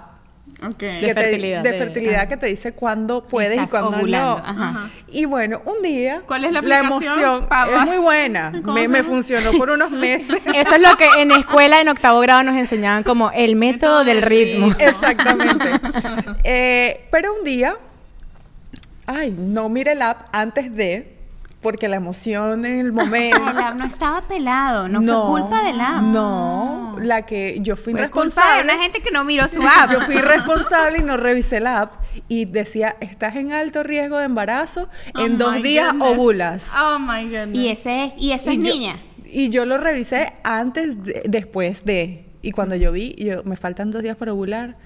Ok. 0.61 0.75
que 0.77 0.85
De 0.87 0.99
te- 1.07 1.13
fertilidad, 1.13 1.63
de 1.63 1.71
de- 1.71 1.77
fertilidad 1.77 2.21
ah. 2.21 2.27
que 2.27 2.37
te 2.37 2.45
dice 2.47 2.73
cuándo 2.73 3.25
puedes 3.25 3.61
y 3.63 3.67
cuándo 3.67 3.97
ovulando, 3.97 4.37
no. 4.39 4.43
ajá. 4.45 4.89
Y 5.07 5.25
bueno, 5.25 5.61
un 5.65 5.81
día 5.81 6.21
¿Cuál 6.27 6.45
es 6.45 6.51
la 6.51 6.59
aplicación? 6.59 6.85
emoción 6.91 7.47
es 7.75 7.85
muy 7.85 7.97
buena. 7.97 8.51
¿Cómo 8.63 8.73
Me, 8.87 9.03
funcionó 9.03 9.51
por 9.53 9.69
unos 9.69 9.89
meses. 10.07 10.41
Eso 10.53 10.75
es 10.75 10.81
lo 10.81 10.97
que 10.97 11.07
en 11.17 11.31
escuela, 11.31 11.79
en 11.79 11.87
octavo 11.89 12.19
grado, 12.19 12.43
nos 12.43 12.55
enseñaban 12.57 13.03
como 13.03 13.31
el 13.31 13.55
método 13.55 14.03
del 14.03 14.21
ritmo. 14.21 14.73
Exactamente. 14.79 15.65
Eh, 16.43 17.07
pero 17.11 17.35
un 17.35 17.43
día, 17.43 17.75
ay, 19.05 19.31
no 19.37 19.69
mire 19.69 19.91
el 19.93 20.01
app 20.01 20.27
antes 20.31 20.73
de, 20.75 21.18
porque 21.61 21.87
la 21.89 21.97
emoción 21.97 22.65
en 22.65 22.79
el 22.79 22.89
O 22.91 22.93
momento. 22.93 23.37
sea, 23.37 23.51
el 23.51 23.57
app 23.59 23.75
no 23.75 23.85
estaba 23.85 24.21
pelado, 24.21 24.87
no, 24.87 25.01
fue 25.01 25.41
culpa 25.41 25.63
del 25.65 25.81
app. 25.81 26.01
No, 26.01 26.95
la 27.01 27.23
que 27.25 27.57
yo 27.61 27.75
fui 27.75 27.93
Fue 27.93 28.09
culpa 28.09 28.19
de 28.21 28.25
responsable. 28.25 28.63
una 28.73 28.83
gente 28.83 29.01
que 29.01 29.11
no 29.11 29.23
miró 29.25 29.47
su 29.47 29.61
app. 29.67 29.91
Yo 29.91 30.01
fui 30.01 30.15
responsable 30.15 30.99
y 30.99 31.03
no 31.03 31.17
revisé 31.17 31.59
la 31.59 31.81
app 31.81 31.93
y 32.27 32.45
decía, 32.45 32.95
estás 33.01 33.35
en 33.35 33.51
alto 33.51 33.83
riesgo 33.83 34.17
de 34.17 34.25
embarazo, 34.25 34.87
Oh 35.15 35.19
en 35.19 35.37
dos 35.37 35.61
días 35.61 35.91
goodness. 35.93 36.17
ovulas. 36.17 36.71
Oh 36.79 36.99
my 36.99 37.23
goodness. 37.29 37.57
Y 37.57 37.67
ese 37.69 38.05
es, 38.05 38.13
y 38.17 38.31
eso 38.31 38.51
y 38.51 38.55
es 38.55 38.59
yo- 38.67 38.73
niña. 38.73 38.95
Y 39.31 39.49
yo 39.49 39.65
lo 39.65 39.77
revisé 39.77 40.33
antes, 40.43 41.03
de- 41.03 41.23
después 41.27 41.85
de. 41.85 42.25
Y 42.41 42.51
cuando 42.51 42.75
yo 42.75 42.91
vi, 42.91 43.15
yo, 43.17 43.43
me 43.43 43.57
faltan 43.57 43.91
dos 43.91 44.01
días 44.01 44.15
para 44.15 44.33
ovular, 44.33 44.77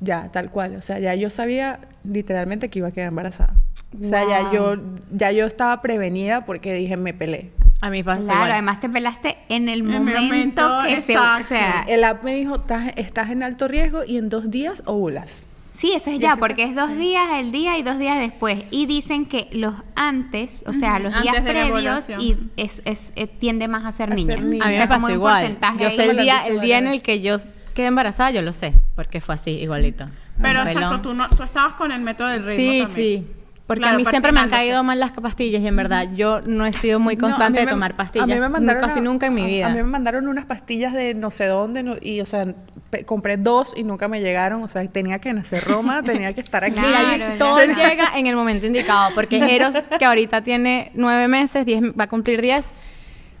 ya, 0.00 0.30
tal 0.32 0.50
cual. 0.50 0.76
O 0.76 0.80
sea, 0.80 0.98
ya 0.98 1.14
yo 1.14 1.30
sabía 1.30 1.80
literalmente 2.04 2.68
que 2.70 2.78
iba 2.80 2.88
a 2.88 2.92
quedar 2.92 3.08
embarazada. 3.08 3.54
O 4.00 4.04
sea, 4.04 4.26
ya 4.28 4.52
yo, 4.52 4.76
ya 5.12 5.32
yo 5.32 5.46
estaba 5.46 5.80
prevenida 5.82 6.44
porque 6.46 6.74
dije, 6.74 6.96
me 6.96 7.12
pelé. 7.14 7.50
A 7.82 7.88
mí 7.90 8.02
pasa 8.02 8.20
Claro, 8.22 8.36
igual. 8.40 8.52
además 8.52 8.80
te 8.80 8.88
pelaste 8.90 9.36
en 9.48 9.68
el 9.68 9.80
el 9.80 9.82
momento, 9.84 10.20
momento 10.20 10.70
que 10.86 11.00
se, 11.00 11.16
o 11.18 11.36
sea, 11.38 11.84
El 11.88 12.04
app 12.04 12.22
me 12.22 12.34
dijo, 12.34 12.56
estás, 12.56 12.92
estás 12.96 13.30
en 13.30 13.42
alto 13.42 13.68
riesgo 13.68 14.04
y 14.04 14.18
en 14.18 14.28
dos 14.28 14.50
días 14.50 14.82
ovulas. 14.84 15.46
sí, 15.72 15.92
eso 15.94 16.10
es 16.10 16.18
Ya 16.18 16.36
porque 16.36 16.64
es 16.64 16.74
dos 16.74 16.94
días 16.94 17.26
el 17.38 17.52
día 17.52 17.78
y 17.78 17.82
dos 17.82 17.98
días 17.98 18.18
después. 18.18 18.58
Y 18.70 18.84
dicen 18.84 19.24
que 19.24 19.48
los 19.52 19.72
antes, 19.96 20.62
o 20.66 20.74
sea, 20.74 20.98
los 20.98 21.10
días 21.22 21.36
Antes 21.38 21.52
previos, 21.54 22.10
y 22.18 22.36
es, 22.58 22.82
es- 22.84 23.12
eh, 23.16 23.26
tiende 23.26 23.66
más 23.66 23.86
a 23.86 23.92
ser 23.92 24.12
A 24.12 24.14
niña. 24.14 24.34
ser 24.34 24.44
niña. 24.44 24.64
A 24.64 24.68
mí 24.68 24.74
O 24.74 24.76
sea, 24.76 24.86
me 24.86 24.94
como 24.94 25.00
pasó 25.06 25.14
igual. 25.14 25.40
porcentaje 25.40 25.82
Yo 25.84 25.90
sé 25.90 26.10
el 26.10 26.16
día, 26.18 26.42
el 26.42 26.60
día 26.60 26.78
en 26.78 26.86
el 26.86 27.00
que 27.00 27.22
yo 27.22 27.38
quedé 27.74 27.86
embarazada, 27.86 28.30
yo 28.30 28.42
lo 28.42 28.52
sé, 28.52 28.74
porque 28.94 29.20
fue 29.20 29.34
así, 29.34 29.50
igualito. 29.52 30.06
Pero 30.40 30.60
exacto, 30.62 31.00
tú, 31.00 31.14
no, 31.14 31.28
tú 31.30 31.42
estabas 31.42 31.74
con 31.74 31.92
el 31.92 32.00
método 32.00 32.28
del 32.28 32.44
ritmo 32.44 32.56
Sí, 32.72 32.78
también. 32.82 32.88
sí. 32.88 33.26
Porque 33.66 33.82
Claro, 33.82 33.94
a 33.94 33.98
mí 33.98 34.04
siempre 34.04 34.32
me 34.32 34.40
han 34.40 34.50
caído 34.50 34.82
mal 34.82 34.98
las 34.98 35.12
pastillas 35.12 35.62
y 35.62 35.66
en 35.68 35.76
verdad 35.76 36.08
yo 36.16 36.40
no 36.40 36.66
he 36.66 36.72
sido 36.72 36.98
muy 36.98 37.14
No, 37.14 37.26
a 37.26 37.28
mí 37.28 37.32
constante 37.34 37.60
de 37.60 37.66
me- 37.66 37.70
tomar 37.70 37.94
pastillas. 37.94 38.24
A 38.24 38.26
mí 38.34 38.40
me 38.40 38.48
mandaron 38.48 38.82
casi 38.82 38.98
a- 38.98 39.02
nunca 39.02 39.26
en 39.28 39.34
mi 39.34 39.42
a- 39.42 39.46
vida. 39.46 39.66
A, 39.66 39.70
mí 39.70 39.76
me 39.76 39.84
mandaron 39.84 40.26
unas 40.26 40.44
pastillas 40.44 40.92
de 40.92 41.14
no 41.14 41.30
sé 41.30 41.46
dónde 41.46 41.84
no- 41.84 41.94
y, 42.00 42.20
o 42.20 42.26
sea, 42.26 42.42
pe- 42.90 43.04
compré 43.04 43.36
dos 43.36 43.72
y 43.76 43.84
nunca 43.84 44.08
me 44.08 44.20
llegaron. 44.20 44.64
O 44.64 44.68
sea, 44.68 44.84
tenía 44.88 45.20
que 45.20 45.32
nacer 45.32 45.62
Roma, 45.62 46.02
tenía 46.02 46.32
que 46.32 46.40
estar 46.40 46.64
aquí. 46.64 46.74
Claro, 46.80 46.88
Mira, 47.12 47.28
ya. 47.28 47.34
y 47.36 47.38
todo 47.38 47.64
llega 47.64 48.18
en 48.18 48.26
el 48.26 48.34
momento 48.34 48.66
indicado, 48.66 49.10
porque 49.14 49.36
Eros, 49.54 49.76
que 49.96 50.04
ahorita 50.04 50.42
tiene 50.42 50.90
nueve 50.94 51.28
meses, 51.28 51.64
diez, 51.64 51.80
va 51.96 52.04
a 52.04 52.08
cumplir 52.08 52.42
diez, 52.42 52.72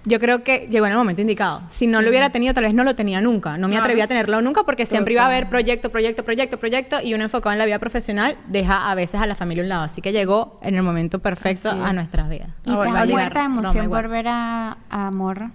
yo 0.04 0.18
creo 0.20 0.42
que 0.42 0.66
llegó 0.70 0.86
en 0.86 0.92
el 0.92 0.98
momento 0.98 1.20
indicado. 1.20 1.62
Si 1.68 1.86
no 1.86 2.00
lo 2.02 2.08
hubiera 2.08 2.30
tenido, 2.30 2.54
tal 2.54 2.64
vez 2.64 2.74
no 2.74 2.84
lo 2.84 2.94
tenía 2.94 3.20
nunca. 3.20 3.58
No 3.58 3.68
me 3.68 3.72
Claro. 3.74 3.84
atreví 3.84 4.00
a 4.00 4.06
tenerlo 4.06 4.40
nunca 4.40 4.62
porque 4.64 4.86
siempre 4.86 5.12
iba 5.14 5.22
a 5.22 5.26
haber 5.26 5.48
proyecto, 5.48 5.90
proyecto, 5.90 6.24
proyecto, 6.24 6.58
proyecto 6.58 6.96
y 7.02 7.14
uno 7.14 7.24
enfocado 7.24 7.52
en 7.52 7.58
la 7.58 7.66
vida 7.66 7.78
profesional 7.78 8.36
deja 8.48 8.90
a 8.90 8.94
veces 8.94 9.20
a 9.20 9.26
la 9.26 9.34
familia 9.34 9.62
a 9.62 9.64
un 9.64 9.68
lado. 9.68 9.82
Así 9.82 10.00
que 10.00 10.12
llegó 10.12 10.58
en 10.62 10.74
el 10.74 10.82
momento 10.82 11.18
perfecto 11.18 11.70
Así 11.70 11.80
a 11.80 11.92
nuestras 11.92 12.28
vidas. 12.28 12.48
Y 12.64 12.70
te 12.70 12.72
a 12.72 13.04
muerta 13.06 13.40
de 13.40 13.46
Roma 13.46 13.60
emoción 13.60 13.84
igual. 13.84 14.02
por 14.02 14.10
ver 14.10 14.28
a, 14.28 14.76
a 14.90 15.06
Amor 15.08 15.50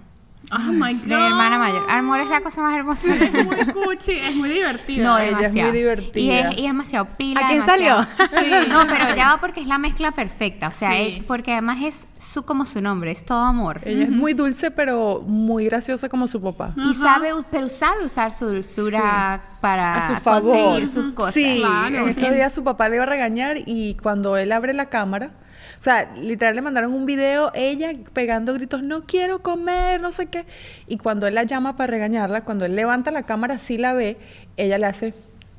Oh 0.52 0.58
my 0.72 0.94
God. 0.94 1.02
de 1.06 1.14
hermana 1.26 1.58
mayor. 1.58 1.84
Amor 1.90 2.20
es 2.20 2.28
la 2.28 2.40
cosa 2.40 2.62
más 2.62 2.74
hermosa. 2.76 3.12
Es 3.14 3.32
muy 3.44 3.56
cuchi, 3.72 4.12
es 4.12 4.34
muy 4.36 4.48
divertida. 4.48 5.04
No, 5.04 5.18
ella 5.18 5.26
es 5.26 5.32
muy 5.32 5.42
demasiado. 5.42 5.72
divertida. 5.72 6.20
Y 6.22 6.30
es, 6.30 6.46
y 6.46 6.60
es 6.60 6.66
demasiado 6.68 7.08
pila. 7.16 7.40
¿A 7.40 7.48
quién 7.48 7.60
demasiado- 7.60 8.04
salió? 8.04 8.40
Sí. 8.62 8.68
No, 8.68 8.80
pero 8.86 9.16
ya 9.16 9.28
va 9.30 9.40
porque 9.40 9.60
es 9.60 9.66
la 9.66 9.78
mezcla 9.78 10.12
perfecta. 10.12 10.68
O 10.68 10.72
sea, 10.72 10.92
Sí. 10.92 11.16
es- 11.18 11.24
porque 11.24 11.52
además 11.52 11.78
es 11.82 12.06
su 12.20 12.44
como 12.44 12.64
su 12.64 12.80
nombre, 12.80 13.10
es 13.10 13.24
todo 13.24 13.40
amor. 13.40 13.80
Ella 13.84 14.04
es 14.04 14.10
muy 14.10 14.34
dulce, 14.34 14.70
pero 14.70 15.22
muy 15.26 15.64
graciosa 15.66 16.08
como 16.08 16.28
su 16.28 16.40
papá. 16.40 16.74
Y 16.76 16.94
sabe, 16.94 17.30
pero 17.50 17.68
sabe 17.68 18.04
usar 18.04 18.32
su 18.32 18.46
dulzura 18.46 19.42
para 19.60 19.96
A 19.96 20.08
su 20.16 20.22
favor. 20.22 20.52
conseguir 20.52 20.86
sus 20.88 21.12
cosas. 21.14 21.34
Sí, 21.34 21.56
Claro. 21.58 21.98
en 22.04 22.08
estos 22.08 22.30
días 22.32 22.52
su 22.54 22.62
papá 22.62 22.88
le 22.88 22.96
iba 22.96 23.04
a 23.04 23.08
regañar 23.08 23.56
y 23.66 23.94
cuando 24.02 24.36
él 24.36 24.52
abre 24.52 24.72
la 24.74 24.86
cámara, 24.86 25.30
o 25.78 25.82
sea, 25.82 26.10
literal 26.16 26.54
le 26.56 26.62
mandaron 26.62 26.92
un 26.92 27.06
video, 27.06 27.50
ella 27.54 27.92
pegando 28.12 28.54
gritos, 28.54 28.82
no 28.82 29.04
quiero 29.04 29.40
comer, 29.42 30.00
no 30.00 30.10
sé 30.10 30.26
qué. 30.26 30.46
Y 30.86 30.98
cuando 30.98 31.26
él 31.26 31.34
la 31.34 31.44
llama 31.44 31.76
para 31.76 31.90
regañarla, 31.90 32.42
cuando 32.44 32.64
él 32.64 32.74
levanta 32.74 33.10
la 33.10 33.22
cámara, 33.24 33.58
sí 33.58 33.78
la 33.78 33.92
ve, 33.92 34.16
ella 34.56 34.78
le 34.78 34.86
hace, 34.86 35.14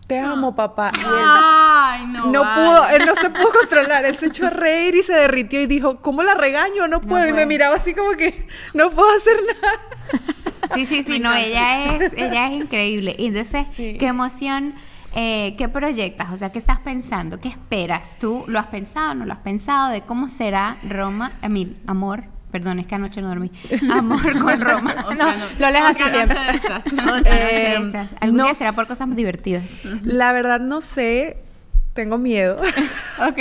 te 0.07 0.19
amo, 0.19 0.55
papá. 0.55 0.91
Y 0.95 0.99
él 0.99 1.05
Ay, 1.09 2.05
no. 2.07 2.31
no 2.31 2.41
vale. 2.41 2.55
pudo, 2.55 2.87
él 2.89 3.05
no 3.05 3.15
se 3.15 3.29
pudo 3.29 3.51
controlar, 3.59 4.05
él 4.05 4.15
se 4.15 4.27
echó 4.27 4.47
a 4.47 4.49
reír 4.49 4.95
y 4.95 5.03
se 5.03 5.13
derritió 5.13 5.61
y 5.61 5.65
dijo, 5.67 6.01
¿cómo 6.01 6.23
la 6.23 6.33
regaño? 6.35 6.87
No 6.87 7.01
puedo. 7.01 7.27
y 7.27 7.33
me 7.33 7.45
miraba 7.45 7.75
así 7.75 7.93
como 7.93 8.11
que, 8.11 8.47
no 8.73 8.89
puedo 8.89 9.09
hacer 9.15 9.35
nada. 9.61 9.73
Sí, 10.73 10.85
sí, 10.85 11.03
sí, 11.03 11.19
no, 11.19 11.33
ella 11.33 11.95
es, 11.95 12.13
ella 12.17 12.47
es 12.47 12.53
increíble. 12.61 13.15
Y 13.17 13.27
entonces, 13.27 13.65
Sí. 13.75 13.97
qué 13.97 14.07
emoción, 14.07 14.73
eh, 15.15 15.55
qué 15.57 15.67
proyectas, 15.69 16.31
o 16.31 16.37
sea, 16.37 16.51
qué 16.51 16.59
estás 16.59 16.79
pensando, 16.79 17.39
qué 17.39 17.49
esperas. 17.49 18.15
¿Tú 18.19 18.43
lo 18.47 18.59
has 18.59 18.67
pensado, 18.67 19.13
no 19.15 19.25
lo 19.25 19.33
has 19.33 19.39
pensado 19.39 19.91
de 19.91 20.01
cómo 20.01 20.27
será 20.29 20.77
Roma, 20.87 21.31
a 21.41 21.49
mi 21.49 21.75
amor? 21.87 22.23
Perdón, 22.51 22.79
es 22.79 22.87
que 22.87 22.95
anoche 22.95 23.21
no 23.21 23.27
dormí. 23.27 23.51
Amor 23.91 24.39
con 24.39 24.61
Roma. 24.61 24.95
No, 25.17 25.25
lo 25.59 25.69
lees 25.69 25.83
así 25.85 26.01
siempre. 26.03 26.37
Eh. 27.25 27.77
Algún 28.21 28.37
no 28.37 28.43
día 28.45 28.53
será 28.53 28.71
por 28.71 28.87
cosas 28.87 29.13
divertidas. 29.15 29.63
La 30.03 30.31
verdad 30.31 30.59
no 30.61 30.79
sé, 30.79 31.37
tengo 31.93 32.17
miedo. 32.17 32.59
Ok. 33.27 33.39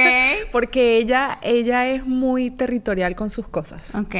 Porque 0.50 0.96
ella, 0.96 1.38
ella 1.42 1.87
es 1.87 2.05
muy 2.05 2.50
territorial 2.50 3.14
con 3.14 3.31
sus 3.31 3.46
cosas. 3.48 3.94
Ok. 3.94 4.14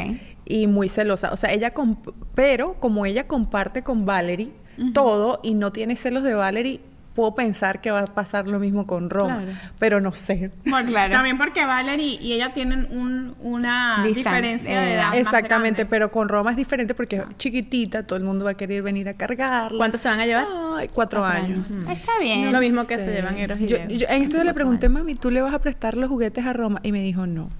Y 0.45 0.69
muy 0.69 0.89
celosa. 0.89 1.33
O 1.33 1.37
sea, 1.37 1.53
ella, 1.53 1.75
comp- 1.75 2.15
pero 2.37 2.75
como 2.75 3.07
ella 3.07 3.27
comparte 3.27 3.83
con 3.83 4.07
Valerie 4.07 4.53
todo 4.95 5.41
y 5.43 5.55
no 5.55 5.73
tiene 5.73 5.97
celos 5.97 6.23
de 6.23 6.35
Valerie, 6.35 6.81
puedo 7.17 7.35
pensar 7.35 7.81
que 7.81 7.91
va 7.91 8.01
a 8.01 8.05
pasar 8.05 8.47
lo 8.47 8.61
mismo 8.61 8.87
con 8.87 9.11
Roma. 9.11 9.43
Claro. 9.43 9.59
Pero 9.79 10.01
no 10.01 10.13
sé. 10.13 10.53
Bueno, 10.67 10.91
Claro. 10.91 11.15
También 11.15 11.39
porque 11.39 11.65
Valerie 11.65 12.19
y 12.21 12.33
ella 12.35 12.53
tienen 12.53 12.87
un, 12.91 13.35
una 13.41 14.05
diferencia 14.05 14.81
de 14.81 14.87
de 14.87 14.95
edad. 14.95 15.09
más 15.09 15.17
Exactamente, 15.17 15.87
pero 15.87 16.13
con 16.13 16.29
Roma 16.29 16.51
es 16.51 16.57
diferente 16.57 16.95
porque 16.95 17.17
es 17.17 17.23
chiquitita, 17.39 18.05
todo 18.05 18.19
el 18.19 18.25
mundo 18.25 18.45
va 18.45 18.53
a 18.53 18.55
querer 18.55 18.83
venir 18.83 19.09
a 19.09 19.15
cargarla. 19.15 19.79
¿Cuántos 19.79 20.01
se 20.03 20.09
van 20.09 20.21
a 20.21 20.27
llevar? 20.27 20.47
Ay, 20.77 20.89
cuatro, 20.93 21.25
años. 21.25 21.71
Está 21.91 22.13
bien. 22.21 22.53
Lo 22.53 22.61
mismo 22.61 22.87
que 22.87 22.97
se 22.97 23.11
llevan 23.11 23.37
Eros 23.39 23.59
y 23.61 23.67
yo, 23.67 23.79
yo 23.89 24.07
en 24.09 24.23
esto 24.23 24.37
le 24.45 24.45
Cuatro 24.45 24.55
pregunté, 24.55 24.89
mami, 24.89 25.15
¿tú 25.15 25.31
le 25.31 25.41
vas 25.41 25.55
a 25.55 25.59
prestar 25.59 25.97
los 25.97 26.09
juguetes 26.09 26.45
a 26.45 26.53
Roma? 26.53 26.81
Y 26.83 26.93
me 26.93 27.03
dijo, 27.03 27.27
no. 27.27 27.51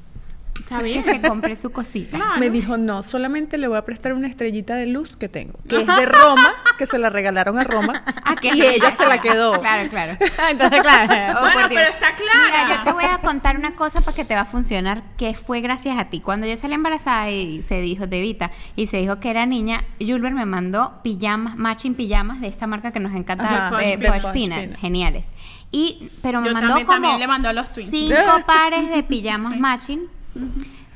Está 0.61 0.79
Que 0.79 0.85
bien. 0.85 1.05
se 1.05 1.21
compre 1.21 1.57
su 1.57 1.71
cosita. 1.71 2.17
Claro. 2.17 2.39
Me 2.39 2.51
dijo, 2.51 2.77
no, 2.77 3.03
solamente 3.03 3.59
le 3.59 3.69
voy 3.69 3.77
a 3.79 3.85
prestar 3.85 4.13
una 4.15 4.27
estrellita 4.29 4.75
de 4.75 4.87
luz 4.87 5.17
que 5.17 5.29
tengo, 5.29 5.59
que 5.69 5.81
es 5.81 5.87
de 5.87 6.07
Roma, 6.07 6.53
que 6.79 6.87
se 6.87 6.99
la 6.99 7.11
regalaron 7.11 7.59
a 7.59 7.65
Roma, 7.65 8.03
Ah, 8.25 8.35
que 8.37 8.49
y 8.55 8.61
ella 8.63 8.91
se 8.97 9.07
la 9.07 9.21
quedó. 9.21 9.61
Claro, 9.61 9.89
claro. 9.91 10.17
Entonces, 10.51 10.83
claro. 10.83 11.39
Oh, 11.39 11.43
Bueno, 11.53 11.69
pero 11.69 11.89
está 11.91 12.15
clara. 12.15 12.45
Mira, 12.67 12.77
yo 12.79 12.85
te 12.85 12.93
voy 12.93 13.05
a 13.05 13.19
contar 13.19 13.57
una 13.57 13.75
cosa 13.77 14.01
para 14.01 14.15
que 14.17 14.25
te 14.25 14.35
va 14.35 14.43
a 14.43 14.47
funcionar, 14.47 15.03
que 15.17 15.35
fue 15.35 15.61
gracias 15.61 15.99
a 15.99 16.07
ti. 16.07 16.21
Cuando 16.21 16.47
yo 16.47 16.57
salí 16.57 16.75
embarazada 16.75 17.31
y 17.31 17.63
se 17.63 17.81
dijo 17.81 18.07
de 18.07 18.21
Vita 18.21 18.51
y 18.75 18.87
se 18.87 18.97
dijo 18.99 19.21
que 19.21 19.31
era 19.31 19.47
niña, 19.47 19.85
Julber 20.01 20.33
me 20.33 20.47
mandó 20.47 21.01
pijamas, 21.03 21.57
matching 21.57 21.95
pijamas 21.95 22.41
de 22.41 22.49
esta 22.49 22.67
marca 22.67 22.93
que 22.93 23.01
nos 23.01 23.15
encanta, 23.15 23.69
Ajá, 23.69 23.83
eh, 23.85 23.99
Posh 23.99 24.07
Posh 24.07 24.23
Peanut. 24.23 24.33
Peanut, 24.35 24.57
Peanut. 24.59 24.79
geniales. 24.81 25.27
Y, 25.73 26.11
pero 26.23 26.41
me 26.41 26.47
Yo 26.49 26.53
mandó 26.55 26.69
también- 26.69 26.87
como 26.87 26.97
también 27.01 27.21
le 27.21 27.27
mandó 27.27 27.49
a 27.49 27.53
los 27.53 27.73
twins. 27.75 27.91
cinco 27.91 28.17
pares 28.47 28.91
de 28.91 29.03
pijamas 29.03 29.57
matching. 29.59 30.09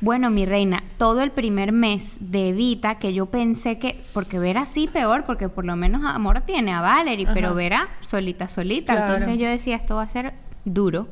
Bueno, 0.00 0.30
mi 0.30 0.46
reina, 0.46 0.82
todo 0.96 1.22
el 1.22 1.30
primer 1.30 1.72
mes 1.72 2.16
de 2.20 2.52
Vita, 2.52 2.98
que 2.98 3.12
yo 3.12 3.26
pensé 3.26 3.78
que, 3.78 4.02
porque 4.14 4.38
Vera 4.38 4.64
sí 4.64 4.88
peor, 4.90 5.24
porque 5.26 5.48
por 5.48 5.64
lo 5.66 5.76
menos 5.76 6.04
amor 6.04 6.40
tiene 6.40 6.72
a 6.72 6.80
Valerie, 6.80 7.28
pero. 7.34 7.54
Vera 7.54 7.88
solita, 8.00 8.48
solita. 8.48 8.94
Claro. 8.94 9.12
Entonces 9.12 9.38
yo 9.38 9.48
decía, 9.48 9.76
esto 9.76 9.96
va 9.96 10.02
a 10.02 10.08
ser 10.08 10.32
duro. 10.64 11.08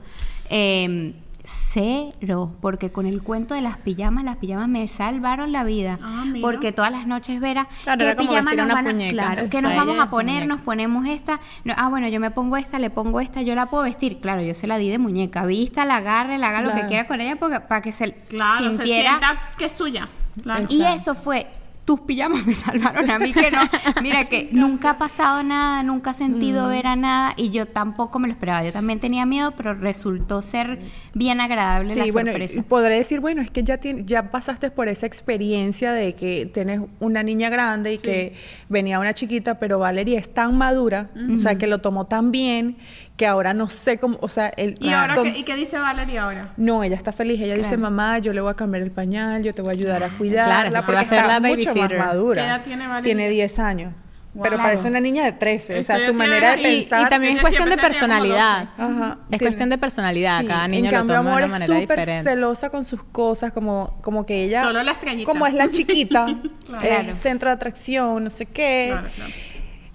Eh, 0.49 1.15
cero, 1.49 2.55
porque 2.61 2.93
con 2.93 3.07
el 3.07 3.23
cuento 3.23 3.55
de 3.55 3.63
las 3.63 3.79
pijamas, 3.79 4.25
las 4.25 4.37
pijamas 4.37 4.69
me 4.69 4.87
salvaron 4.87 5.51
la 5.51 5.65
vida. 5.65 5.99
Ah, 6.03 6.25
porque 6.43 6.73
todas 6.73 6.91
las 6.91 7.07
noches 7.07 7.41
Vera, 7.41 7.69
Claro, 7.85 8.05
¿qué 8.05 8.17
pijama 8.17 8.55
nos 8.55 8.69
van 8.69 8.87
a, 8.87 9.09
claro, 9.11 9.49
¿qué 9.49 9.59
Eso, 9.59 9.69
nos 9.69 9.77
vamos 9.77 9.99
a 9.99 10.07
poner? 10.07 10.47
Nos 10.47 10.61
ponemos 10.61 11.07
esta. 11.07 11.41
No, 11.65 11.75
ah, 11.77 11.89
bueno, 11.89 12.09
yo 12.09 12.21
me 12.21 12.31
pongo 12.31 12.57
esta, 12.57 12.79
le 12.79 12.91
pongo 12.91 13.21
esta, 13.21 13.41
yo 13.43 13.55
la 13.55 13.67
puedo 13.67 13.85
vestir. 13.85 14.21
Claro, 14.21 14.43
yo 14.43 14.55
se 14.55 14.67
la 14.67 14.77
di 14.79 14.91
de 14.91 14.99
muñeca. 14.99 15.47
Vista, 15.47 15.85
la 15.85 15.97
agarre, 15.97 16.37
la 16.39 16.49
haga 16.51 16.61
lo 16.61 16.75
que 16.75 16.87
quiera 16.87 17.07
con 17.07 17.21
ella 17.21 17.37
porque, 17.37 17.61
para 17.61 17.81
que 17.81 17.93
se 17.93 18.13
Claro, 18.13 18.65
se 18.65 18.77
sintiera. 18.77 19.11
sienta 19.11 19.41
que 19.57 19.65
es 19.65 19.73
suya. 19.73 20.09
Claro. 20.43 20.65
Y 20.69 20.83
eso 20.83 21.15
fue, 21.15 21.47
tus 21.89 22.01
pijamas 22.01 22.47
me 22.47 22.55
salvaron 22.55 23.11
a 23.11 23.19
mí 23.19 23.33
que 23.33 23.51
no. 23.51 23.61
Mira 24.03 24.27
que 24.27 24.49
nunca 24.53 24.91
ha 24.91 24.99
pasado 24.99 25.43
nada, 25.43 25.83
nunca 25.83 26.11
he 26.11 26.15
sentido 26.15 26.69
ver 26.69 26.87
a 26.87 26.97
nada 26.97 27.33
y 27.39 27.49
yo 27.49 27.65
tampoco 27.65 28.19
me 28.19 28.29
lo 28.29 28.35
esperaba. 28.35 28.63
Yo 28.63 28.73
también 28.73 29.01
tenía 29.01 29.25
miedo, 29.25 29.53
pero 29.57 29.73
resultó 29.73 30.43
ser 30.43 30.81
bien 31.15 31.41
agradable 31.41 31.95
la 31.97 32.05
Sí, 32.05 32.11
bueno, 32.11 32.31
sorpresa. 32.33 32.59
y 32.59 32.61
podré 32.61 32.97
decir, 32.97 33.21
bueno, 33.21 33.41
es 33.41 33.51
que 33.51 33.63
ya, 33.63 33.81
ya 33.81 34.31
pasaste 34.31 34.71
por 34.71 34.89
esa 34.89 35.07
experiencia 35.07 35.95
de 35.95 36.15
que 36.15 36.45
tienes 36.53 36.83
una 37.01 37.23
niña 37.23 37.49
grande 37.49 37.95
y 37.95 37.99
que 37.99 38.35
venía 38.69 39.01
una 39.01 39.15
chiquita, 39.15 39.59
pero 39.59 39.79
Valeria 39.79 40.19
es 40.19 40.29
tan 40.29 40.59
madura, 40.59 41.09
o 41.35 41.39
sea, 41.39 41.57
que 41.57 41.67
lo 41.69 41.79
tomó 41.79 42.05
tan 42.05 42.31
bien, 42.33 42.77
que 43.19 43.27
ahora 43.27 43.53
no 43.53 43.69
sé 43.69 43.99
cómo, 43.99 44.17
o 44.23 44.29
sea, 44.29 44.47
el... 44.57 44.77
¿Y 44.81 44.91
ahora 44.91 45.17
con- 45.17 45.31
qué, 45.33 45.41
¿y 45.41 45.43
qué 45.43 45.57
dice 45.57 45.77
Valerie 45.79 46.19
ahora? 46.21 46.53
No, 46.57 46.83
ella 46.85 46.97
está 46.97 47.13
feliz. 47.13 47.39
Ella 47.41 47.55
dice, 47.55 47.71
Claro. 47.77 47.83
mamá, 47.83 48.19
yo 48.21 48.33
le 48.33 48.41
voy 48.41 48.51
a 48.53 48.55
cambiar 48.55 48.83
el 48.85 48.93
pañal, 48.93 49.43
yo 49.43 49.53
te 49.55 49.61
voy 49.61 49.71
a 49.71 49.73
ayudar 49.73 49.97
a 49.97 49.99
Claro, 50.07 50.17
cuidarla, 50.19 50.69
esa 50.69 50.79
porque 50.87 50.93
va 50.95 51.01
a 51.01 51.05
ser 51.05 51.19
está 51.19 51.41
la 51.41 51.41
mucho 51.41 51.75
más 51.75 51.91
madura. 51.99 52.43
¿Qué 52.43 52.49
edad 52.49 52.63
tiene 52.65 52.87
Valerie? 52.87 53.03
Tiene 53.03 53.29
10 53.29 53.59
años. 53.59 53.93
Pero 54.41 54.57
Wow. 54.57 54.67
parece 54.67 54.87
una 54.87 55.01
niña 55.01 55.25
de 55.25 55.33
13. 55.33 55.81
o 55.81 55.83
sea, 55.83 55.97
Eso 55.97 56.07
su 56.09 56.15
manera 56.15 56.55
de. 56.55 56.61
Y, 56.61 56.81
pensar. 56.83 57.03
y 57.03 57.09
también 57.11 57.35
es 57.37 57.41
cuestión 57.41 57.69
de 57.71 57.77
personalidad. 57.77 58.69
Ajá, 58.79 59.19
Es 59.23 59.29
tiene- 59.31 59.45
cuestión 59.45 59.69
de 59.71 59.79
personalidad. 59.79 60.41
Sí, 60.41 60.47
Cada 60.47 60.69
niño 60.69 60.79
en 60.79 60.93
lo 60.93 60.99
cambio, 60.99 61.17
toma 61.17 61.29
de 61.31 61.35
amor 61.37 61.39
una 61.39 61.47
es 61.47 61.61
manera 61.61 61.81
súper 61.81 61.99
diferente. 61.99 62.31
celosa 62.31 62.71
con 62.71 62.85
sus 62.85 63.03
cosas, 63.03 63.53
como, 63.53 63.99
como 64.01 64.25
que 64.27 64.45
ella... 64.45 64.63
Solo 64.63 64.83
la 64.85 64.93
estrellita. 64.93 65.27
Como 65.29 65.45
es 65.47 65.55
la 65.55 65.69
chiquita, 65.71 66.27
Claro. 66.69 66.85
eh, 66.87 67.17
centro 67.17 67.49
de 67.49 67.55
atracción, 67.55 68.23
no 68.23 68.31
sé 68.31 68.47
qué. 68.47 68.91
Claro, 68.93 69.09
claro. 69.17 69.33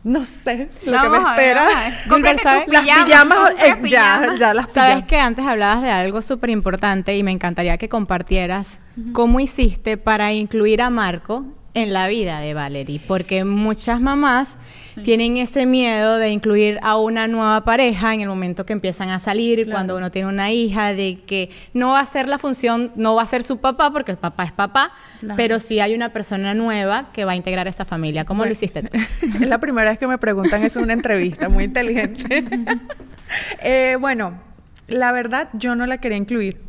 No 0.04 0.26
sé 0.26 0.70
lo 0.86 0.92
Vamos 0.92 1.04
que 1.04 1.10
me 1.24 1.30
espera. 1.30 1.68
tus 2.66 2.74
Las 2.74 2.84
pijamas, 2.84 3.52
eh, 3.54 3.58
ya, 3.68 3.82
pijamas. 3.82 4.40
ya 4.40 4.54
las 4.54 4.72
Sabes 4.74 4.96
pijamas. 4.96 5.08
que 5.08 5.18
antes 5.18 5.46
hablabas 5.46 5.82
de 5.82 5.92
algo 5.92 6.22
súper 6.22 6.50
importante 6.50 7.16
y 7.16 7.24
me 7.24 7.32
encantaría 7.32 7.78
que 7.78 7.88
compartieras 7.90 8.80
cómo 9.14 9.40
hiciste 9.40 9.98
para 9.98 10.34
incluir 10.34 10.82
a 10.82 10.90
Marco 10.90 11.46
en 11.76 11.92
la 11.92 12.08
vida 12.08 12.40
de 12.40 12.54
Valerie, 12.54 13.02
porque 13.08 13.46
muchas 13.46 14.00
mamás 14.00 14.58
tienen 15.04 15.38
ese 15.38 15.66
miedo 15.66 16.18
de 16.18 16.30
incluir 16.30 16.78
a 16.84 16.98
una 16.98 17.28
nueva 17.28 17.64
pareja 17.64 18.14
en 18.14 18.22
el 18.22 18.28
momento 18.28 18.64
que 18.66 18.74
empiezan 18.74 19.10
a 19.10 19.18
salir, 19.20 19.68
cuando 19.70 19.98
uno 19.98 20.12
tiene 20.12 20.30
una 20.30 20.52
hija, 20.52 20.94
de 20.94 21.20
que 21.26 21.50
no 21.74 21.92
va 21.92 22.02
a 22.02 22.06
ser 22.06 22.28
la 22.28 22.38
función, 22.38 22.92
no 22.96 23.16
va 23.16 23.24
a 23.24 23.26
ser 23.26 23.42
su 23.42 23.58
papá, 23.58 23.92
porque 23.92 24.12
el 24.12 24.18
papá 24.18 24.44
es 24.44 24.52
papá, 24.52 24.92
pero 25.36 25.60
sí 25.60 25.80
hay 25.80 25.96
una 25.96 26.14
persona 26.14 26.54
nueva 26.54 27.10
que 27.12 27.26
va 27.26 27.32
a 27.32 27.36
integrar 27.36 27.68
esta 27.68 27.86
familia. 27.86 28.26
¿Cómo 28.26 28.46
lo 28.46 28.52
hiciste 28.52 28.84
tú? 28.84 28.98
es 29.42 29.48
la 29.48 29.60
primera 29.60 29.90
vez 29.90 29.98
que 29.98 30.06
me 30.08 30.20
preguntan 30.20 30.62
eso 30.64 30.80
en 30.80 30.86
una 30.86 30.94
entrevista, 30.94 31.50
muy 31.50 31.66
inteligente. 31.66 32.46
Eh, 33.64 33.98
bueno, 34.00 34.40
la 34.88 35.12
verdad 35.12 35.50
yo 35.54 35.74
no 35.74 35.88
la 35.88 35.98
quería 35.98 36.20
incluir. 36.20 36.60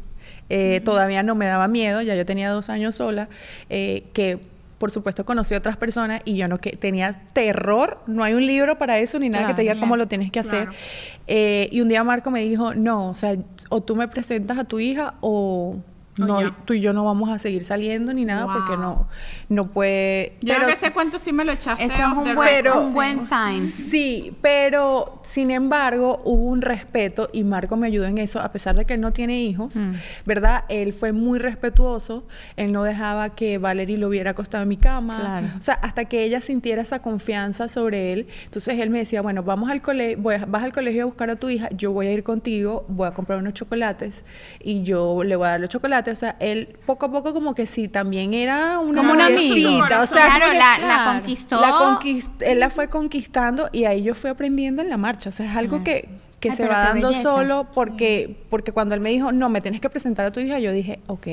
Eh, 0.48 0.80
Todavía 0.82 1.22
no 1.22 1.34
me 1.34 1.44
daba 1.44 1.68
miedo, 1.68 2.00
ya 2.00 2.14
yo 2.14 2.24
tenía 2.24 2.48
dos 2.48 2.70
años 2.70 2.96
sola, 2.96 3.28
eh, 3.68 4.04
que 4.14 4.38
por 4.84 4.90
supuesto 4.90 5.24
conocí 5.24 5.54
a 5.54 5.56
otras 5.56 5.78
personas 5.78 6.20
y 6.26 6.36
yo 6.36 6.46
no 6.46 6.58
que 6.58 6.76
tenía 6.76 7.14
terror, 7.32 8.00
no 8.06 8.22
hay 8.22 8.34
un 8.34 8.46
libro 8.46 8.76
para 8.76 8.98
eso 8.98 9.18
ni 9.18 9.30
nada 9.30 9.46
que 9.46 9.54
te 9.54 9.62
diga 9.62 9.80
cómo 9.80 9.96
lo 9.96 10.08
tienes 10.08 10.30
que 10.30 10.40
hacer. 10.40 10.64
Claro. 10.64 10.78
Eh, 11.26 11.70
y 11.72 11.80
un 11.80 11.88
día 11.88 12.04
Marco 12.04 12.30
me 12.30 12.42
dijo, 12.42 12.74
no, 12.74 13.08
o 13.08 13.14
sea, 13.14 13.34
o 13.70 13.82
tú 13.82 13.96
me 13.96 14.08
presentas 14.08 14.58
a 14.58 14.64
tu 14.64 14.80
hija 14.80 15.14
o... 15.22 15.78
No, 16.16 16.40
ya. 16.40 16.54
tú 16.64 16.74
y 16.74 16.80
yo 16.80 16.92
no 16.92 17.04
vamos 17.04 17.28
a 17.30 17.38
seguir 17.38 17.64
saliendo 17.64 18.12
ni 18.14 18.24
nada 18.24 18.46
porque 18.52 18.72
Wow. 18.76 18.80
no, 18.80 19.08
no 19.48 19.66
puede. 19.66 20.34
Yo 20.40 20.54
creo 20.54 20.56
pero 20.58 20.66
que 20.68 20.72
ese 20.74 20.92
cuento 20.92 21.18
sí 21.18 21.32
me 21.32 21.44
lo 21.44 21.52
echaste. 21.52 21.84
Eso 21.84 21.94
es 21.96 22.04
un 22.16 22.34
buen, 22.36 22.64
record. 22.64 22.84
un 22.86 22.94
buen 22.94 23.20
sign. 23.26 23.68
Sí, 23.68 24.36
pero 24.40 25.18
sin 25.22 25.50
embargo 25.50 26.20
hubo 26.24 26.44
un 26.44 26.62
respeto 26.62 27.30
y 27.32 27.42
Marco 27.44 27.76
me 27.76 27.86
ayudó 27.88 28.06
en 28.06 28.18
eso, 28.18 28.40
a 28.40 28.52
pesar 28.52 28.76
de 28.76 28.84
que 28.84 28.94
él 28.94 29.00
no 29.00 29.12
tiene 29.12 29.40
hijos, 29.42 29.74
Mm. 29.74 29.92
¿verdad? 30.24 30.64
Él 30.68 30.92
fue 30.92 31.12
muy 31.12 31.38
respetuoso, 31.38 32.24
él 32.56 32.72
no 32.72 32.84
dejaba 32.84 33.30
que 33.34 33.58
Valerie 33.58 33.98
lo 33.98 34.08
viera 34.08 34.30
acostado 34.32 34.62
en 34.62 34.68
mi 34.68 34.76
cama, 34.76 35.18
Claro. 35.20 35.46
o 35.58 35.62
sea, 35.62 35.74
hasta 35.74 36.04
que 36.04 36.24
ella 36.24 36.40
sintiera 36.40 36.82
esa 36.82 37.00
confianza 37.00 37.68
sobre 37.68 38.12
él. 38.12 38.28
Entonces 38.44 38.78
él 38.78 38.90
me 38.90 38.98
decía, 38.98 39.22
bueno, 39.22 39.42
vamos 39.42 39.70
al 39.70 39.82
colegio, 39.82 40.22
vas 40.22 40.62
al 40.62 40.72
colegio 40.72 41.02
a 41.02 41.06
buscar 41.06 41.30
a 41.30 41.36
tu 41.36 41.48
hija, 41.48 41.68
yo 41.70 41.92
voy 41.92 42.06
a 42.06 42.12
ir 42.12 42.22
contigo, 42.22 42.84
voy 42.88 43.08
a 43.08 43.14
comprar 43.14 43.38
unos 43.38 43.54
chocolates 43.54 44.24
y 44.62 44.82
yo 44.82 45.22
le 45.24 45.36
voy 45.36 45.46
a 45.46 45.50
dar 45.52 45.60
los 45.60 45.70
chocolates, 45.70 46.03
o 46.10 46.14
sea, 46.14 46.36
él 46.40 46.76
poco 46.86 47.06
a 47.06 47.12
poco 47.12 47.32
como 47.34 47.54
que 47.54 47.66
sí, 47.66 47.88
también 47.88 48.34
era 48.34 48.78
una 48.78 49.00
Como 49.00 49.12
un 49.14 49.20
amigo. 49.20 49.40
noviecita, 49.54 50.00
o 50.02 50.06
sea, 50.06 50.26
claro, 50.36 50.52
que- 50.52 50.58
la, 50.58 51.12
conquistó. 51.14 51.60
la 51.60 51.70
conquist- 51.72 52.42
él 52.42 52.60
la 52.60 52.70
fue 52.70 52.88
conquistando 52.88 53.68
y 53.72 53.84
ahí 53.84 54.02
yo 54.02 54.14
fui 54.14 54.30
aprendiendo 54.30 54.82
en 54.82 54.88
la 54.88 54.96
marcha. 54.96 55.28
O 55.28 55.32
sea, 55.32 55.50
es 55.50 55.56
algo 55.56 55.82
que, 55.84 56.08
que 56.40 56.50
Ay, 56.50 56.56
se 56.56 56.66
va 56.66 56.78
dando 56.80 57.08
belleza. 57.08 57.22
solo 57.30 57.68
porque, 57.74 58.44
porque 58.50 58.72
cuando 58.72 58.94
él 58.94 59.00
me 59.00 59.10
dijo, 59.10 59.32
no, 59.32 59.48
me 59.48 59.60
tienes 59.60 59.80
que 59.80 59.88
presentar 59.90 60.26
a 60.26 60.32
tu 60.32 60.40
hija, 60.40 60.58
yo 60.58 60.72
dije, 60.72 61.00
ok, 61.06 61.26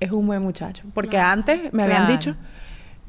es 0.00 0.10
un 0.12 0.26
buen 0.26 0.42
muchacho. 0.42 0.84
Porque 0.94 1.18
antes 1.18 1.72
me 1.72 1.82
habían 1.84 2.06
dicho, 2.06 2.36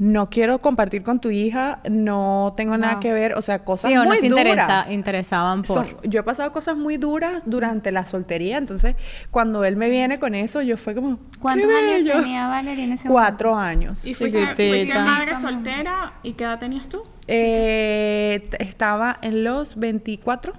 no 0.06 0.30
quiero 0.30 0.60
compartir 0.60 1.02
con 1.02 1.22
tu 1.22 1.30
hija, 1.30 1.80
no 1.90 2.54
tengo 2.58 2.78
nada 2.78 3.00
que 3.00 3.14
ver, 3.14 3.36
o 3.36 3.42
sea, 3.42 3.64
cosas 3.64 3.90
Sí, 3.90 3.96
o 3.96 4.02
no 4.04 4.10
muy 4.10 4.18
se 4.18 4.26
interesa- 4.28 4.64
duras. 4.66 4.92
interesaban 4.92 5.62
por... 5.64 5.78
Son- 5.78 5.98
yo 6.04 6.20
he 6.20 6.24
pasado 6.24 6.52
cosas 6.52 6.76
muy 6.76 6.98
duras 6.98 7.44
durante 7.46 7.90
la 7.92 8.06
soltería, 8.06 8.58
entonces 8.58 8.96
cuando 9.32 9.64
él 9.64 9.78
me 9.78 9.90
viene 9.90 10.20
con 10.20 10.36
eso, 10.36 10.62
yo 10.62 10.76
fue 10.76 10.94
como, 10.94 11.20
¿Cuántos 11.40 11.68
"Qué 11.70 11.74
años 11.74 12.04
bello". 12.04 12.20
tenía 12.22 12.48
Valeria 12.50 12.84
en 12.84 12.92
ese 12.92 13.08
Cuatro 13.08 13.56
años. 13.56 14.06
¿Y 14.06 14.14
fuiste, 14.14 14.46
fuiste 14.56 14.94
madre 14.94 15.36
soltera? 15.38 16.14
¿Y 16.22 16.34
qué 16.34 16.44
edad 16.44 16.60
tenías 16.60 16.90
tú? 16.90 17.04
Eh, 17.28 18.50
estaba 18.60 19.18
en 19.22 19.46
los 19.46 19.78
24. 19.78 20.54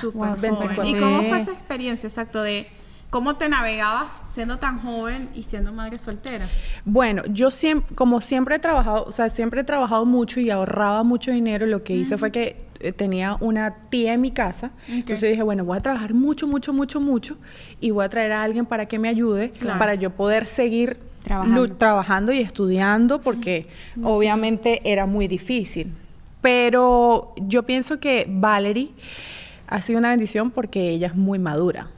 Súper 0.00 0.16
Wow, 0.18 0.36
joven. 0.36 0.40
24. 0.60 0.86
¿Y 0.86 0.94
cómo 1.00 1.22
fue 1.24 1.38
esa 1.38 1.50
experiencia, 1.52 2.06
exacto, 2.06 2.42
de 2.42 2.68
cómo 3.14 3.36
te 3.36 3.48
navegabas 3.48 4.24
siendo 4.26 4.58
tan 4.58 4.80
joven 4.80 5.28
y 5.36 5.44
siendo 5.44 5.72
madre 5.72 6.00
soltera? 6.00 6.48
Bueno, 6.84 7.22
yo 7.30 7.52
siempre, 7.52 7.94
como 7.94 8.20
siempre 8.20 8.56
he 8.56 8.58
trabajado, 8.58 9.04
o 9.04 9.12
sea, 9.12 9.30
siempre 9.30 9.60
he 9.60 9.64
trabajado 9.64 10.04
mucho 10.04 10.40
y 10.40 10.50
ahorraba 10.50 11.04
mucho 11.04 11.30
dinero, 11.30 11.64
lo 11.66 11.84
que 11.84 11.94
hice 11.94 12.18
fue 12.18 12.32
que 12.32 12.64
eh, 12.80 12.90
tenía 12.90 13.36
una 13.38 13.72
tía 13.88 14.14
en 14.14 14.20
mi 14.20 14.32
casa, 14.32 14.72
entonces 14.88 15.30
dije, 15.30 15.44
bueno, 15.44 15.64
voy 15.64 15.78
a 15.78 15.80
trabajar 15.80 16.12
mucho, 16.12 16.48
mucho, 16.48 16.72
mucho, 16.72 17.00
mucho 17.00 17.36
y 17.80 17.92
voy 17.92 18.04
a 18.04 18.08
traer 18.08 18.32
a 18.32 18.42
alguien 18.42 18.66
para 18.66 18.86
que 18.86 18.98
me 18.98 19.08
ayude, 19.08 19.50
Claro. 19.52 19.78
para 19.78 19.94
yo 19.94 20.10
poder 20.10 20.44
seguir 20.44 20.98
trabajando 21.78 22.32
y 22.32 22.40
estudiando, 22.40 23.20
porque 23.20 23.68
obviamente 24.02 24.80
era 24.82 25.06
muy 25.06 25.28
difícil. 25.28 25.92
Pero 26.40 27.32
yo 27.36 27.62
pienso 27.62 28.00
que 28.00 28.26
Valerie 28.28 28.90
ha 29.66 29.80
sido 29.80 29.98
una 29.98 30.10
bendición 30.10 30.50
porque 30.50 30.90
ella 30.90 31.06
es 31.08 31.14
muy 31.16 31.38
madura. 31.38 31.88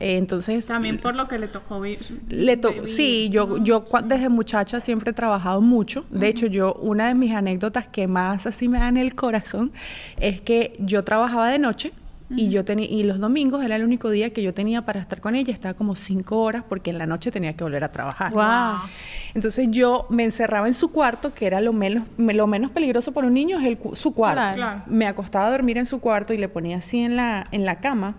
Eh, 0.00 0.16
entonces, 0.16 0.66
También 0.66 0.98
por 0.98 1.14
lo 1.14 1.28
que 1.28 1.38
le 1.38 1.48
tocó 1.48 1.80
vivir. 1.80 2.00
Le 2.28 2.56
to- 2.56 2.86
sí, 2.86 3.28
yo, 3.30 3.58
yo 3.62 3.84
desde 4.04 4.28
muchacha 4.28 4.80
siempre 4.80 5.10
he 5.10 5.14
trabajado 5.14 5.60
mucho. 5.60 6.04
De 6.10 6.28
hecho, 6.28 6.46
yo, 6.46 6.74
una 6.74 7.08
de 7.08 7.14
mis 7.14 7.32
anécdotas 7.34 7.86
que 7.86 8.06
más 8.06 8.46
así 8.46 8.68
me 8.68 8.78
dan 8.78 8.96
el 8.96 9.14
corazón 9.14 9.72
es 10.18 10.40
que 10.40 10.74
yo 10.78 11.04
trabajaba 11.04 11.48
de 11.50 11.58
noche 11.58 11.92
y 12.36 12.48
yo 12.48 12.64
tenía, 12.64 12.86
y 12.88 13.02
los 13.02 13.18
domingos 13.18 13.64
era 13.64 13.74
el 13.76 13.82
único 13.84 14.08
día 14.10 14.30
que 14.32 14.42
yo 14.42 14.54
tenía 14.54 14.82
para 14.82 15.00
estar 15.00 15.20
con 15.20 15.34
ella, 15.34 15.52
estaba 15.52 15.74
como 15.74 15.96
cinco 15.96 16.40
horas 16.42 16.62
porque 16.68 16.90
en 16.90 16.98
la 16.98 17.06
noche 17.06 17.30
tenía 17.30 17.54
que 17.54 17.64
volver 17.64 17.82
a 17.82 17.90
trabajar. 17.90 18.32
Wow. 18.32 18.88
Entonces 19.34 19.68
yo 19.70 20.06
me 20.10 20.24
encerraba 20.24 20.68
en 20.68 20.74
su 20.74 20.92
cuarto, 20.92 21.34
que 21.34 21.46
era 21.46 21.60
lo 21.60 21.72
menos, 21.72 22.06
me- 22.16 22.34
lo 22.34 22.46
menos 22.46 22.70
peligroso 22.70 23.12
para 23.12 23.26
un 23.26 23.34
niño, 23.34 23.58
es 23.58 23.66
el, 23.66 23.78
su 23.94 24.14
cuarto. 24.14 24.54
Claro. 24.54 24.82
Me 24.86 25.06
acostaba 25.06 25.46
a 25.48 25.50
dormir 25.50 25.76
en 25.78 25.86
su 25.86 26.00
cuarto 26.00 26.32
y 26.32 26.38
le 26.38 26.48
ponía 26.48 26.76
así 26.78 27.00
en 27.00 27.16
la, 27.16 27.48
en 27.50 27.64
la 27.64 27.80
cama, 27.80 28.16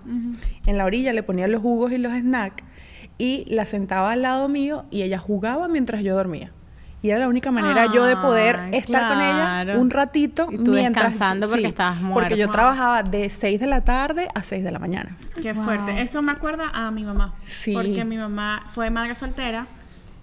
en 0.65 0.78
la 0.78 0.86
orilla, 0.86 1.13
le 1.13 1.24
ponía 1.24 1.47
los 1.47 1.62
jugos 1.62 1.91
y 1.91 1.97
los 1.97 2.12
snacks 2.13 2.63
y 3.17 3.45
la 3.54 3.65
sentaba 3.65 4.12
al 4.12 4.24
lado 4.24 4.50
mío 4.50 4.86
y 4.91 5.04
ella 5.04 5.19
jugaba 5.19 5.67
mientras 5.67 6.04
yo 6.04 6.15
dormía. 6.15 6.52
Y 7.04 7.10
era 7.10 7.20
la 7.20 7.28
única 7.28 7.52
manera 7.52 7.88
yo 7.88 8.06
de 8.06 8.16
poder 8.16 8.58
Ay, 8.60 8.76
estar 8.76 9.08
con 9.08 9.22
ella 9.22 9.78
un 9.80 9.90
ratito 9.90 10.48
Y 10.52 10.58
tú 10.58 10.72
mientras 10.72 11.08
descansando 11.12 11.50
porque 11.50 11.66
estabas 11.68 11.98
Porque 12.14 12.38
yo 12.38 12.46
muerta. 12.46 12.52
trabajaba 12.52 13.02
de 13.04 13.30
6 13.30 13.60
de 13.60 13.66
la 13.68 13.82
tarde 13.84 14.28
a 14.36 14.44
6 14.44 14.64
de 14.64 14.72
la 14.72 14.78
mañana. 14.80 15.18
Qué 15.42 15.54
Wow. 15.54 15.64
fuerte. 15.64 16.02
Eso 16.02 16.22
me 16.22 16.32
acuerda 16.32 16.66
a 16.74 16.92
mi 16.92 17.04
mamá. 17.04 17.34
Sí. 17.44 17.74
Porque 17.74 18.06
mi 18.06 18.18
mamá 18.18 18.66
fue 18.74 18.92
madre 18.92 19.16
soltera 19.16 19.66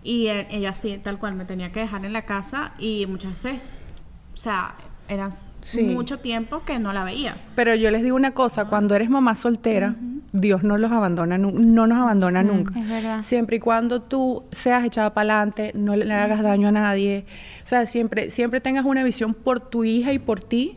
y 0.04 0.28
eh, 0.28 0.46
ella 0.50 0.72
sí, 0.72 1.00
tal 1.02 1.18
cual, 1.18 1.34
me 1.34 1.44
tenía 1.44 1.72
que 1.72 1.80
dejar 1.80 2.04
en 2.04 2.12
la 2.12 2.22
casa 2.22 2.70
y 2.78 3.06
muchas 3.08 3.42
veces, 3.42 3.60
o 4.32 4.36
sea, 4.36 4.74
era 5.08 5.30
Sí. 5.60 5.82
mucho 5.82 6.18
tiempo 6.20 6.62
que 6.64 6.78
no 6.78 6.92
la 6.92 7.04
veía. 7.04 7.36
Pero 7.54 7.74
yo 7.74 7.90
les 7.90 8.02
digo 8.02 8.16
una 8.16 8.32
cosa, 8.32 8.66
cuando 8.66 8.94
eres 8.94 9.10
mamá 9.10 9.34
soltera, 9.36 9.96
Dios 10.32 10.62
no 10.62 10.78
los 10.78 10.92
abandona, 10.92 11.36
no 11.38 11.86
nos 11.86 11.98
abandona 11.98 12.42
nunca. 12.42 12.78
es 12.78 12.88
verdad. 12.88 13.22
Siempre 13.22 13.56
y 13.56 13.60
cuando 13.60 14.00
tú 14.02 14.44
seas 14.50 14.84
echada 14.84 15.14
para 15.14 15.34
adelante, 15.34 15.72
no 15.74 15.96
le 15.96 16.12
hagas 16.12 16.42
daño 16.42 16.68
a 16.68 16.72
nadie, 16.72 17.24
o 17.64 17.66
sea, 17.66 17.86
siempre, 17.86 18.30
siempre 18.30 18.60
tengas 18.60 18.84
una 18.84 19.02
visión 19.02 19.34
por 19.34 19.60
tu 19.60 19.84
hija 19.84 20.12
y 20.12 20.18
por 20.18 20.40
ti, 20.40 20.76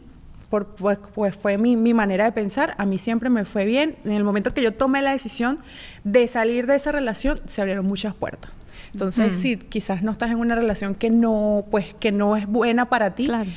por, 0.49 0.75
pues, 0.75 0.99
pues 1.13 1.35
fue 1.35 1.57
mi, 1.57 1.77
mi 1.77 1.93
manera 1.93 2.25
de 2.25 2.31
pensar, 2.33 2.75
a 2.77 2.85
mí 2.85 2.97
siempre 2.97 3.29
me 3.29 3.45
fue 3.45 3.63
bien. 3.65 3.95
En 4.03 4.11
el 4.11 4.23
momento 4.23 4.53
que 4.53 4.61
yo 4.61 4.73
tomé 4.73 5.01
la 5.01 5.11
decisión 5.11 5.59
de 6.03 6.27
salir 6.27 6.65
de 6.67 6.75
esa 6.75 6.91
relación, 6.91 7.39
se 7.45 7.61
abrieron 7.61 7.85
muchas 7.85 8.13
puertas. 8.13 8.51
Entonces, 8.91 9.37
si 9.37 9.55
quizás 9.55 10.03
no 10.03 10.11
estás 10.11 10.31
en 10.31 10.37
una 10.37 10.55
relación 10.55 10.95
que 10.95 11.09
no, 11.09 11.63
pues, 11.71 11.93
que 11.93 12.11
no 12.11 12.35
es 12.35 12.45
buena 12.47 12.89
para 12.89 13.15
ti, 13.15 13.27
Claro. 13.27 13.49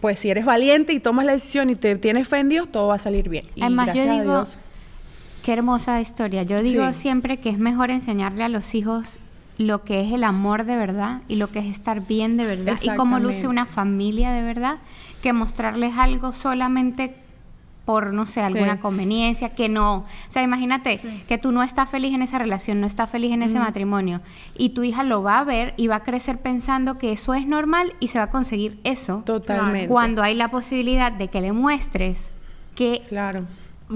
Pues 0.00 0.18
si 0.18 0.30
eres 0.30 0.44
valiente 0.44 0.92
y 0.92 1.00
tomas 1.00 1.26
la 1.26 1.32
decisión 1.32 1.70
y 1.70 1.76
te 1.76 1.94
tienes 1.96 2.28
fe 2.28 2.38
en 2.38 2.48
Dios, 2.48 2.70
todo 2.70 2.88
va 2.88 2.94
a 2.94 2.98
salir 2.98 3.28
bien. 3.28 3.44
Y 3.54 3.62
Además, 3.62 3.88
yo 3.88 3.92
gracias 3.94 4.08
a 4.16 4.20
digo, 4.22 4.32
Dios. 4.36 4.58
qué 5.44 5.52
hermosa 5.52 6.00
historia. 6.00 6.42
Yo 6.42 6.62
digo 6.62 6.88
Sí. 6.92 7.00
siempre 7.00 7.38
que 7.38 7.50
es 7.50 7.58
mejor 7.58 7.90
enseñarle 7.90 8.44
a 8.44 8.48
los 8.48 8.74
hijos 8.74 9.18
lo 9.58 9.84
que 9.84 10.00
es 10.00 10.12
el 10.12 10.24
amor 10.24 10.64
de 10.64 10.76
verdad 10.76 11.20
y 11.28 11.36
lo 11.36 11.50
que 11.50 11.58
es 11.58 11.66
estar 11.66 12.06
bien 12.06 12.38
de 12.38 12.46
verdad 12.46 12.78
y 12.82 12.88
cómo 12.94 13.18
luce 13.18 13.46
una 13.46 13.66
familia 13.66 14.30
de 14.32 14.40
verdad 14.42 14.78
que 15.22 15.34
mostrarles 15.34 15.98
algo 15.98 16.32
solamente 16.32 17.14
por, 17.90 18.12
no 18.12 18.24
sé, 18.26 18.40
alguna 18.40 18.74
Sí. 18.74 18.78
conveniencia, 18.78 19.48
que 19.50 19.68
no. 19.68 19.94
O 19.96 20.04
sea, 20.28 20.42
imagínate 20.42 20.98
Sí. 20.98 21.24
que 21.26 21.38
tú 21.38 21.50
no 21.50 21.62
estás 21.64 21.88
feliz 21.88 22.14
en 22.14 22.22
esa 22.22 22.38
relación, 22.38 22.80
no 22.80 22.86
estás 22.86 23.10
feliz 23.10 23.32
en 23.32 23.42
ese 23.42 23.58
matrimonio 23.58 24.20
y 24.56 24.68
tu 24.70 24.84
hija 24.84 25.02
lo 25.02 25.22
va 25.24 25.40
a 25.40 25.44
ver 25.44 25.74
y 25.76 25.88
va 25.88 25.96
a 25.96 26.02
crecer 26.04 26.38
pensando 26.38 26.98
que 26.98 27.10
eso 27.10 27.34
es 27.34 27.46
normal 27.48 27.92
y 27.98 28.06
se 28.08 28.18
va 28.18 28.24
a 28.26 28.30
conseguir 28.30 28.78
eso 28.84 29.22
Totalmente. 29.26 29.88
cuando 29.88 30.22
hay 30.22 30.34
la 30.36 30.50
posibilidad 30.52 31.10
de 31.10 31.26
que 31.28 31.40
le 31.40 31.50
muestres 31.52 32.30
que 32.76 33.02
Claro. 33.08 33.44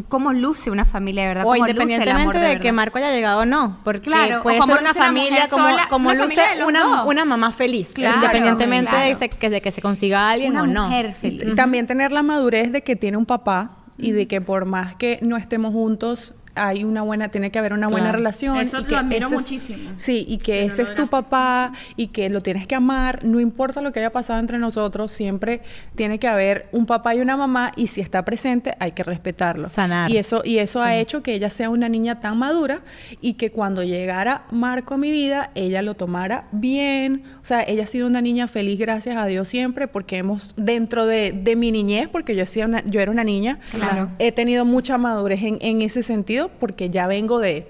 cómo 0.09 0.33
luce 0.33 0.72
una 0.72 0.85
familia 0.85 1.22
de 1.22 1.29
verdad. 1.29 1.44
O 1.44 1.50
cómo 1.50 1.58
luce 1.58 1.71
el 1.71 1.79
amor 1.79 1.88
independientemente 1.94 2.38
de, 2.40 2.58
que. 2.60 2.73
Marco 2.73 2.98
haya 2.98 3.12
llegado 3.12 3.42
o 3.42 3.44
no, 3.46 3.79
porque 3.85 4.00
Claro, 4.00 4.42
puede 4.42 4.60
ser 4.60 4.79
una 4.81 4.92
familia 4.92 5.46
como, 5.48 5.62
sola, 5.62 5.87
como 5.88 6.10
una 6.10 6.25
luce 6.25 6.40
familia 6.40 6.66
una, 6.66 7.04
una 7.04 7.25
mamá 7.25 7.52
feliz, 7.52 7.92
Claro, 7.94 8.16
independientemente 8.16 8.90
claro. 8.90 9.18
De, 9.21 9.29
que- 9.29 9.50
de 9.50 9.62
que 9.62 9.71
se 9.71 9.81
consiga 9.81 10.31
alguien 10.31 10.50
Una 10.54 10.62
o 10.62 10.66
no. 10.66 10.85
mujer 10.88 11.14
feliz. 11.14 11.44
Y 11.46 11.54
También 11.54 11.87
tener 11.87 12.10
la 12.10 12.25
madurez 12.25 12.73
de 12.73 12.83
que 12.83 12.96
tiene 12.96 13.16
un 13.16 13.25
papá 13.27 13.71
y 13.98 14.12
de 14.12 14.26
que 14.26 14.40
por 14.40 14.64
más 14.64 14.96
que 14.96 15.18
no 15.22 15.36
estemos 15.36 15.72
juntos 15.72 16.34
hay 16.57 16.85
una 16.85 17.02
buena 17.02 17.29
tiene 17.29 17.50
que 17.50 17.59
haber 17.59 17.73
una 17.73 17.88
buena 17.88 18.13
relación 18.13 18.57
Eso 18.59 18.81
y 18.81 18.85
que 18.85 18.94
admiro 18.96 19.27
ese 19.27 19.37
muchísimo. 19.37 19.90
sí 19.96 20.25
y 20.29 20.38
que 20.38 20.65
ese 20.65 20.83
es 20.83 20.94
tu 20.94 21.09
papá 21.09 21.73
y 21.96 22.09
que 22.09 22.31
lo 22.31 22.40
tienes 22.42 22.67
que 22.67 22.75
amar 22.75 23.25
no 23.25 23.40
importa 23.40 23.81
lo 23.81 23.92
que 23.92 24.00
haya 24.00 24.11
pasado 24.13 24.38
entre 24.40 24.59
nosotros 24.59 25.11
siempre 25.11 25.63
tiene 25.96 26.19
que 26.19 26.29
haber 26.29 26.69
un 26.73 26.87
papá 26.87 27.15
y 27.15 27.21
una 27.21 27.37
mamá 27.37 27.73
y 27.77 27.88
si 27.88 28.00
está 28.00 28.25
presente 28.25 28.75
hay 28.79 28.92
que 28.92 29.02
respetarlo 29.02 29.69
Sanar. 29.69 30.11
y 30.11 30.17
eso 30.19 30.42
y 30.44 30.59
eso 30.59 30.83
ha 30.83 30.94
hecho 30.96 31.23
que 31.23 31.35
ella 31.35 31.50
sea 31.50 31.71
una 31.71 31.88
niña 31.88 32.21
tan 32.21 32.38
madura 32.38 32.83
y 33.21 33.35
que 33.35 33.50
cuando 33.50 33.83
llegara 33.83 34.44
Marco 34.50 34.94
a 34.94 34.98
mi 34.98 35.11
vida 35.11 35.50
ella 35.55 35.83
lo 35.83 35.94
tomara 35.94 36.44
bien 36.52 37.25
o 37.42 37.44
sea 37.46 37.63
ella 37.63 37.83
ha 37.83 37.87
sido 37.87 38.07
una 38.07 38.21
niña 38.21 38.46
feliz 38.48 38.79
gracias 38.79 39.17
a 39.17 39.27
Dios 39.27 39.48
siempre 39.48 39.88
porque 39.88 40.19
hemos 40.19 40.55
dentro 40.57 41.07
de, 41.07 41.33
de 41.33 41.57
mi 41.57 41.73
niñez 41.73 42.09
porque 42.09 42.37
yo 42.37 42.44
hacía 42.44 42.67
una, 42.67 42.85
yo 42.85 43.00
era 43.00 43.11
una 43.11 43.25
niña 43.25 43.59
Claro. 43.73 44.11
he 44.19 44.31
tenido 44.33 44.65
mucha 44.65 44.98
madurez 44.98 45.42
en, 45.42 45.59
en 45.61 45.83
ese 45.83 46.02
sentido 46.02 46.43
porque 46.48 46.90
ya 46.90 47.06
vengo 47.06 47.38
de, 47.40 47.66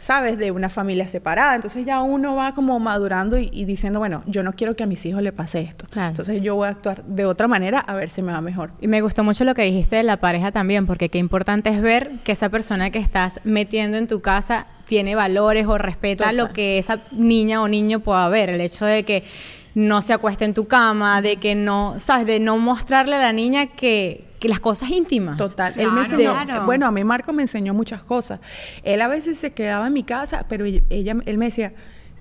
¿sabes? 0.00 0.38
De 0.38 0.50
una 0.50 0.68
familia 0.68 1.08
separada. 1.08 1.54
Entonces 1.54 1.86
ya 1.86 2.02
uno 2.02 2.36
va 2.36 2.54
como 2.54 2.78
madurando 2.78 3.38
y, 3.38 3.50
y 3.52 3.64
diciendo, 3.64 3.98
bueno, 3.98 4.22
yo 4.26 4.42
no 4.42 4.52
quiero 4.52 4.74
que 4.74 4.82
a 4.82 4.86
mis 4.86 5.04
hijos 5.06 5.22
le 5.22 5.32
pase 5.32 5.62
esto. 5.62 5.86
Claro. 5.90 6.10
Entonces 6.10 6.42
yo 6.42 6.54
voy 6.56 6.66
a 6.66 6.70
actuar 6.70 7.04
de 7.04 7.24
otra 7.24 7.48
manera 7.48 7.80
a 7.80 7.94
ver 7.94 8.10
si 8.10 8.22
me 8.22 8.32
va 8.32 8.40
mejor. 8.40 8.72
Y 8.80 8.88
me 8.88 9.00
gustó 9.00 9.24
mucho 9.24 9.44
lo 9.44 9.54
que 9.54 9.62
dijiste 9.62 9.96
de 9.96 10.02
la 10.02 10.18
pareja 10.18 10.52
también, 10.52 10.86
porque 10.86 11.08
qué 11.08 11.18
importante 11.18 11.70
es 11.70 11.80
ver 11.80 12.10
que 12.24 12.32
esa 12.32 12.48
persona 12.48 12.90
que 12.90 12.98
estás 12.98 13.40
metiendo 13.44 13.96
en 13.96 14.06
tu 14.06 14.20
casa 14.20 14.66
tiene 14.86 15.14
valores 15.14 15.66
o 15.66 15.78
respeta 15.78 16.24
Total. 16.24 16.36
lo 16.36 16.52
que 16.52 16.78
esa 16.78 17.00
niña 17.12 17.62
o 17.62 17.68
niño 17.68 18.00
pueda 18.00 18.28
ver. 18.28 18.50
El 18.50 18.60
hecho 18.60 18.84
de 18.84 19.04
que 19.04 19.22
no 19.74 20.02
se 20.02 20.12
acueste 20.12 20.44
en 20.44 20.54
tu 20.54 20.66
cama, 20.66 21.20
de 21.20 21.36
que 21.36 21.54
no, 21.54 21.96
¿sabes? 21.98 22.26
De 22.26 22.40
no 22.40 22.56
mostrarle 22.58 23.16
a 23.16 23.20
la 23.20 23.32
niña 23.32 23.66
que, 23.66 24.24
que 24.44 24.48
las 24.50 24.60
cosas 24.60 24.90
íntimas. 24.90 25.38
Total. 25.38 25.72
Él 25.78 25.86
me 25.90 26.02
Claro. 26.02 26.02
enseñó, 26.02 26.32
Claro. 26.44 26.66
bueno, 26.66 26.86
a 26.86 26.90
mí 26.90 27.02
Marco 27.02 27.32
me 27.32 27.40
enseñó 27.40 27.72
muchas 27.72 28.02
cosas. 28.02 28.40
Él 28.82 29.00
a 29.00 29.08
veces 29.08 29.38
se 29.38 29.54
quedaba 29.54 29.86
en 29.86 29.94
mi 29.94 30.02
casa, 30.02 30.44
pero 30.50 30.66
ella, 30.66 30.82
ella- 30.90 31.16
él 31.24 31.38
me 31.38 31.46
decía, 31.46 31.72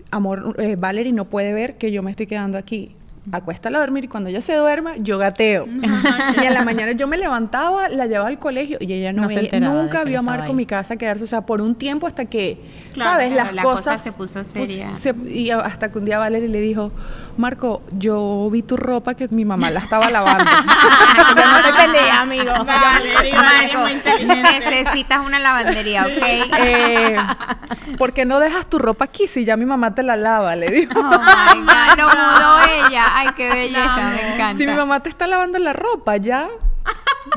amor, 0.10 0.56
eh, 0.58 0.78
Valerie 0.78 1.12
no 1.12 1.26
puede 1.26 1.52
ver 1.54 1.78
que 1.78 1.92
yo 1.92 2.02
me 2.02 2.12
estoy 2.12 2.28
quedando 2.28 2.58
aquí. 2.58 2.96
Acuéstala 3.32 3.78
a 3.78 3.82
dormir 3.82 4.04
y 4.06 4.08
cuando 4.10 4.30
ella 4.30 4.42
se 4.42 4.54
duerma, 4.56 4.96
yo 4.98 5.18
gateo. 5.18 5.66
y 6.42 6.46
en 6.46 6.54
la 6.54 6.64
mañana 6.66 6.92
yo 6.94 7.08
me 7.08 7.18
levantaba, 7.18 7.88
la 7.90 8.06
llevaba 8.06 8.28
al 8.30 8.40
colegio 8.40 8.78
y 8.82 8.92
ella 8.94 9.12
no, 9.14 9.28
de 9.28 9.60
nunca 9.62 10.04
vio 10.06 10.20
a 10.20 10.22
Marco 10.22 10.52
en 10.52 10.56
mi 10.58 10.66
casa 10.66 10.96
quedarse, 10.98 11.24
o 11.24 11.28
sea, 11.28 11.46
por 11.46 11.62
un 11.62 11.76
tiempo 11.76 12.06
hasta 12.08 12.26
que, 12.26 12.58
Claro, 12.94 13.12
¿sabes? 13.12 13.32
Las 13.34 13.54
la 13.54 13.64
cosa 13.64 13.78
cosas 13.78 14.02
se 14.04 14.12
puso 14.14 14.44
seria. 14.44 14.96
se- 14.98 15.16
y 15.28 15.50
hasta 15.52 15.92
que 15.92 16.00
un 16.00 16.06
día 16.06 16.20
Valerie 16.20 16.50
le 16.50 16.60
dijo, 16.62 16.92
Marco, 17.38 17.82
yo 17.92 18.50
vi 18.52 18.62
tu 18.62 18.78
ropa 18.78 19.16
que 19.16 19.28
mi 19.30 19.46
mamá 19.46 19.72
la 19.72 19.80
estaba 19.80 20.10
lavando. 20.10 20.44
yo 21.36 21.46
no 21.46 21.62
te 21.64 21.74
pelea, 21.74 22.22
amigo. 22.22 22.52
Valerie, 22.66 23.34
Marco, 23.34 23.80
muy 23.80 23.92
inteligente. 23.94 24.60
necesitas 24.60 25.26
una 25.26 25.40
lavandería, 25.40 26.04
¿ok? 26.06 26.24
Eh, 26.60 27.18
¿Por 27.98 28.14
qué 28.14 28.26
no 28.26 28.40
dejas 28.40 28.70
tu 28.70 28.80
ropa 28.80 29.06
aquí 29.06 29.28
si 29.28 29.46
ya 29.46 29.58
mi 29.58 29.66
mamá 29.66 29.96
te 29.96 30.04
la 30.04 30.16
lava? 30.16 30.56
Le 30.56 30.70
dijo. 30.70 31.00
Oh 31.00 31.04
my 31.04 31.60
God, 31.62 31.98
lo 31.98 32.06
mudó 32.08 32.58
ella. 32.88 33.04
Ay, 33.16 33.28
qué 33.36 33.50
belleza, 33.50 34.12
me 34.16 34.34
encanta. 34.34 34.58
Si 34.58 34.68
mi 34.68 34.74
mamá 34.74 35.00
te 35.02 35.10
está 35.10 35.28
lavando 35.28 35.58
la 35.60 35.74
ropa, 35.74 36.18
ya. 36.18 36.48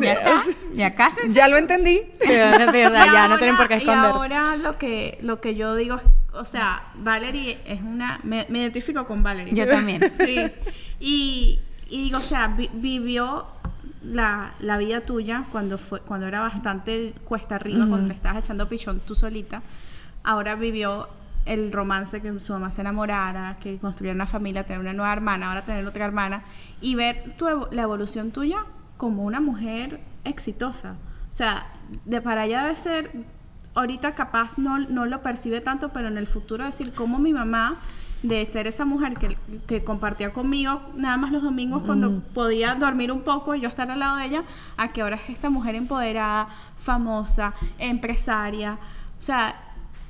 Ya 0.00 0.14
está, 0.14 0.42
ya 0.74 0.94
casi. 0.94 1.32
Ya 1.32 1.46
lo 1.48 1.56
entendí. 1.56 2.02
Sí, 2.20 2.32
o 2.32 2.70
sea, 2.70 3.06
Y 3.06 3.12
ya 3.12 3.28
no 3.28 3.38
tienen 3.38 3.56
por 3.56 3.68
qué 3.68 3.74
Y 3.74 3.78
esconderse. 3.78 4.18
ahora 4.18 4.56
lo 4.56 4.76
que, 4.76 5.18
lo 5.22 5.40
que 5.40 5.54
yo 5.54 5.74
digo, 5.76 5.96
es, 5.96 6.02
o 6.38 6.44
sea, 6.44 6.84
Valerie 6.96 7.58
es 7.66 7.80
una... 7.82 8.20
Me, 8.22 8.46
me 8.48 8.60
identifico 8.60 9.06
con 9.06 9.22
Valerie. 9.22 9.54
Yo 9.54 9.66
también. 9.68 10.02
Sí. 10.18 10.40
Y, 11.00 11.60
y 11.88 12.04
digo, 12.04 12.18
o 12.18 12.22
sea, 12.22 12.48
vi- 12.48 12.70
vivió 12.72 13.46
la, 14.02 14.54
la 14.60 14.78
vida 14.78 15.00
tuya 15.02 15.46
cuando 15.52 15.78
fue 15.78 16.00
cuando 16.00 16.26
era 16.26 16.40
bastante 16.40 17.12
cuesta 17.24 17.56
arriba, 17.56 17.86
cuando 17.88 18.06
le 18.08 18.14
estabas 18.14 18.38
echando 18.44 18.68
pichón 18.68 19.00
tú 19.00 19.14
solita. 19.14 19.62
Ahora 20.24 20.54
vivió 20.54 21.08
el 21.44 21.70
romance 21.72 22.20
que 22.20 22.40
su 22.40 22.52
mamá 22.52 22.70
se 22.70 22.80
enamorara, 22.80 23.56
que 23.60 23.78
construyera 23.78 24.14
una 24.14 24.26
familia, 24.26 24.64
tener 24.64 24.80
una 24.80 24.92
nueva 24.92 25.12
hermana, 25.12 25.48
ahora 25.48 25.62
tener 25.62 25.86
otra 25.86 26.04
hermana 26.04 26.42
y 26.80 26.94
ver 26.96 27.34
tu 27.38 27.46
la 27.70 27.82
evolución 27.82 28.30
tuya 28.32 28.64
como 28.96 29.24
una 29.24 29.40
mujer 29.40 30.00
exitosa. 30.24 30.96
O 31.28 31.32
sea, 31.32 31.66
de 32.04 32.20
para 32.20 32.42
allá 32.42 32.62
debe 32.62 32.76
ser 32.76 33.10
ahorita 33.76 34.14
capaz 34.14 34.58
no, 34.58 34.78
no 34.78 35.06
lo 35.06 35.22
percibe 35.22 35.60
tanto, 35.60 35.90
pero 35.90 36.08
en 36.08 36.18
el 36.18 36.26
futuro 36.26 36.64
decir 36.64 36.92
cómo 36.92 37.18
mi 37.18 37.32
mamá 37.32 37.76
de 38.22 38.44
ser 38.46 38.66
esa 38.66 38.84
mujer 38.84 39.14
que, 39.14 39.36
que 39.66 39.84
compartía 39.84 40.32
conmigo 40.32 40.80
nada 40.96 41.16
más 41.16 41.30
los 41.30 41.42
domingos 41.42 41.82
cuando 41.84 42.20
podía 42.34 42.74
dormir 42.74 43.12
un 43.12 43.20
poco 43.20 43.54
y 43.54 43.60
yo 43.60 43.68
estar 43.68 43.90
al 43.90 44.00
lado 44.00 44.16
de 44.16 44.24
ella, 44.24 44.44
a 44.76 44.88
que 44.88 45.02
ahora 45.02 45.16
es 45.16 45.30
esta 45.30 45.50
mujer 45.50 45.74
empoderada, 45.74 46.48
famosa, 46.76 47.54
empresaria. 47.78 48.78
O 49.18 49.22
sea, 49.22 49.54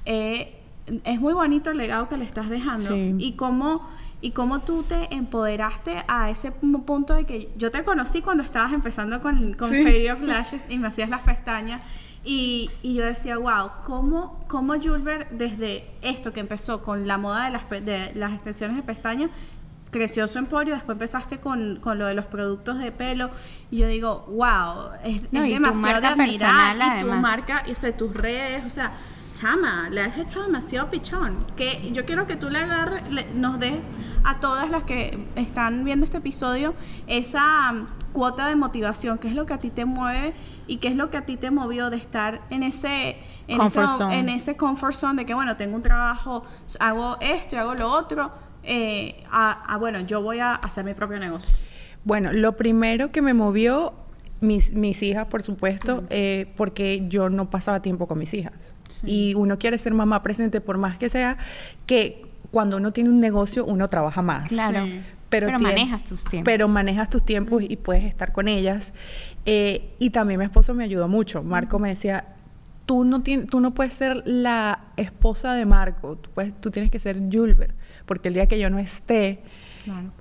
eh, 0.05 0.62
es 1.05 1.21
muy 1.21 1.35
bonito 1.35 1.71
el 1.71 1.79
legado 1.79 2.09
que 2.09 2.17
le 2.17 2.25
estás 2.25 2.49
dejando. 2.49 2.89
Sí. 2.89 3.17
Y 3.19 3.33
cómo, 3.33 3.89
y 4.21 4.31
cómo 4.31 4.61
tú 4.61 4.83
te 4.83 5.14
empoderaste 5.14 6.05
a 6.09 6.31
ese 6.31 6.53
pu- 6.53 6.85
punto 6.85 7.14
de 7.14 7.25
que 7.25 7.53
yo 7.57 7.71
te 7.71 7.85
conocí 7.85 8.23
cuando 8.23 8.43
estabas 8.43 8.73
empezando 8.73 9.21
con, 9.21 9.53
con 9.55 9.71
Sí. 9.71 9.83
Fairy 9.83 10.09
of 10.11 10.23
Lashes 10.23 10.64
y 10.69 10.79
me 10.79 10.89
hacías 10.89 11.11
las 11.11 11.23
pestañas. 11.23 11.83
Y, 12.25 12.71
y 12.83 12.95
yo 12.95 13.05
decía, 13.05 13.39
wow, 13.39 13.71
¿cómo, 13.85 14.45
cómo 14.49 14.75
Julber 14.83 15.29
desde 15.31 15.89
esto 16.03 16.33
que 16.33 16.41
empezó 16.41 16.83
con 16.83 17.07
la 17.07 17.19
moda 17.19 17.45
de 17.45 17.51
las, 17.53 17.62
pe- 17.64 17.81
de 17.81 18.12
las 18.14 18.33
extensiones 18.33 18.77
de 18.77 18.83
pestañas, 18.83 19.31
creció 19.93 20.27
su 20.27 20.39
emporio, 20.39 20.75
después 20.75 20.97
empezaste 20.97 21.39
con, 21.39 21.77
con 21.77 21.99
lo 22.01 22.07
de 22.07 22.14
los 22.14 22.25
productos 22.25 22.79
de 22.81 22.91
pelo, 22.91 23.31
y 23.71 23.79
yo 23.79 23.87
digo, 23.87 24.27
wow, 24.29 24.91
es, 25.05 25.33
No, 25.33 25.43
es 25.45 25.51
y 25.51 25.57
tu 25.57 25.62
demasiado 25.62 26.01
de 26.01 26.07
admirar, 26.09 26.27
personal, 26.27 26.77
y 26.77 26.81
tu 26.81 26.85
además. 27.07 27.21
marca, 27.23 27.62
y, 27.69 27.71
o 27.71 27.75
sea, 27.77 27.97
tus 27.97 28.12
redes, 28.12 28.64
o 28.64 28.71
sea, 28.71 28.93
chama, 29.41 29.89
le 29.91 30.01
has 30.01 30.16
echado 30.18 30.47
demasiado 30.47 30.89
pichón, 30.91 31.45
que 31.57 31.91
yo 31.93 32.05
quiero 32.07 32.26
que 32.26 32.37
tú 32.37 32.49
le 32.49 32.59
agarres, 32.59 33.03
le- 33.11 33.26
nos 33.34 33.59
des 33.61 33.78
a 34.24 34.41
todas 34.41 34.70
las 34.70 34.84
que 34.84 35.18
están 35.37 35.84
viendo 35.84 36.05
este 36.05 36.18
episodio 36.18 36.74
esa 37.07 37.70
um, 37.72 37.87
cuota 38.12 38.49
de 38.49 38.57
motivación, 38.57 39.18
qué 39.18 39.28
es 39.28 39.34
lo 39.34 39.45
que 39.47 39.55
a 39.55 39.59
ti 39.59 39.70
te 39.70 39.84
mueve 39.84 40.32
y 40.66 40.78
qué 40.78 40.89
es 40.89 40.97
lo 40.97 41.11
que 41.11 41.18
a 41.18 41.26
ti 41.26 41.37
te 41.37 41.51
movió 41.51 41.91
de 41.91 41.99
estar 41.99 42.41
en 42.51 42.62
ese 42.62 43.18
en, 43.47 43.59
esa- 43.66 43.82
ese 44.30 44.57
comfort 44.57 44.95
zone 44.95 45.20
de 45.22 45.26
que 45.26 45.34
bueno, 45.34 45.57
tengo 45.57 45.76
un 45.76 45.82
trabajo, 45.82 46.43
hago 46.80 47.18
esto 47.20 47.57
y 47.57 47.59
hago 47.59 47.74
lo 47.74 47.89
otro, 47.91 48.32
eh, 48.64 49.22
a, 49.30 49.53
a, 49.72 49.76
bueno, 49.76 50.01
yo 50.01 50.22
voy 50.22 50.39
a 50.41 50.55
hacer 50.55 50.84
mi 50.84 50.95
propio 50.95 51.18
negocio. 51.18 51.55
Bueno, 52.05 52.32
lo 52.32 52.57
primero 52.57 53.12
que 53.12 53.20
me 53.22 53.34
movió, 53.34 53.93
mis, 54.41 54.72
mis 54.72 55.03
hijas, 55.03 55.26
por 55.26 55.43
supuesto, 55.43 56.05
eh, 56.11 56.53
porque 56.57 57.07
yo 57.09 57.28
no 57.28 57.51
pasaba 57.51 57.82
tiempo 57.82 58.07
con 58.09 58.18
mis 58.18 58.32
hijas. 58.34 58.74
Y 59.05 59.34
uno 59.34 59.59
quiere 59.59 59.78
ser 59.78 59.95
mamá 59.95 60.22
presente, 60.22 60.61
por 60.61 60.78
más 60.78 60.99
que 60.99 61.09
sea, 61.09 61.37
que 61.87 62.22
cuando 62.51 62.76
uno 62.76 62.93
tiene 62.93 63.11
un 63.11 63.20
negocio, 63.20 63.64
uno 63.64 63.89
trabaja 63.89 64.22
más. 64.22 64.49
Claro. 64.49 64.84
Sí. 64.87 65.01
Pero, 65.28 65.49
Pero 65.49 65.59
manejas 65.59 66.05
tus 66.05 66.22
tiempos. 66.24 66.45
Pero 66.53 66.68
manejas 66.68 67.11
tus 67.11 67.24
tiempos 67.24 67.62
y 67.68 67.76
puedes 67.76 68.05
estar 68.05 68.32
con 68.32 68.47
ellas. 68.47 68.95
Eh, 69.45 69.91
y 69.99 70.11
también 70.11 70.39
mi 70.39 70.47
esposo 70.47 70.72
me 70.72 70.84
ayudó 70.84 71.09
mucho. 71.09 71.43
Marco 71.43 71.80
me 71.80 71.89
decía, 71.89 72.28
tú 72.87 73.03
no, 73.05 73.22
tú 73.22 73.59
no 73.61 73.74
puedes 73.74 73.93
ser 73.93 74.22
la 74.24 74.84
esposa 74.97 75.55
de 75.55 75.66
Marco, 75.66 76.16
tú, 76.16 76.30
puedes- 76.32 76.55
tú 76.61 76.70
tienes 76.70 76.93
que 76.93 77.01
ser 77.01 77.20
Julber, 77.30 77.74
porque 78.07 78.28
el 78.28 78.34
día 78.34 78.47
que 78.47 78.61
yo 78.61 78.70
no 78.70 78.78
esté, 78.78 79.41
Claro. 79.84 80.12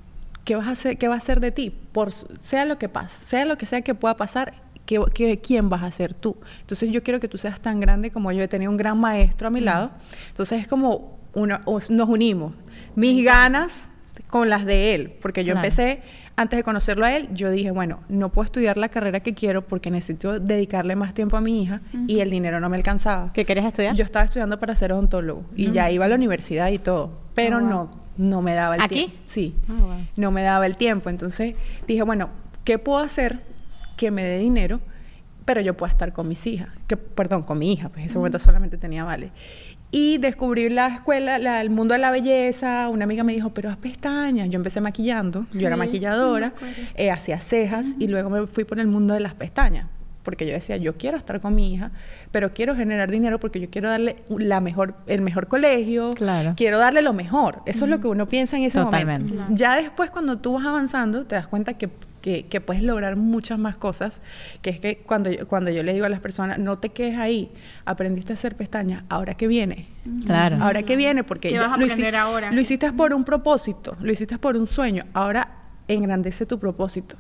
¿qué 0.43 0.55
vas 0.55 0.68
a 0.68 0.72
hacer, 0.72 0.97
qué 0.97 1.07
va 1.07 1.13
a 1.13 1.18
hacer 1.20 1.39
de 1.39 1.51
ti? 1.51 1.72
Por, 1.91 2.11
sea 2.11 2.66
lo 2.66 2.80
que 2.80 2.89
pase, 2.89 3.24
sea 3.28 3.45
lo 3.45 3.57
que 3.59 3.68
sea 3.68 3.82
que 3.82 3.93
pueda 3.93 4.18
pasar, 4.18 4.55
¿qué, 4.86 4.99
qué- 5.13 5.39
quién 5.39 5.69
vas 5.69 5.83
a 5.83 5.91
ser 5.91 6.13
tú? 6.13 6.36
Entonces 6.61 6.91
yo 6.91 7.03
quiero 7.03 7.19
que 7.19 7.27
tú 7.27 7.38
seas 7.38 7.59
tan 7.59 7.79
grande 7.79 8.11
como 8.11 8.31
yo. 8.31 8.43
He 8.43 8.47
tenido 8.47 8.71
un 8.71 8.77
gran 8.77 8.99
maestro 8.99 9.47
a 9.47 9.51
mi 9.51 9.61
lado. 9.61 9.91
Entonces 10.29 10.61
es 10.61 10.67
como 10.67 11.17
una, 11.33 11.61
os- 11.65 11.89
nos 11.91 12.07
unimos. 12.09 12.53
Mis 12.95 13.23
ganas 13.25 13.89
con 14.27 14.49
las 14.49 14.65
de 14.65 14.95
él, 14.95 15.13
porque 15.21 15.43
yo 15.43 15.53
Claro. 15.53 15.65
empecé, 15.67 16.01
antes 16.38 16.57
de 16.57 16.63
conocerlo 16.63 17.05
a 17.05 17.15
él, 17.15 17.29
yo 17.33 17.49
dije, 17.51 17.71
bueno, 17.71 17.99
no 18.09 18.29
puedo 18.29 18.45
estudiar 18.45 18.77
la 18.77 18.89
carrera 18.89 19.19
que 19.21 19.33
quiero 19.33 19.61
porque 19.61 19.91
necesito 19.91 20.39
dedicarle 20.39 20.95
más 20.95 21.13
tiempo 21.13 21.38
a 21.38 21.41
mi 21.41 21.61
hija 21.61 21.81
y 22.07 22.19
el 22.19 22.29
dinero 22.29 22.59
no 22.59 22.67
me 22.69 22.75
alcanzaba. 22.77 23.31
¿Qué 23.33 23.45
quieres 23.45 23.65
estudiar? 23.65 23.95
Yo 23.95 24.03
estaba 24.03 24.25
estudiando 24.25 24.59
para 24.59 24.75
ser 24.75 24.91
odontólogo 24.93 25.45
y 25.55 25.71
ya 25.71 25.89
iba 25.91 26.05
a 26.05 26.07
la 26.07 26.15
universidad 26.15 26.69
y 26.69 26.79
todo, 26.79 27.11
pero 27.33 27.57
Oh, 27.57 27.61
wow. 27.61 27.69
no, 27.69 27.91
no 28.17 28.41
me 28.41 28.53
daba 28.53 28.75
el 28.75 28.81
¿Aquí? 28.81 28.95
tiempo. 28.95 29.15
Sí, 29.25 29.55
Oh, 29.69 29.73
wow. 29.88 29.95
no 30.17 30.31
me 30.31 30.41
daba 30.43 30.65
el 30.65 30.75
tiempo. 30.77 31.09
Entonces 31.09 31.55
dije, 31.88 32.01
bueno, 32.03 32.29
¿qué 32.65 32.79
puedo 32.79 32.99
hacer 32.99 33.41
que 33.96 34.12
me 34.12 34.24
dé 34.24 34.39
dinero, 34.39 34.80
pero 35.46 35.62
yo 35.62 35.76
pueda 35.76 35.91
estar 35.91 36.12
con 36.14 36.28
mis 36.28 36.46
hijas? 36.48 36.70
Que, 36.88 36.98
perdón, 36.98 37.43
con 37.43 37.58
mi 37.60 37.72
hija, 37.74 37.89
pues 37.89 38.02
en 38.04 38.10
ese 38.10 38.18
momento 38.18 38.39
solamente 38.39 38.78
tenía 38.78 39.04
Vale. 39.04 39.32
Y 39.91 40.18
descubrí 40.18 40.68
la 40.70 40.88
escuela, 40.88 41.38
la- 41.38 41.62
el 41.62 41.70
mundo 41.70 41.93
de 41.93 42.00
la 42.02 42.12
belleza. 42.12 42.89
Una 42.89 43.06
amiga 43.06 43.24
me 43.24 43.32
dijo, 43.34 43.52
pero 43.54 43.70
haz 43.70 43.78
pestañas. 43.78 44.50
Yo 44.50 44.58
empecé 44.58 44.82
maquillando, 44.82 45.46
yo 45.54 45.68
era 45.68 45.78
maquilladora, 45.78 46.52
sí, 46.60 46.88
eh, 46.96 47.12
hacía 47.12 47.39
cejas 47.39 47.96
y 48.00 48.08
luego 48.08 48.30
me 48.30 48.46
fui 48.48 48.66
por 48.66 48.80
el 48.80 48.88
mundo 48.88 49.14
de 49.14 49.20
las 49.22 49.34
pestañas. 49.36 49.88
porque 50.24 50.48
yo 50.48 50.54
decía, 50.54 50.76
yo 50.78 50.98
quiero 50.98 51.18
estar 51.18 51.39
con 51.39 51.54
mi 51.54 51.72
hija, 51.72 51.91
pero 52.32 52.52
quiero 52.52 52.76
generar 52.76 53.12
dinero 53.12 53.39
porque 53.39 53.60
yo 53.60 53.70
quiero 53.70 53.89
darle 53.89 54.16
la 54.28 54.60
mejor, 54.60 54.96
el 55.06 55.22
mejor 55.22 55.48
colegio, 55.48 56.14
Claro. 56.16 56.56
quiero 56.58 56.80
darle 56.80 57.04
lo 57.04 57.14
mejor. 57.14 57.62
Eso 57.68 57.86
es 57.86 57.91
lo 57.91 58.00
que 58.00 58.08
uno 58.08 58.28
piensa 58.28 58.58
en 58.58 58.64
ese 58.64 58.80
Totalmente. 58.80 59.32
momento. 59.36 59.54
Ya 59.54 59.76
después, 59.76 60.10
cuando 60.10 60.39
tú 60.39 60.54
vas 60.54 60.66
avanzando, 60.66 61.28
te 61.28 61.36
das 61.36 61.46
cuenta 61.46 61.76
que, 61.76 61.89
que- 62.26 62.47
que 62.47 62.59
puedes 62.59 62.82
lograr 62.82 63.15
muchas 63.17 63.59
más 63.59 63.78
cosas, 63.78 64.23
que 64.63 64.71
es 64.71 64.80
que 64.80 64.97
cuando 65.05 65.30
yo, 65.32 65.47
cuando 65.47 65.69
yo 65.69 65.84
le 65.84 65.93
digo 65.93 66.07
a 66.07 66.09
las 66.09 66.19
personas, 66.21 66.57
no 66.57 66.80
te 66.80 66.89
quedes 66.89 67.19
ahí, 67.19 67.51
aprendiste 67.86 68.34
a 68.34 68.36
hacer 68.36 68.55
pestañas, 68.55 69.03
ahora 69.09 69.36
que 69.36 69.47
viene. 69.47 69.89
Claro. 70.26 70.57
Ahora 70.59 70.82
que 70.82 70.95
viene, 70.95 71.23
porque 71.23 71.49
¿Qué 71.49 71.53
ya 71.53 71.67
vas 71.67 71.73
a 71.73 71.78
lo, 71.78 72.17
ahora? 72.17 72.51
lo 72.51 72.59
hiciste 72.59 72.91
por 72.93 73.13
un 73.13 73.23
propósito, 73.26 73.95
lo 74.01 74.11
hiciste 74.11 74.39
por 74.39 74.57
un 74.57 74.65
sueño. 74.65 75.03
Ahora 75.13 75.49
engrandece 75.88 76.47
tu 76.47 76.57
propósito. 76.57 77.15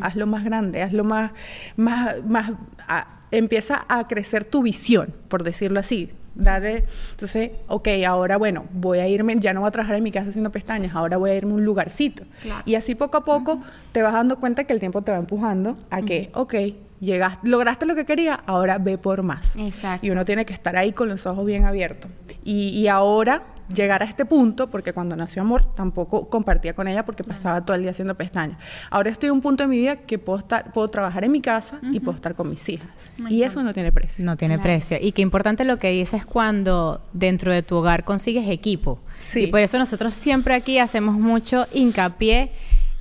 Hazlo 0.00 0.28
más 0.28 0.44
grande, 0.44 0.80
hazlo 0.80 1.02
más, 1.02 1.32
más, 1.76 2.24
más, 2.24 2.52
a- 2.86 3.08
empieza 3.32 3.84
a 3.88 4.06
crecer 4.06 4.44
tu 4.44 4.62
visión, 4.62 5.12
por 5.26 5.42
decirlo 5.42 5.80
así. 5.80 6.12
Darle, 6.36 6.84
entonces, 7.12 7.52
ok, 7.66 7.88
ahora 8.06 8.36
bueno, 8.36 8.66
voy 8.72 8.98
a 8.98 9.08
irme, 9.08 9.36
ya 9.40 9.54
no 9.54 9.60
voy 9.60 9.68
a 9.68 9.70
trabajar 9.70 9.96
en 9.96 10.02
mi 10.02 10.12
casa 10.12 10.28
haciendo 10.28 10.52
pestañas, 10.52 10.94
ahora 10.94 11.16
voy 11.16 11.30
a 11.30 11.34
irme 11.34 11.52
a 11.52 11.54
un 11.54 11.64
lugarcito. 11.64 12.24
Claro. 12.42 12.62
Y 12.66 12.74
así 12.74 12.94
poco 12.94 13.16
a 13.16 13.24
poco 13.24 13.62
te 13.92 14.02
vas 14.02 14.12
dando 14.12 14.38
cuenta 14.38 14.64
que 14.64 14.72
el 14.72 14.80
tiempo 14.80 15.02
te 15.02 15.12
va 15.12 15.18
empujando 15.18 15.78
a 15.90 16.02
que, 16.02 16.30
ok, 16.34 16.54
llegaste, 17.00 17.48
lograste 17.48 17.86
lo 17.86 17.94
que 17.94 18.04
querías, 18.04 18.38
ahora 18.46 18.78
ve 18.78 18.98
por 18.98 19.22
más. 19.22 19.56
Exacto. 19.56 20.06
Y 20.06 20.10
uno 20.10 20.24
tiene 20.24 20.44
que 20.44 20.52
estar 20.52 20.76
ahí 20.76 20.92
con 20.92 21.08
los 21.08 21.26
ojos 21.26 21.44
bien 21.46 21.64
abiertos. 21.64 22.10
Y, 22.44 22.68
y 22.68 22.88
ahora 22.88 23.42
llegar 23.74 24.02
a 24.02 24.06
este 24.06 24.24
punto, 24.24 24.68
porque 24.68 24.92
cuando 24.92 25.16
nació 25.16 25.42
Amor 25.42 25.74
tampoco 25.74 26.28
compartía 26.28 26.74
con 26.74 26.88
ella 26.88 27.04
porque 27.04 27.24
pasaba 27.24 27.64
todo 27.64 27.74
el 27.74 27.82
día 27.82 27.90
haciendo 27.90 28.14
pestañas. 28.14 28.58
Ahora 28.90 29.10
estoy 29.10 29.28
en 29.28 29.34
un 29.34 29.40
punto 29.40 29.64
de 29.64 29.68
mi 29.68 29.78
vida 29.78 29.96
que 29.96 30.18
puedo, 30.18 30.38
estar, 30.38 30.72
puedo 30.72 30.88
trabajar 30.88 31.24
en 31.24 31.32
mi 31.32 31.40
casa 31.40 31.78
y 31.92 32.00
puedo 32.00 32.16
estar 32.16 32.34
con 32.34 32.48
mis 32.48 32.68
hijas. 32.68 33.10
y 33.28 33.42
eso 33.42 33.62
no 33.62 33.72
tiene 33.72 33.92
precio. 33.92 34.24
No 34.24 34.36
tiene 34.36 34.58
precio. 34.58 34.98
Y 35.00 35.12
qué 35.12 35.22
importante 35.22 35.64
lo 35.64 35.78
que 35.78 35.90
dices 35.90 36.24
cuando 36.24 37.02
dentro 37.12 37.52
de 37.52 37.62
tu 37.62 37.76
hogar 37.76 38.04
consigues 38.04 38.48
equipo. 38.48 38.98
Sí. 39.24 39.44
Y 39.44 39.46
por 39.48 39.60
eso 39.60 39.78
nosotros 39.78 40.14
siempre 40.14 40.54
aquí 40.54 40.78
hacemos 40.78 41.14
mucho 41.18 41.66
hincapié 41.72 42.52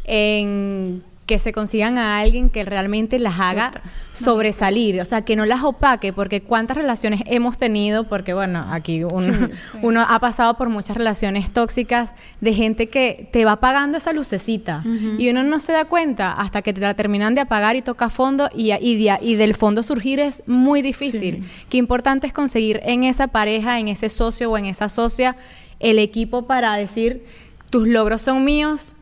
en 0.03 1.03
que 1.25 1.39
se 1.39 1.51
consigan 1.51 1.97
a 1.97 2.19
alguien 2.19 2.49
que 2.51 2.63
realmente 2.63 3.17
las 3.17 3.39
haga 3.39 3.71
sobresalir, 4.13 5.01
o 5.01 5.05
sea, 5.05 5.23
que 5.23 5.35
no 5.35 5.45
las 5.45 5.63
opaque, 5.63 6.13
porque 6.13 6.41
cuántas 6.41 6.77
relaciones 6.77 7.21
hemos 7.25 7.57
tenido, 7.57 8.05
porque 8.07 8.33
bueno, 8.33 8.65
aquí 8.69 9.03
uno, 9.03 9.49
uno 9.81 10.01
ha 10.07 10.19
pasado 10.19 10.55
por 10.55 10.69
muchas 10.69 10.95
relaciones 10.95 11.51
tóxicas 11.51 12.13
de 12.41 12.53
gente 12.53 12.87
que 12.89 13.27
te 13.31 13.43
va 13.43 13.53
apagando 13.53 13.97
esa 13.97 14.13
lucecita 14.13 14.83
y 15.19 15.29
uno 15.29 15.43
no 15.43 15.59
se 15.59 15.73
da 15.73 15.85
cuenta 15.85 16.31
hasta 16.31 16.61
que 16.61 16.73
te 16.73 16.81
la 16.81 16.93
terminan 16.93 17.35
de 17.35 17.41
apagar 17.41 17.75
y 17.75 17.81
toca 17.81 18.09
fondo 18.09 18.49
y, 18.55 18.71
y, 18.73 18.95
de- 19.03 19.17
y 19.21 19.35
del 19.35 19.55
fondo 19.55 19.83
surgir 19.83 20.19
es 20.19 20.43
muy 20.47 20.81
difícil. 20.81 21.43
Qué 21.69 21.77
importante 21.77 22.27
es 22.27 22.33
conseguir 22.33 22.81
en 22.83 23.03
esa 23.03 23.27
pareja, 23.27 23.79
en 23.79 23.87
ese 23.89 24.09
socio 24.09 24.51
o 24.51 24.57
en 24.57 24.65
esa 24.65 24.89
socia 24.89 25.35
el 25.79 25.99
equipo 25.99 26.43
para 26.47 26.75
decir, 26.75 27.25
tus 27.69 27.87
logros 27.87 28.21
son 28.21 28.43
míos, 28.45 28.94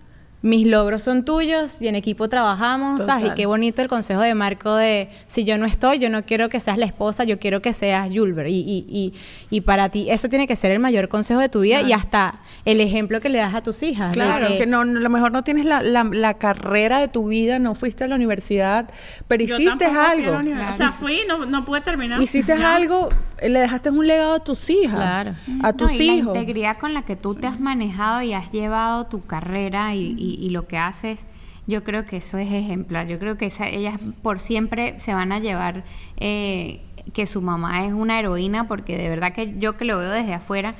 mis 0.43 0.67
logros 0.67 1.01
son 1.01 1.25
tuyos 1.25 1.81
y 1.81 1.87
en 1.87 1.95
equipo 1.95 2.29
trabajamos. 2.29 3.03
¿sabes? 3.05 3.31
Y 3.31 3.33
qué 3.33 3.45
bonito 3.45 3.81
el 3.81 3.87
consejo 3.87 4.21
de 4.21 4.35
Marco 4.35 4.75
de, 4.75 5.09
si 5.25 5.45
yo 5.45 5.57
no 5.57 5.65
estoy, 5.65 5.97
yo 5.99 6.09
no 6.09 6.23
quiero 6.25 6.49
que 6.49 6.59
seas 6.59 6.77
la 6.77 6.85
esposa, 6.85 7.23
yo 7.23 7.39
quiero 7.39 7.61
que 7.61 7.73
seas 7.73 8.09
Julber. 8.13 8.47
Y, 8.47 8.59
y, 8.59 8.85
y, 8.89 9.13
y 9.49 9.61
para 9.61 9.87
ti, 9.89 10.11
ese 10.11 10.27
tiene 10.29 10.45
que 10.45 10.55
ser 10.57 10.71
el 10.71 10.79
mayor 10.79 11.07
consejo 11.07 11.39
de 11.39 11.47
tu 11.49 11.61
vida 11.61 11.81
y 11.81 11.93
hasta 11.93 12.41
el 12.65 12.81
ejemplo 12.81 13.19
que 13.21 13.29
le 13.29 13.37
das 13.39 13.55
a 13.55 13.63
tus 13.63 13.81
hijas. 13.83 14.11
Claro, 14.11 14.47
que, 14.57 14.65
no, 14.67 14.83
no- 14.85 14.99
a 14.99 15.01
lo 15.01 15.09
mejor 15.09 15.31
no 15.31 15.43
tienes 15.43 15.65
la, 15.65 15.81
la- 15.81 16.03
la 16.03 16.33
carrera 16.35 16.99
de 16.99 17.07
tu 17.07 17.27
vida, 17.29 17.57
no 17.57 17.73
fuiste 17.73 18.03
a 18.03 18.07
la 18.07 18.15
universidad, 18.15 18.89
pero 19.29 19.45
Yo 19.45 19.55
hiciste 19.55 19.87
fui 19.87 19.97
a 19.97 20.01
la 20.03 20.09
algo. 20.11 20.37
universidad. 20.39 20.69
O 20.69 20.73
sea, 20.77 20.89
fui, 20.91 21.19
no, 21.27 21.45
no 21.45 21.63
pude 21.63 21.79
terminar. 21.81 22.21
Hiciste 22.21 22.57
Ya. 22.57 22.75
algo, 22.75 23.07
le 23.49 23.59
dejaste 23.59 23.89
un 23.89 24.05
legado 24.07 24.35
a 24.35 24.39
tus 24.43 24.69
hijas, 24.69 24.95
Claro. 24.95 25.35
a 25.61 25.71
No, 25.71 25.75
tus 25.75 25.93
y 25.99 26.05
la 26.07 26.13
hijos. 26.15 26.35
integridad 26.37 26.77
con 26.77 26.93
la 26.93 27.03
que 27.03 27.15
tú 27.15 27.35
te 27.35 27.47
has 27.47 27.59
manejado 27.59 28.21
y 28.21 28.33
has 28.33 28.51
llevado 28.51 29.05
tu 29.07 29.25
carrera 29.25 29.95
y, 29.95 30.15
y- 30.17 30.37
y 30.45 30.49
lo 30.49 30.67
que 30.67 30.77
haces, 30.77 31.19
yo 31.67 31.83
creo 31.83 32.03
que 32.05 32.17
eso 32.17 32.37
es 32.37 32.51
ejemplar. 32.51 33.07
Yo 33.07 33.19
creo 33.19 33.37
que 33.37 33.45
esa- 33.45 33.67
ellas 33.69 33.97
por 34.21 34.39
siempre 34.39 34.99
se 34.99 35.13
van 35.13 35.31
a 35.31 35.39
llevar 35.39 35.83
eh, 36.17 36.81
que 37.13 37.25
su 37.27 37.41
mamá 37.41 37.85
es 37.85 37.93
una 37.93 38.19
heroína, 38.19 38.67
porque 38.67 38.97
de 38.97 39.09
verdad 39.09 39.33
que 39.33 39.55
yo 39.59 39.75
que 39.77 39.85
lo 39.85 39.97
veo 39.97 40.09
desde 40.11 40.33
afuera 40.33 40.75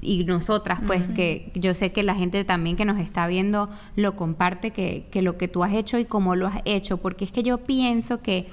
y 0.00 0.24
nosotras, 0.24 0.78
pues 0.86 1.08
que 1.08 1.50
yo 1.54 1.74
sé 1.74 1.90
que 1.92 2.02
la 2.04 2.14
gente 2.14 2.44
también 2.44 2.76
que 2.76 2.84
nos 2.84 2.98
está 3.00 3.26
viendo 3.26 3.68
lo 3.96 4.14
comparte, 4.16 4.70
que, 4.70 5.06
que 5.10 5.22
lo 5.22 5.36
que 5.36 5.48
tú 5.48 5.64
has 5.64 5.72
hecho 5.72 5.98
y 5.98 6.04
cómo 6.04 6.36
lo 6.36 6.46
has 6.46 6.60
hecho, 6.64 6.98
porque 6.98 7.24
es 7.24 7.32
que 7.32 7.42
yo 7.42 7.58
pienso 7.58 8.22
que, 8.22 8.48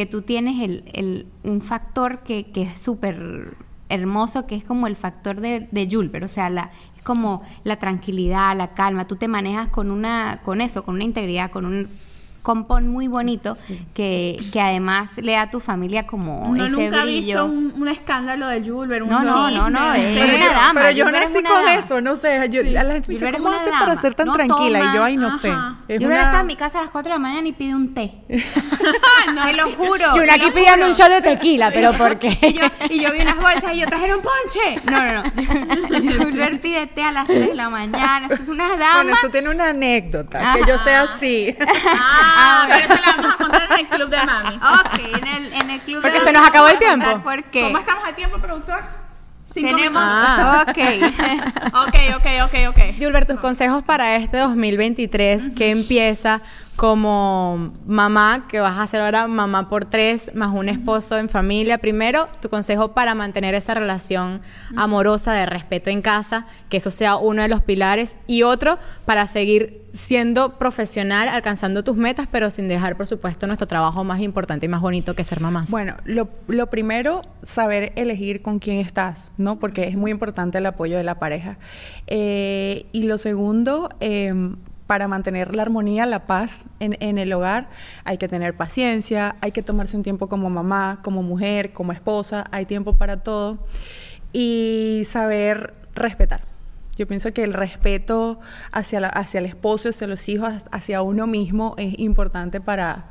que 0.00 0.06
tú 0.06 0.22
tienes 0.22 0.62
el, 0.62 0.82
el- 0.94 1.26
un 1.42 1.60
factor 1.60 2.20
que, 2.20 2.50
que 2.52 2.62
es 2.62 2.80
súper 2.80 3.54
hermoso, 3.90 4.46
que 4.46 4.54
es 4.54 4.64
como 4.64 4.86
el 4.86 4.96
factor 4.96 5.42
de, 5.42 5.68
de 5.70 5.88
Julber, 5.90 6.24
o 6.24 6.28
sea, 6.28 6.48
la, 6.48 6.70
es 6.96 7.02
como 7.02 7.42
la 7.64 7.78
tranquilidad, 7.78 8.56
la 8.56 8.72
calma, 8.72 9.06
tú 9.06 9.16
te 9.16 9.28
manejas 9.28 9.68
con 9.68 9.90
una, 9.90 10.40
con 10.42 10.62
eso, 10.62 10.84
con 10.84 10.94
una 10.94 11.04
integridad, 11.04 11.50
con 11.50 11.66
un 11.66 11.90
compón 12.42 12.88
muy 12.88 13.06
bonito 13.06 13.56
que, 13.94 14.48
que 14.52 14.60
además 14.60 15.18
le 15.18 15.32
da 15.32 15.42
a 15.42 15.50
tu 15.50 15.60
familia 15.60 16.06
como 16.06 16.40
Uno 16.48 16.64
ese 16.66 16.72
nunca 16.74 17.02
brillo. 17.02 17.26
visto 17.26 17.44
un, 17.44 17.72
un 17.82 17.88
escándalo 17.88 18.46
de 18.48 18.62
Julber, 18.68 19.02
un 19.02 19.10
No, 19.10 19.22
no, 19.22 19.50
no, 19.50 19.68
no, 19.70 19.92
es 19.92 20.18
pero 20.18 20.34
una 20.36 20.44
yo, 20.46 20.50
dama, 20.52 20.80
pero 20.80 20.90
yo 20.92 21.04
Julber 21.04 21.20
nací 21.22 21.34
con 21.34 21.44
dama. 21.64 21.74
eso, 21.74 22.00
no 22.00 22.16
sé, 22.16 22.48
yo, 22.50 22.60
a 22.60 22.82
la 22.84 22.92
gente 22.94 23.08
me 23.08 23.14
dice, 23.14 23.32
¿cómo 23.32 23.48
hace 23.50 23.70
para 23.70 23.86
dama. 23.88 24.00
ser 24.00 24.14
tan 24.14 24.26
No 24.28 24.32
tranquila? 24.32 24.78
toma, 24.78 24.92
y 24.92 24.96
yo, 24.96 25.04
ay, 25.04 25.16
no 25.16 25.38
sé. 25.38 25.50
ajá. 25.50 25.76
Es 25.86 25.98
Julber 25.98 26.16
una- 26.18 26.26
está 26.28 26.40
en 26.40 26.46
mi 26.46 26.56
casa 26.56 26.78
a 26.78 26.82
las 26.82 26.90
4 26.90 27.08
de 27.10 27.14
la 27.14 27.18
mañana 27.18 27.46
y 27.48 27.52
pide 27.52 27.74
un 27.74 27.92
té. 27.94 28.12
te 28.28 29.52
lo 29.54 29.70
juro. 29.72 30.04
Y 30.16 30.20
una 30.20 30.34
aquí 30.34 30.50
pidiendo 30.54 30.86
un 30.86 30.92
shot 30.94 31.08
de 31.10 31.22
tequila, 31.22 31.70
pero 31.74 31.92
¿por 31.92 32.18
qué? 32.18 32.36
Y 32.42 32.52
yo, 32.54 32.62
y 32.88 33.00
yo 33.02 33.12
vi 33.12 33.20
unas 33.20 33.36
bolsas 33.36 33.74
y 33.74 33.80
yo 33.80 33.86
trajeron 33.86 34.20
ponche. 34.22 34.80
No, 34.90 35.02
no, 35.04 35.22
no. 35.22 36.24
Julber 36.24 36.60
pide 36.60 36.86
té 36.86 37.02
a 37.02 37.12
las 37.12 37.26
3 37.26 37.48
de 37.48 37.54
la 37.54 37.68
mañana. 37.68 38.26
Eso 38.30 38.42
es 38.42 38.48
una 38.48 38.68
dama. 38.76 39.02
Bueno, 39.02 39.12
eso 39.14 39.28
tiene 39.30 39.50
una 39.50 39.68
anécdota, 39.68 40.54
que 40.54 40.60
yo 40.70 40.78
sea 40.78 41.02
así. 41.02 41.54
Ah, 41.94 42.29
pero 42.68 42.84
eso 42.84 42.94
la 42.94 43.16
vamos 43.16 43.34
a 43.34 43.36
contar 43.36 43.68
en 43.72 43.78
el 43.78 43.88
club 43.88 44.10
de 44.10 44.26
mami. 44.26 44.56
Ok, 44.56 45.16
en 45.16 45.26
el, 45.26 45.52
en 45.52 45.70
el 45.70 45.80
club 45.80 46.02
Porque 46.02 46.18
de 46.18 46.24
se 46.24 46.32
nos 46.32 46.46
acabó 46.46 46.68
el 46.68 46.78
tiempo. 46.78 47.22
¿Por 47.22 47.44
qué? 47.44 47.62
¿Cómo 47.62 47.78
estamos 47.78 48.04
a 48.08 48.12
tiempo, 48.14 48.38
productor? 48.38 48.82
Cinco 49.52 49.76
Tenemos. 49.76 50.02
Ah. 50.04 50.64
Ok. 50.68 50.78
Ok, 51.72 51.94
ok, 52.16 52.26
ok, 52.44 52.54
ok. 52.70 52.78
Gilbert, 52.98 53.28
tus 53.28 53.38
consejos 53.40 53.84
para 53.84 54.16
este 54.16 54.38
2023 54.38 55.50
que 55.50 55.70
empieza 55.70 56.40
como 56.76 57.72
mamá, 57.86 58.46
que 58.48 58.60
vas 58.60 58.78
a 58.78 58.86
ser 58.86 59.02
ahora 59.02 59.26
mamá 59.26 59.68
por 59.68 59.84
tres, 59.84 60.30
más 60.34 60.54
un 60.54 60.68
esposo 60.68 61.18
en 61.18 61.28
familia. 61.28 61.78
Primero, 61.78 62.28
tu 62.40 62.48
consejo 62.48 62.92
para 62.92 63.14
mantener 63.14 63.54
esa 63.54 63.74
relación 63.74 64.40
amorosa 64.76 65.32
de 65.34 65.46
respeto 65.46 65.90
en 65.90 66.00
casa, 66.00 66.46
que 66.68 66.78
eso 66.78 66.90
sea 66.90 67.16
uno 67.16 67.42
de 67.42 67.48
los 67.48 67.62
pilares. 67.62 68.16
Y 68.26 68.44
otro, 68.44 68.78
para 69.04 69.26
seguir 69.26 69.82
siendo 69.92 70.58
profesional, 70.58 71.28
alcanzando 71.28 71.82
tus 71.82 71.96
metas, 71.96 72.28
pero 72.30 72.50
sin 72.50 72.68
dejar, 72.68 72.96
por 72.96 73.06
supuesto, 73.06 73.46
nuestro 73.46 73.66
trabajo 73.66 74.04
más 74.04 74.20
importante 74.20 74.66
y 74.66 74.68
más 74.68 74.80
bonito 74.80 75.14
que 75.14 75.24
ser 75.24 75.40
mamás. 75.40 75.70
Bueno, 75.70 75.96
lo, 76.04 76.28
lo 76.48 76.68
primero, 76.68 77.22
saber 77.42 77.92
elegir 77.96 78.42
con 78.42 78.58
quién 78.58 78.78
estás, 78.78 79.30
¿no? 79.36 79.58
Porque 79.58 79.88
es 79.88 79.96
muy 79.96 80.10
importante 80.10 80.58
el 80.58 80.66
apoyo 80.66 80.96
de 80.96 81.04
la 81.04 81.18
pareja. 81.18 81.58
Eh, 82.06 82.86
y 82.92 83.04
lo 83.04 83.18
segundo, 83.18 83.90
em, 84.00 84.56
para 84.90 85.06
mantener 85.06 85.54
la 85.54 85.62
armonía, 85.62 86.04
la 86.04 86.26
paz 86.26 86.64
en, 86.80 86.96
en 86.98 87.18
el 87.18 87.32
hogar, 87.32 87.68
hay 88.02 88.18
que 88.18 88.26
tener 88.26 88.56
paciencia, 88.56 89.36
hay 89.40 89.52
que 89.52 89.62
tomarse 89.62 89.96
un 89.96 90.02
tiempo 90.02 90.28
como 90.28 90.50
mamá, 90.50 90.98
como 91.04 91.22
mujer, 91.22 91.72
como 91.72 91.92
esposa, 91.92 92.44
hay 92.50 92.66
tiempo 92.66 92.94
para 92.94 93.18
todo. 93.22 93.58
Y 94.32 95.02
saber 95.04 95.74
respetar. 95.94 96.40
Yo 96.96 97.06
pienso 97.06 97.32
que 97.32 97.44
el 97.44 97.54
respeto 97.54 98.40
hacia, 98.72 98.98
la- 98.98 99.06
hacia 99.10 99.38
el 99.38 99.46
esposo, 99.46 99.90
hacia 99.90 100.08
los 100.08 100.28
hijos, 100.28 100.52
hacia 100.72 101.02
uno 101.02 101.28
mismo 101.28 101.76
es 101.78 101.96
importante 102.00 102.60
para, 102.60 103.04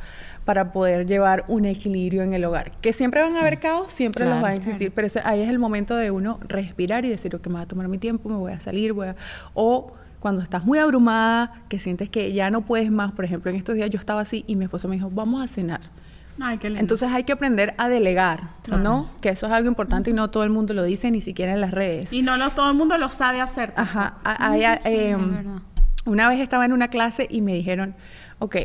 para 0.43 0.73
poder 0.73 1.05
llevar 1.05 1.45
un 1.47 1.63
equilibrio 1.63 2.23
en 2.23 2.33
el 2.33 2.43
hogar. 2.43 2.71
Que 2.81 2.91
siempre 2.91 3.21
van 3.21 3.37
a 3.37 3.39
haber 3.39 3.59
caos, 3.61 3.93
siempre 3.93 4.25
los 4.25 4.41
van 4.41 4.51
a 4.51 4.55
existir, 4.55 4.91
pero 4.93 5.07
ese- 5.07 5.21
ahí 5.23 5.39
es 5.39 5.49
el 5.49 5.59
momento 5.59 5.95
de 5.95 6.11
uno 6.11 6.41
respirar 6.45 7.05
y 7.05 7.09
decir, 7.09 7.33
ok, 7.37 7.47
me 7.47 7.53
voy 7.53 7.61
a 7.61 7.67
tomar 7.67 7.87
mi 7.87 7.99
tiempo, 7.99 8.27
me 8.27 8.35
voy 8.35 8.51
a 8.51 8.59
salir, 8.59 8.91
voy 8.91 9.07
a... 9.07 9.15
O 9.53 9.93
cuando 10.19 10.41
estás 10.41 10.65
muy 10.65 10.79
abrumada, 10.79 11.61
que 11.69 11.79
sientes 11.79 12.09
que 12.09 12.33
ya 12.33 12.51
no 12.51 12.61
puedes 12.61 12.91
más, 12.91 13.11
por 13.13 13.25
ejemplo, 13.25 13.49
en 13.51 13.57
estos 13.57 13.75
días 13.75 13.89
yo 13.89 13.97
estaba 13.97 14.21
así 14.21 14.43
y 14.47 14.55
mi 14.55 14.65
esposo 14.65 14.87
me 14.87 14.95
dijo, 14.95 15.09
vamos 15.09 15.43
a 15.43 15.47
cenar. 15.47 15.81
Ay, 16.41 16.57
qué 16.57 16.69
lindo. 16.69 16.81
Entonces 16.81 17.11
hay 17.11 17.23
que 17.23 17.33
aprender 17.33 17.73
a 17.77 17.89
delegar, 17.89 18.51
¿no? 18.69 19.09
Que 19.21 19.29
eso 19.29 19.47
es 19.47 19.51
algo 19.51 19.67
importante 19.67 20.11
y 20.11 20.13
no 20.13 20.29
todo 20.29 20.43
el 20.43 20.49
mundo 20.49 20.73
lo 20.73 20.83
dice, 20.83 21.11
ni 21.11 21.21
siquiera 21.21 21.53
en 21.53 21.61
las 21.61 21.71
redes. 21.71 22.13
y 22.13 22.21
no 22.21 22.37
todo 22.51 22.69
el 22.69 22.77
mundo 22.77 22.97
lo 22.97 23.09
sabe 23.09 23.41
hacer. 23.41 23.73
Ajá. 23.75 24.15
hay, 24.23 24.63
em, 24.85 25.59
una 26.05 26.29
vez 26.29 26.39
estaba 26.39 26.65
en 26.65 26.73
una 26.73 26.87
clase 26.87 27.27
y 27.29 27.41
me 27.41 27.53
dijeron, 27.53 27.95
ok, 28.39 28.55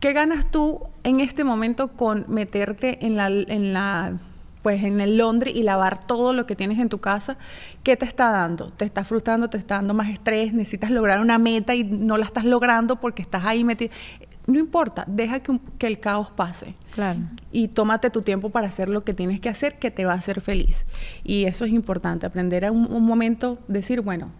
¿qué 0.00 0.12
ganas 0.12 0.50
tú 0.50 0.82
en 1.02 1.20
este 1.20 1.44
momento 1.44 1.88
con 1.88 2.26
meterte 2.28 3.06
en 3.06 3.16
la, 3.16 3.28
en 3.28 3.72
la 3.72 4.18
pues 4.62 4.82
en 4.84 5.00
el 5.00 5.16
laundry 5.18 5.50
y 5.52 5.62
lavar 5.62 6.04
todo 6.04 6.32
lo 6.32 6.46
que 6.46 6.56
tienes 6.56 6.78
en 6.78 6.88
tu 6.88 6.98
casa? 6.98 7.36
¿Qué 7.82 7.96
te 7.96 8.04
está 8.04 8.30
dando? 8.30 8.70
¿Te 8.72 8.84
está 8.84 9.04
frustrando? 9.04 9.48
¿Te 9.50 9.58
está 9.58 9.76
dando 9.76 9.94
más 9.94 10.08
estrés? 10.10 10.52
¿Necesitas 10.52 10.90
lograr 10.90 11.20
una 11.20 11.38
meta 11.38 11.74
y 11.74 11.84
no 11.84 12.16
la 12.16 12.24
estás 12.26 12.44
logrando 12.44 12.96
porque 12.96 13.22
estás 13.22 13.44
ahí 13.44 13.64
metido? 13.64 13.92
no 14.46 14.58
importa, 14.58 15.04
deja 15.06 15.40
que, 15.40 15.50
un- 15.50 15.58
que 15.76 15.86
el 15.86 16.00
caos 16.00 16.30
pase. 16.30 16.74
Claro. 16.94 17.20
Y 17.52 17.68
tómate 17.68 18.08
tu 18.08 18.22
tiempo 18.22 18.48
para 18.48 18.66
hacer 18.68 18.88
lo 18.88 19.04
que 19.04 19.12
tienes 19.12 19.40
que 19.40 19.50
hacer, 19.50 19.78
que 19.78 19.90
te 19.90 20.06
va 20.06 20.14
a 20.14 20.16
hacer 20.16 20.40
feliz. 20.40 20.86
Y 21.22 21.44
eso 21.44 21.66
es 21.66 21.70
importante, 21.72 22.24
aprender 22.24 22.64
a 22.64 22.72
un, 22.72 22.90
un 22.90 23.04
momento, 23.04 23.58
decir, 23.68 24.00
bueno, 24.00 24.30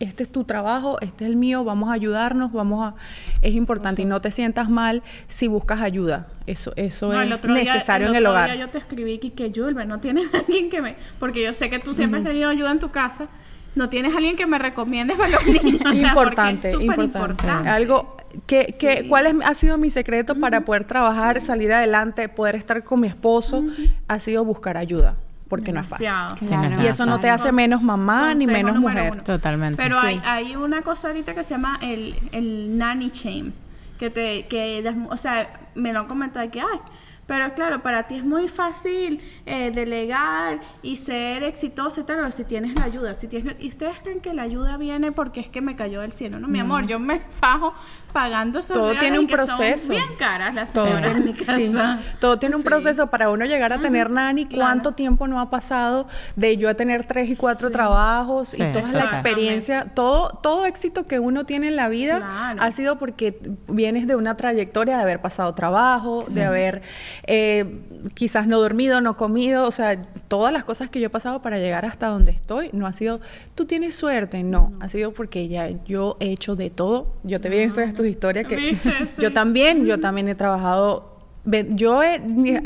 este 0.00 0.22
es 0.24 0.32
tu 0.32 0.44
trabajo, 0.44 0.98
este 1.00 1.24
es 1.24 1.30
el 1.30 1.36
mío, 1.36 1.62
vamos 1.62 1.90
a 1.90 1.92
ayudarnos, 1.92 2.52
vamos 2.52 2.88
a... 2.88 2.94
Es 3.42 3.54
importante 3.54 4.02
y 4.02 4.04
no 4.06 4.20
te 4.20 4.30
sientas 4.32 4.68
mal 4.68 5.02
si 5.28 5.46
buscas 5.46 5.80
ayuda. 5.80 6.26
Eso, 6.46 6.72
eso 6.76 7.12
No, 7.12 7.20
es 7.22 7.42
día- 7.42 7.52
necesario 7.52 8.08
en 8.08 8.14
el 8.16 8.24
otro 8.26 8.32
hogar. 8.32 8.50
día 8.52 8.60
yo 8.60 8.70
te 8.70 8.78
escribí 8.78 9.18
que, 9.18 9.32
que 9.32 9.52
Julber, 9.54 9.86
no 9.86 10.00
tienes 10.00 10.28
alguien 10.34 10.68
que 10.70 10.82
me... 10.82 10.96
Porque 11.18 11.42
yo 11.44 11.54
sé 11.54 11.70
que 11.70 11.78
tú 11.78 11.94
siempre 11.94 12.18
has 12.20 12.26
tenido 12.26 12.48
ayuda 12.50 12.72
en 12.72 12.78
tu 12.80 12.90
casa. 12.90 13.28
No 13.76 13.88
tienes 13.88 14.16
alguien 14.16 14.34
que 14.34 14.46
me 14.46 14.58
recomiendes 14.58 15.16
para 15.16 15.30
los 15.30 15.46
niños. 15.62 15.80
o 15.86 15.92
sea, 15.92 16.08
importante, 16.08 16.70
importante. 16.72 17.46
Algo 17.48 18.16
que, 18.46 18.74
que 18.78 19.06
¿cuál 19.08 19.26
es- 19.26 19.34
ha 19.44 19.54
sido 19.54 19.76
mi 19.78 19.90
secreto 19.90 20.34
para 20.34 20.62
poder 20.64 20.84
trabajar, 20.84 21.40
salir 21.40 21.72
adelante, 21.72 22.28
poder 22.28 22.56
estar 22.56 22.82
con 22.82 23.00
mi 23.00 23.06
esposo? 23.06 23.64
Ha 24.08 24.18
sido 24.18 24.44
buscar 24.44 24.76
ayuda, 24.76 25.14
porque 25.50 25.70
no 25.72 25.80
es 25.80 25.88
fácil. 25.88 26.06
Demasiado. 26.06 26.36
Sí, 26.38 26.46
no 26.70 26.78
es 26.78 26.84
Y 26.84 26.86
eso 26.86 27.04
no 27.04 27.18
te 27.18 27.28
hace 27.28 27.52
menos 27.52 27.82
mamá 27.82 28.32
ni 28.34 28.46
menos 28.46 28.76
mujer. 28.78 29.12
uno. 29.12 29.22
Totalmente. 29.22 29.82
Pero 29.82 30.00
Sí. 30.00 30.06
hay, 30.06 30.22
hay 30.24 30.56
una 30.56 30.80
cosa 30.80 31.08
ahorita 31.08 31.34
que 31.34 31.42
se 31.42 31.50
llama 31.50 31.78
el, 31.82 32.16
el 32.32 32.78
nanny 32.78 33.10
shame, 33.10 33.52
que 33.98 34.08
te, 34.08 34.46
que, 34.46 34.82
o 35.10 35.16
sea, 35.18 35.60
me 35.74 35.92
lo 35.92 36.00
han 36.00 36.06
comentado 36.06 36.48
que, 36.48 36.60
ay, 36.62 36.78
pero 37.26 37.54
claro, 37.54 37.80
para 37.80 38.08
ti 38.08 38.16
es 38.16 38.24
muy 38.24 38.48
fácil 38.48 39.20
eh, 39.46 39.70
delegar 39.72 40.58
y 40.82 40.96
ser 40.96 41.44
exitoso 41.44 42.00
y 42.00 42.04
tal, 42.04 42.16
pero 42.16 42.32
si 42.32 42.42
tienes 42.42 42.76
la 42.76 42.86
ayuda, 42.86 43.14
si 43.14 43.28
tienes, 43.28 43.54
y 43.60 43.68
ustedes 43.68 43.98
creen 44.02 44.20
que 44.20 44.34
la 44.34 44.42
ayuda 44.42 44.76
viene 44.78 45.12
porque 45.12 45.38
es 45.38 45.48
que 45.48 45.60
me 45.60 45.76
cayó 45.76 46.00
del 46.00 46.10
cielo, 46.10 46.40
¿no? 46.40 46.48
Mi 46.48 46.58
amor, 46.58 46.86
yo 46.88 46.98
me 46.98 47.20
fajo 47.20 47.72
pagando 48.10 48.58
esos 48.58 48.76
Todo 48.76 48.92
tiene 48.98 49.16
y 49.16 49.18
un 49.20 49.26
que 49.26 49.36
son 49.36 49.46
proceso. 49.46 49.88
bien 49.90 50.04
caras 50.18 50.54
las 50.54 50.72
Todo 50.72 50.86
en 50.98 51.24
mi 51.24 51.32
tiene, 51.32 51.72
casa. 51.72 51.98
sí, 52.02 52.08
todo 52.20 52.38
tiene 52.38 52.56
un 52.56 52.62
Sí. 52.62 52.68
proceso 52.68 53.06
para 53.08 53.30
uno 53.30 53.44
llegar 53.44 53.72
a 53.72 53.80
tener 53.80 54.10
nani. 54.10 54.46
Claro. 54.46 54.66
¿Cuánto 54.66 54.92
tiempo 54.92 55.26
no 55.26 55.40
ha 55.40 55.50
pasado 55.50 56.06
de 56.36 56.56
yo 56.56 56.68
a 56.68 56.74
tener 56.74 57.06
tres 57.06 57.28
y 57.30 57.36
cuatro 57.36 57.70
trabajos 57.70 58.48
Sí, 58.50 58.62
y 58.62 58.72
toda 58.72 58.90
la 58.92 59.04
experiencia? 59.04 59.86
Todo, 59.94 60.28
todo 60.42 60.66
éxito 60.66 61.06
que 61.06 61.18
uno 61.18 61.44
tiene 61.44 61.68
en 61.68 61.76
la 61.76 61.88
vida 61.88 62.18
Claro. 62.18 62.62
ha 62.62 62.72
sido 62.72 62.98
porque 62.98 63.38
vienes 63.68 64.06
de 64.06 64.16
una 64.16 64.36
trayectoria 64.36 64.96
de 64.96 65.02
haber 65.02 65.20
pasado 65.20 65.54
trabajo, 65.54 66.24
de 66.30 66.44
haber 66.44 66.82
eh, 67.26 67.80
quizás 68.14 68.46
no 68.46 68.60
dormido, 68.60 69.00
no 69.00 69.16
comido, 69.16 69.64
o 69.66 69.70
sea, 69.72 70.02
todas 70.28 70.52
las 70.52 70.64
cosas 70.64 70.90
que 70.90 71.00
yo 71.00 71.06
he 71.06 71.10
pasado 71.10 71.42
para 71.42 71.58
llegar 71.58 71.84
hasta 71.84 72.06
donde 72.08 72.32
estoy, 72.32 72.70
no 72.72 72.86
ha 72.86 72.92
sido, 72.92 73.20
tú 73.54 73.64
tienes 73.66 73.94
suerte, 73.94 74.42
no, 74.42 74.72
ha 74.80 74.88
sido 74.88 75.12
porque 75.12 75.48
ya 75.48 75.68
yo 75.86 76.16
he 76.20 76.30
hecho 76.30 76.56
de 76.56 76.70
todo. 76.70 77.14
Yo 77.24 77.40
te 77.40 77.48
vi 77.48 77.58
en 77.58 77.72
todas 77.72 77.94
tus 78.00 78.08
historias 78.10 78.46
que 78.46 78.56
¿Viste? 78.56 78.92
yo 79.18 79.28
Sí. 79.28 79.34
también, 79.34 79.84
yo 79.86 80.00
también 80.00 80.28
he 80.28 80.34
trabajado. 80.34 81.18
Yo, 81.70 82.02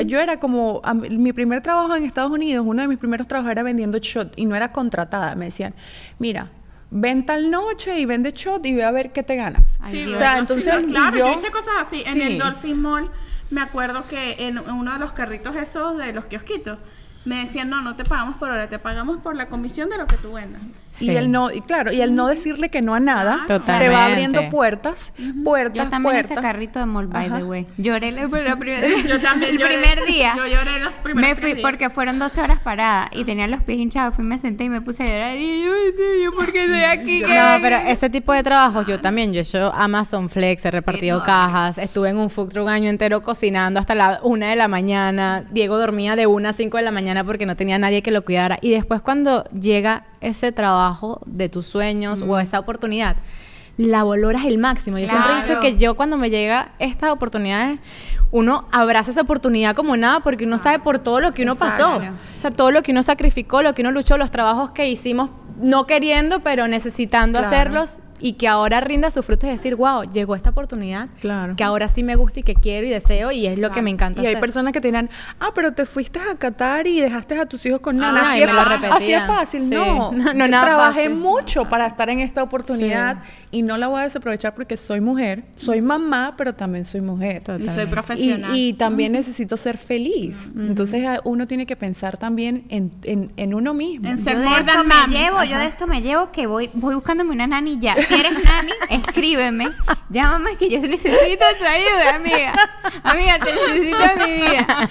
yo 0.05 0.21
era 0.21 0.39
como, 0.41 0.83
mi 1.11 1.33
primer 1.33 1.61
trabajo 1.63 1.95
en 1.97 2.05
Estados 2.05 2.33
Unidos, 2.33 2.65
uno 2.69 2.83
de 2.83 2.89
mis 2.89 2.99
primeros 2.99 3.27
trabajos 3.29 3.53
era 3.53 3.63
vendiendo 3.63 3.99
shot 3.99 4.33
y 4.37 4.47
no 4.47 4.55
era 4.57 4.73
contratada. 4.73 5.35
Me 5.37 5.47
decían, 5.47 5.75
mira, 6.19 6.51
ven 6.91 7.25
tal 7.25 7.51
noche 7.51 7.99
y 8.01 8.05
vende 8.05 8.33
shot 8.33 8.65
y 8.67 8.75
ve 8.75 8.85
a 8.85 8.91
ver 8.91 9.13
qué 9.13 9.23
te 9.23 9.37
ganas. 9.37 9.79
Sí, 9.85 10.05
o 10.05 10.17
sea, 10.19 10.39
entonces 10.39 10.75
claro, 10.89 11.17
yo, 11.17 11.27
yo- 11.29 11.33
hice 11.35 11.51
cosas 11.51 11.75
así. 11.81 12.03
En 12.07 12.15
Sí. 12.15 12.23
el 12.23 12.39
Dolphin 12.39 12.81
Mall, 12.81 13.11
me 13.51 13.61
acuerdo 13.61 14.05
que 14.09 14.37
en 14.47 14.59
uno 14.59 14.93
de 14.93 14.99
los 14.99 15.13
carritos 15.13 15.55
esos 15.57 15.97
de 15.99 16.13
los 16.13 16.25
kiosquitos, 16.27 16.79
me 17.25 17.37
decían, 17.41 17.71
no, 17.71 17.81
no 17.81 17.95
te 17.97 18.05
pagamos 18.05 18.37
por 18.37 18.51
hora, 18.51 18.69
te 18.69 18.79
pagamos 18.79 19.19
por 19.19 19.35
la 19.37 19.47
comisión 19.47 19.89
de 19.89 19.99
lo 19.99 20.07
que 20.07 20.17
tú 20.17 20.33
vendas. 20.33 20.61
Sí. 20.95 21.11
Y 21.11 21.17
el 21.17 21.31
no, 21.33 21.51
y 21.51 21.61
claro, 21.61 21.93
y 21.93 22.01
el 22.01 22.15
no 22.15 22.29
decirle 22.29 22.69
que 22.69 22.81
no 22.81 22.95
a 22.95 23.01
nada, 23.01 23.41
Totalmente. 23.49 23.85
te 23.85 23.89
va 23.93 24.07
abriendo 24.07 24.49
puertas, 24.49 25.13
puertas, 25.43 25.85
Yo 25.85 25.91
también 25.91 26.15
puertas. 26.15 26.31
hice 26.31 26.41
carrito 26.41 26.79
de 26.79 26.87
mall, 26.87 27.09
by 27.09 27.27
Ajá. 27.27 27.39
the 27.39 27.45
way. 27.45 27.67
Lloré 27.79 28.13
la, 28.13 28.27
la 28.29 28.57
primera 28.59 28.87
Yo 29.07 29.21
también 29.21 29.51
El 29.51 29.59
lloré. 29.59 29.79
primer 29.79 30.05
día. 30.07 30.35
Yo 30.37 30.47
lloré 30.47 30.79
los 30.79 30.93
primeros 31.03 31.31
Me 31.31 31.35
fui 31.37 31.55
días. 31.55 31.63
porque 31.69 31.91
fueron 31.91 32.19
12 32.19 32.41
horas 32.41 32.61
parada 32.61 33.09
y 33.13 33.25
tenía 33.25 33.47
los 33.49 33.63
pies 33.63 33.79
hinchados. 33.79 34.15
Fui, 34.15 34.25
me 34.25 34.39
senté 34.39 34.65
y 34.65 34.69
me 34.69 34.81
puse 34.81 35.03
a 35.03 35.07
llorar. 35.07 35.37
Y 35.37 35.65
yo, 35.65 35.73
"Ay, 35.73 35.93
Dios, 35.97 36.09
¿yo 36.25 36.33
por 36.33 36.53
qué 36.53 36.63
estoy 36.65 36.83
aquí? 36.85 37.23
No, 37.23 37.59
pero 37.61 37.77
ese 37.89 38.09
tipo 38.09 38.33
de 38.33 38.43
trabajos 38.45 38.87
yo 38.87 39.01
también, 39.01 39.33
yo 39.33 39.41
he 39.41 39.43
hecho 39.43 39.73
Amazon 39.75 40.29
Flex, 40.29 40.65
he 40.65 40.71
repartido 40.71 41.25
cajas, 41.25 41.77
estuve 41.79 42.11
en 42.11 42.19
un 42.19 42.31
food 42.31 42.51
truck 42.51 42.65
un 42.67 42.71
año 42.71 42.89
entero 42.89 43.21
cocinando 43.23 43.81
hasta 43.81 43.95
la 43.97 44.21
una 44.23 44.49
de 44.49 44.57
la 44.57 44.69
mañana, 44.69 45.45
Diego 45.51 45.77
dormía 45.77 46.15
de 46.15 46.27
una 46.29 46.51
a 46.51 46.53
cinco 46.53 46.77
de 46.77 46.85
la 46.85 46.91
mañana 46.93 47.25
porque 47.25 47.47
no 47.47 47.57
tenía 47.57 47.79
nadie 47.79 48.03
que 48.03 48.11
lo 48.13 48.25
cuidara 48.25 48.59
y 48.61 48.71
después 48.71 49.01
cuando 49.03 49.45
llega 49.51 50.05
ese 50.27 50.53
trabajo 50.53 51.21
de 51.27 51.49
tus 51.49 51.67
sueños 51.67 52.23
o 52.23 52.39
esa 52.39 52.59
oportunidad, 52.59 53.17
la 53.77 54.05
valoras 54.05 54.45
el 54.45 54.59
máximo. 54.59 54.99
Yo 54.99 55.09
siempre 55.09 55.33
he 55.33 55.41
dicho 55.43 55.61
que 55.61 55.77
yo 55.79 55.97
cuando 55.97 56.17
me 56.17 56.31
llega 56.31 56.73
estas 56.79 57.11
oportunidades, 57.11 57.81
uno 58.31 58.67
abraza 58.73 59.11
esa 59.11 59.23
oportunidad 59.23 59.75
como 59.75 59.97
nada 59.97 60.21
porque 60.21 60.45
uno 60.45 60.59
sabe 60.59 60.79
por 60.81 60.99
todo 60.99 61.21
lo 61.21 61.33
que 61.33 61.43
uno 61.43 61.55
pasó. 61.55 61.97
O 61.97 62.41
sea, 62.41 62.51
todo 62.51 62.71
lo 62.71 62.83
que 62.83 62.93
uno 62.93 63.03
sacrificó, 63.03 63.63
lo 63.63 63.75
que 63.75 63.83
uno 63.83 63.91
luchó, 63.91 64.17
los 64.17 64.31
trabajos 64.31 64.71
que 64.71 64.87
hicimos 64.89 65.31
no 65.61 65.87
queriendo, 65.87 66.41
pero 66.41 66.67
necesitando 66.69 67.39
Claro. 67.39 67.55
hacerlos 67.55 68.01
y 68.21 68.35
que 68.35 68.47
ahora 68.49 68.81
rinda 68.81 69.11
sus 69.11 69.27
frutos 69.27 69.49
y 69.49 69.53
decir, 69.53 69.75
wow, 69.75 70.03
llegó 70.05 70.37
esta 70.37 70.51
oportunidad 70.51 71.09
Claro. 71.21 71.57
que 71.57 71.65
ahora 71.65 71.89
sí 71.89 72.03
me 72.03 72.15
gusta 72.17 72.41
y 72.41 72.43
que 72.43 72.55
quiero 72.55 72.87
y 72.87 72.91
deseo 72.91 73.33
y 73.33 73.47
es 73.47 73.59
lo 73.59 73.71
que 73.71 73.83
me 73.83 73.91
encanta 73.91 74.23
Y 74.23 74.27
hay 74.27 74.37
personas 74.37 74.73
que 74.73 74.81
te 74.81 74.89
dirán, 74.89 75.11
ah, 75.41 75.49
pero 75.55 75.73
te 75.73 75.85
fuiste 75.85 76.19
a 76.21 76.35
Qatar 76.37 76.87
y 76.87 77.01
dejaste 77.01 77.39
a 77.39 77.47
tus 77.47 77.65
hijos 77.67 77.81
con 77.81 77.97
nada. 77.97 78.31
Ay, 78.31 78.43
así, 78.45 78.53
es, 78.85 78.93
así 78.93 79.13
es 79.13 79.23
fácil. 79.25 79.63
Sí. 79.63 79.75
No, 79.75 80.13
No, 80.13 80.33
no, 80.33 80.45
Yo 80.45 80.49
nada 80.49 80.65
trabajé 80.67 81.03
fácil. 81.05 81.15
mucho 81.17 81.65
para 81.69 81.87
estar 81.87 82.09
en 82.09 82.21
esta 82.21 82.43
oportunidad 82.43 83.19
y 83.55 83.63
no 83.63 83.77
la 83.79 83.87
voy 83.89 84.01
a 84.01 84.05
desaprovechar 84.05 84.55
porque 84.55 84.77
soy 84.77 85.01
mujer, 85.01 85.45
soy 85.57 85.81
mamá, 85.81 86.35
pero 86.37 86.55
también 86.55 86.85
soy 86.85 87.01
mujer. 87.01 87.43
Y 87.61 87.69
soy 87.69 87.87
profesional. 87.87 88.55
Y, 88.57 88.69
y 88.71 88.73
también 88.75 89.13
necesito 89.13 89.57
ser 89.57 89.79
feliz. 89.79 90.51
Entonces 90.57 91.07
a- 91.07 91.21
uno 91.25 91.47
tiene 91.47 91.65
que 91.65 91.77
pensar 91.77 92.17
también 92.17 92.65
en, 92.69 92.93
en- 93.05 93.33
en 93.37 93.55
uno 93.55 93.73
mismo. 93.73 94.09
En 94.09 94.17
Yo 94.17 94.25
ser 94.25 94.39
de 94.39 94.45
more 94.45 94.61
esto 94.61 94.79
me 94.79 94.85
mamis. 94.89 95.19
llevo, 95.19 95.45
yo 95.45 95.57
de 95.59 95.67
esto 95.67 95.87
me 95.87 96.03
llevo 96.03 96.31
que 96.33 96.47
voy, 96.47 96.69
voy 96.75 96.95
buscándome 96.97 97.31
una 97.31 97.47
nani 97.47 97.79
ya. 97.79 97.95
Si 97.95 98.13
eres 98.15 98.33
nani, 98.45 98.73
escríbeme. 98.91 99.69
Llámame 100.11 100.57
que 100.57 100.69
yo 100.69 100.81
necesito 100.81 101.45
tu 101.59 101.65
ayuda, 101.65 102.17
amiga. 102.17 102.55
Amiga, 103.05 103.39
te 103.39 103.53
necesito 103.55 103.99
en 104.17 104.31
mi 104.31 104.49
vida. 104.49 104.89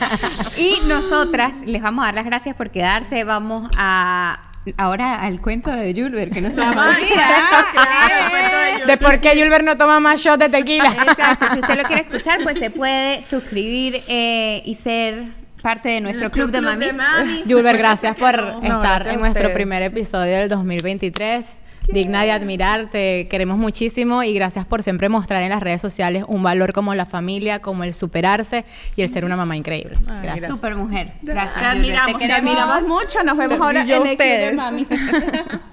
Y 0.57 0.87
nosotras 0.87 1.65
les 1.65 1.81
vamos 1.81 2.03
a 2.03 2.07
dar 2.07 2.15
las 2.15 2.25
gracias 2.25 2.55
por 2.55 2.71
quedarse. 2.71 3.23
Vamos 3.25 3.69
a 3.77 4.51
ahora 4.77 5.21
al 5.21 5.41
cuento 5.41 5.71
de 5.71 5.93
Julber, 5.93 6.29
que 6.29 6.41
no 6.41 6.49
se 6.49 6.57
me 6.57 6.67
olvida. 6.69 6.75
Claro, 7.73 8.15
el 8.23 8.29
cuento 8.29 8.57
de. 8.57 8.85
De 8.85 8.97
por 8.97 9.19
qué 9.19 9.41
Julber 9.41 9.63
no 9.63 9.77
toma 9.77 9.99
más 9.99 10.19
shot 10.19 10.39
de 10.39 10.49
tequila. 10.49 10.95
Exacto, 11.07 11.45
si 11.53 11.59
usted 11.59 11.75
lo 11.75 11.83
quiere 11.83 12.01
escuchar, 12.03 12.39
pues 12.43 12.57
se 12.59 12.69
puede 12.69 13.23
suscribir 13.29 14.03
eh, 14.07 14.61
y 14.65 14.75
ser 14.75 15.25
parte 15.61 15.89
de 15.89 16.01
nuestro, 16.01 16.29
club, 16.29 16.51
de 16.51 16.61
mamis. 16.61 16.93
Julber, 17.47 17.77
gracias 17.77 18.15
por 18.15 18.37
No, 18.37 18.61
estar 18.61 18.81
gracias 18.81 19.15
en 19.15 19.19
nuestro 19.21 19.53
primer 19.53 19.81
episodio 19.83 20.37
del 20.37 20.49
2023. 20.49 21.62
Digna 21.91 22.23
de 22.23 22.31
admirar, 22.31 22.89
te 22.89 23.27
queremos 23.29 23.57
muchísimo 23.57 24.23
y 24.23 24.33
gracias 24.33 24.65
por 24.65 24.83
siempre 24.83 25.09
mostrar 25.09 25.43
en 25.43 25.49
las 25.49 25.61
redes 25.61 25.81
sociales 25.81 26.23
un 26.27 26.41
valor 26.41 26.73
como 26.73 26.95
la 26.95 27.05
familia, 27.05 27.59
como 27.59 27.83
el 27.83 27.93
superarse 27.93 28.65
y 28.95 29.01
el 29.01 29.11
ser 29.11 29.25
una 29.25 29.35
mamá 29.35 29.57
increíble. 29.57 29.97
Ay, 30.09 30.19
Gracias. 30.23 30.49
Super 30.49 30.75
mujer. 30.75 31.13
Gracias. 31.21 31.59
Te 31.59 31.65
admiramos, 31.65 32.13
te, 32.13 32.27
queremos. 32.27 32.55
admiramos 32.57 32.87
mucho. 32.87 33.23
Nos 33.23 33.37
vemos 33.37 33.59
ahora 33.59 33.85
yo 33.85 33.97
en 33.97 34.07
el 34.07 34.17
club 34.17 34.27
de 34.27 34.55
ustedes. 34.55 35.59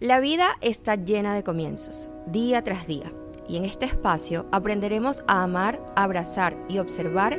La 0.00 0.18
vida 0.18 0.56
está 0.62 0.94
llena 0.94 1.34
de 1.34 1.44
comienzos, 1.44 2.08
día 2.24 2.62
tras 2.64 2.86
día, 2.86 3.12
y 3.46 3.58
en 3.58 3.66
este 3.66 3.84
espacio 3.84 4.46
aprenderemos 4.50 5.22
a 5.26 5.42
amar, 5.42 5.84
abrazar 5.94 6.56
y 6.70 6.78
observar 6.78 7.38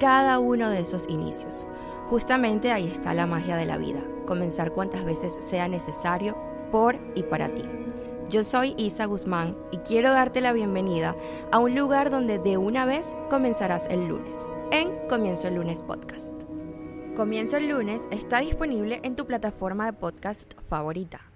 cada 0.00 0.40
uno 0.40 0.70
de 0.70 0.80
esos 0.80 1.08
inicios. 1.08 1.68
Justamente 2.08 2.72
ahí 2.72 2.88
está 2.88 3.14
la 3.14 3.26
magia 3.28 3.54
de 3.54 3.64
la 3.64 3.78
vida, 3.78 4.02
comenzar 4.26 4.72
cuantas 4.72 5.04
veces 5.04 5.38
sea 5.38 5.68
necesario 5.68 6.36
por 6.72 6.98
y 7.14 7.22
para 7.22 7.54
ti. 7.54 7.62
Yo 8.28 8.42
soy 8.42 8.74
Isa 8.76 9.04
Guzmán 9.04 9.56
y 9.70 9.76
quiero 9.76 10.10
darte 10.10 10.40
la 10.40 10.52
bienvenida 10.52 11.14
a 11.52 11.60
un 11.60 11.76
lugar 11.76 12.10
donde 12.10 12.40
de 12.40 12.56
una 12.56 12.86
vez 12.86 13.14
comenzarás 13.28 13.86
el 13.86 14.08
lunes, 14.08 14.48
en 14.72 14.90
Comienzo 15.08 15.46
el 15.46 15.54
lunes 15.54 15.80
podcast. 15.80 16.42
Comienzo 17.14 17.56
el 17.56 17.68
lunes 17.68 18.08
está 18.10 18.40
disponible 18.40 18.98
en 19.04 19.14
tu 19.14 19.28
plataforma 19.28 19.86
de 19.86 19.92
podcast 19.92 20.54
favorita. 20.68 21.29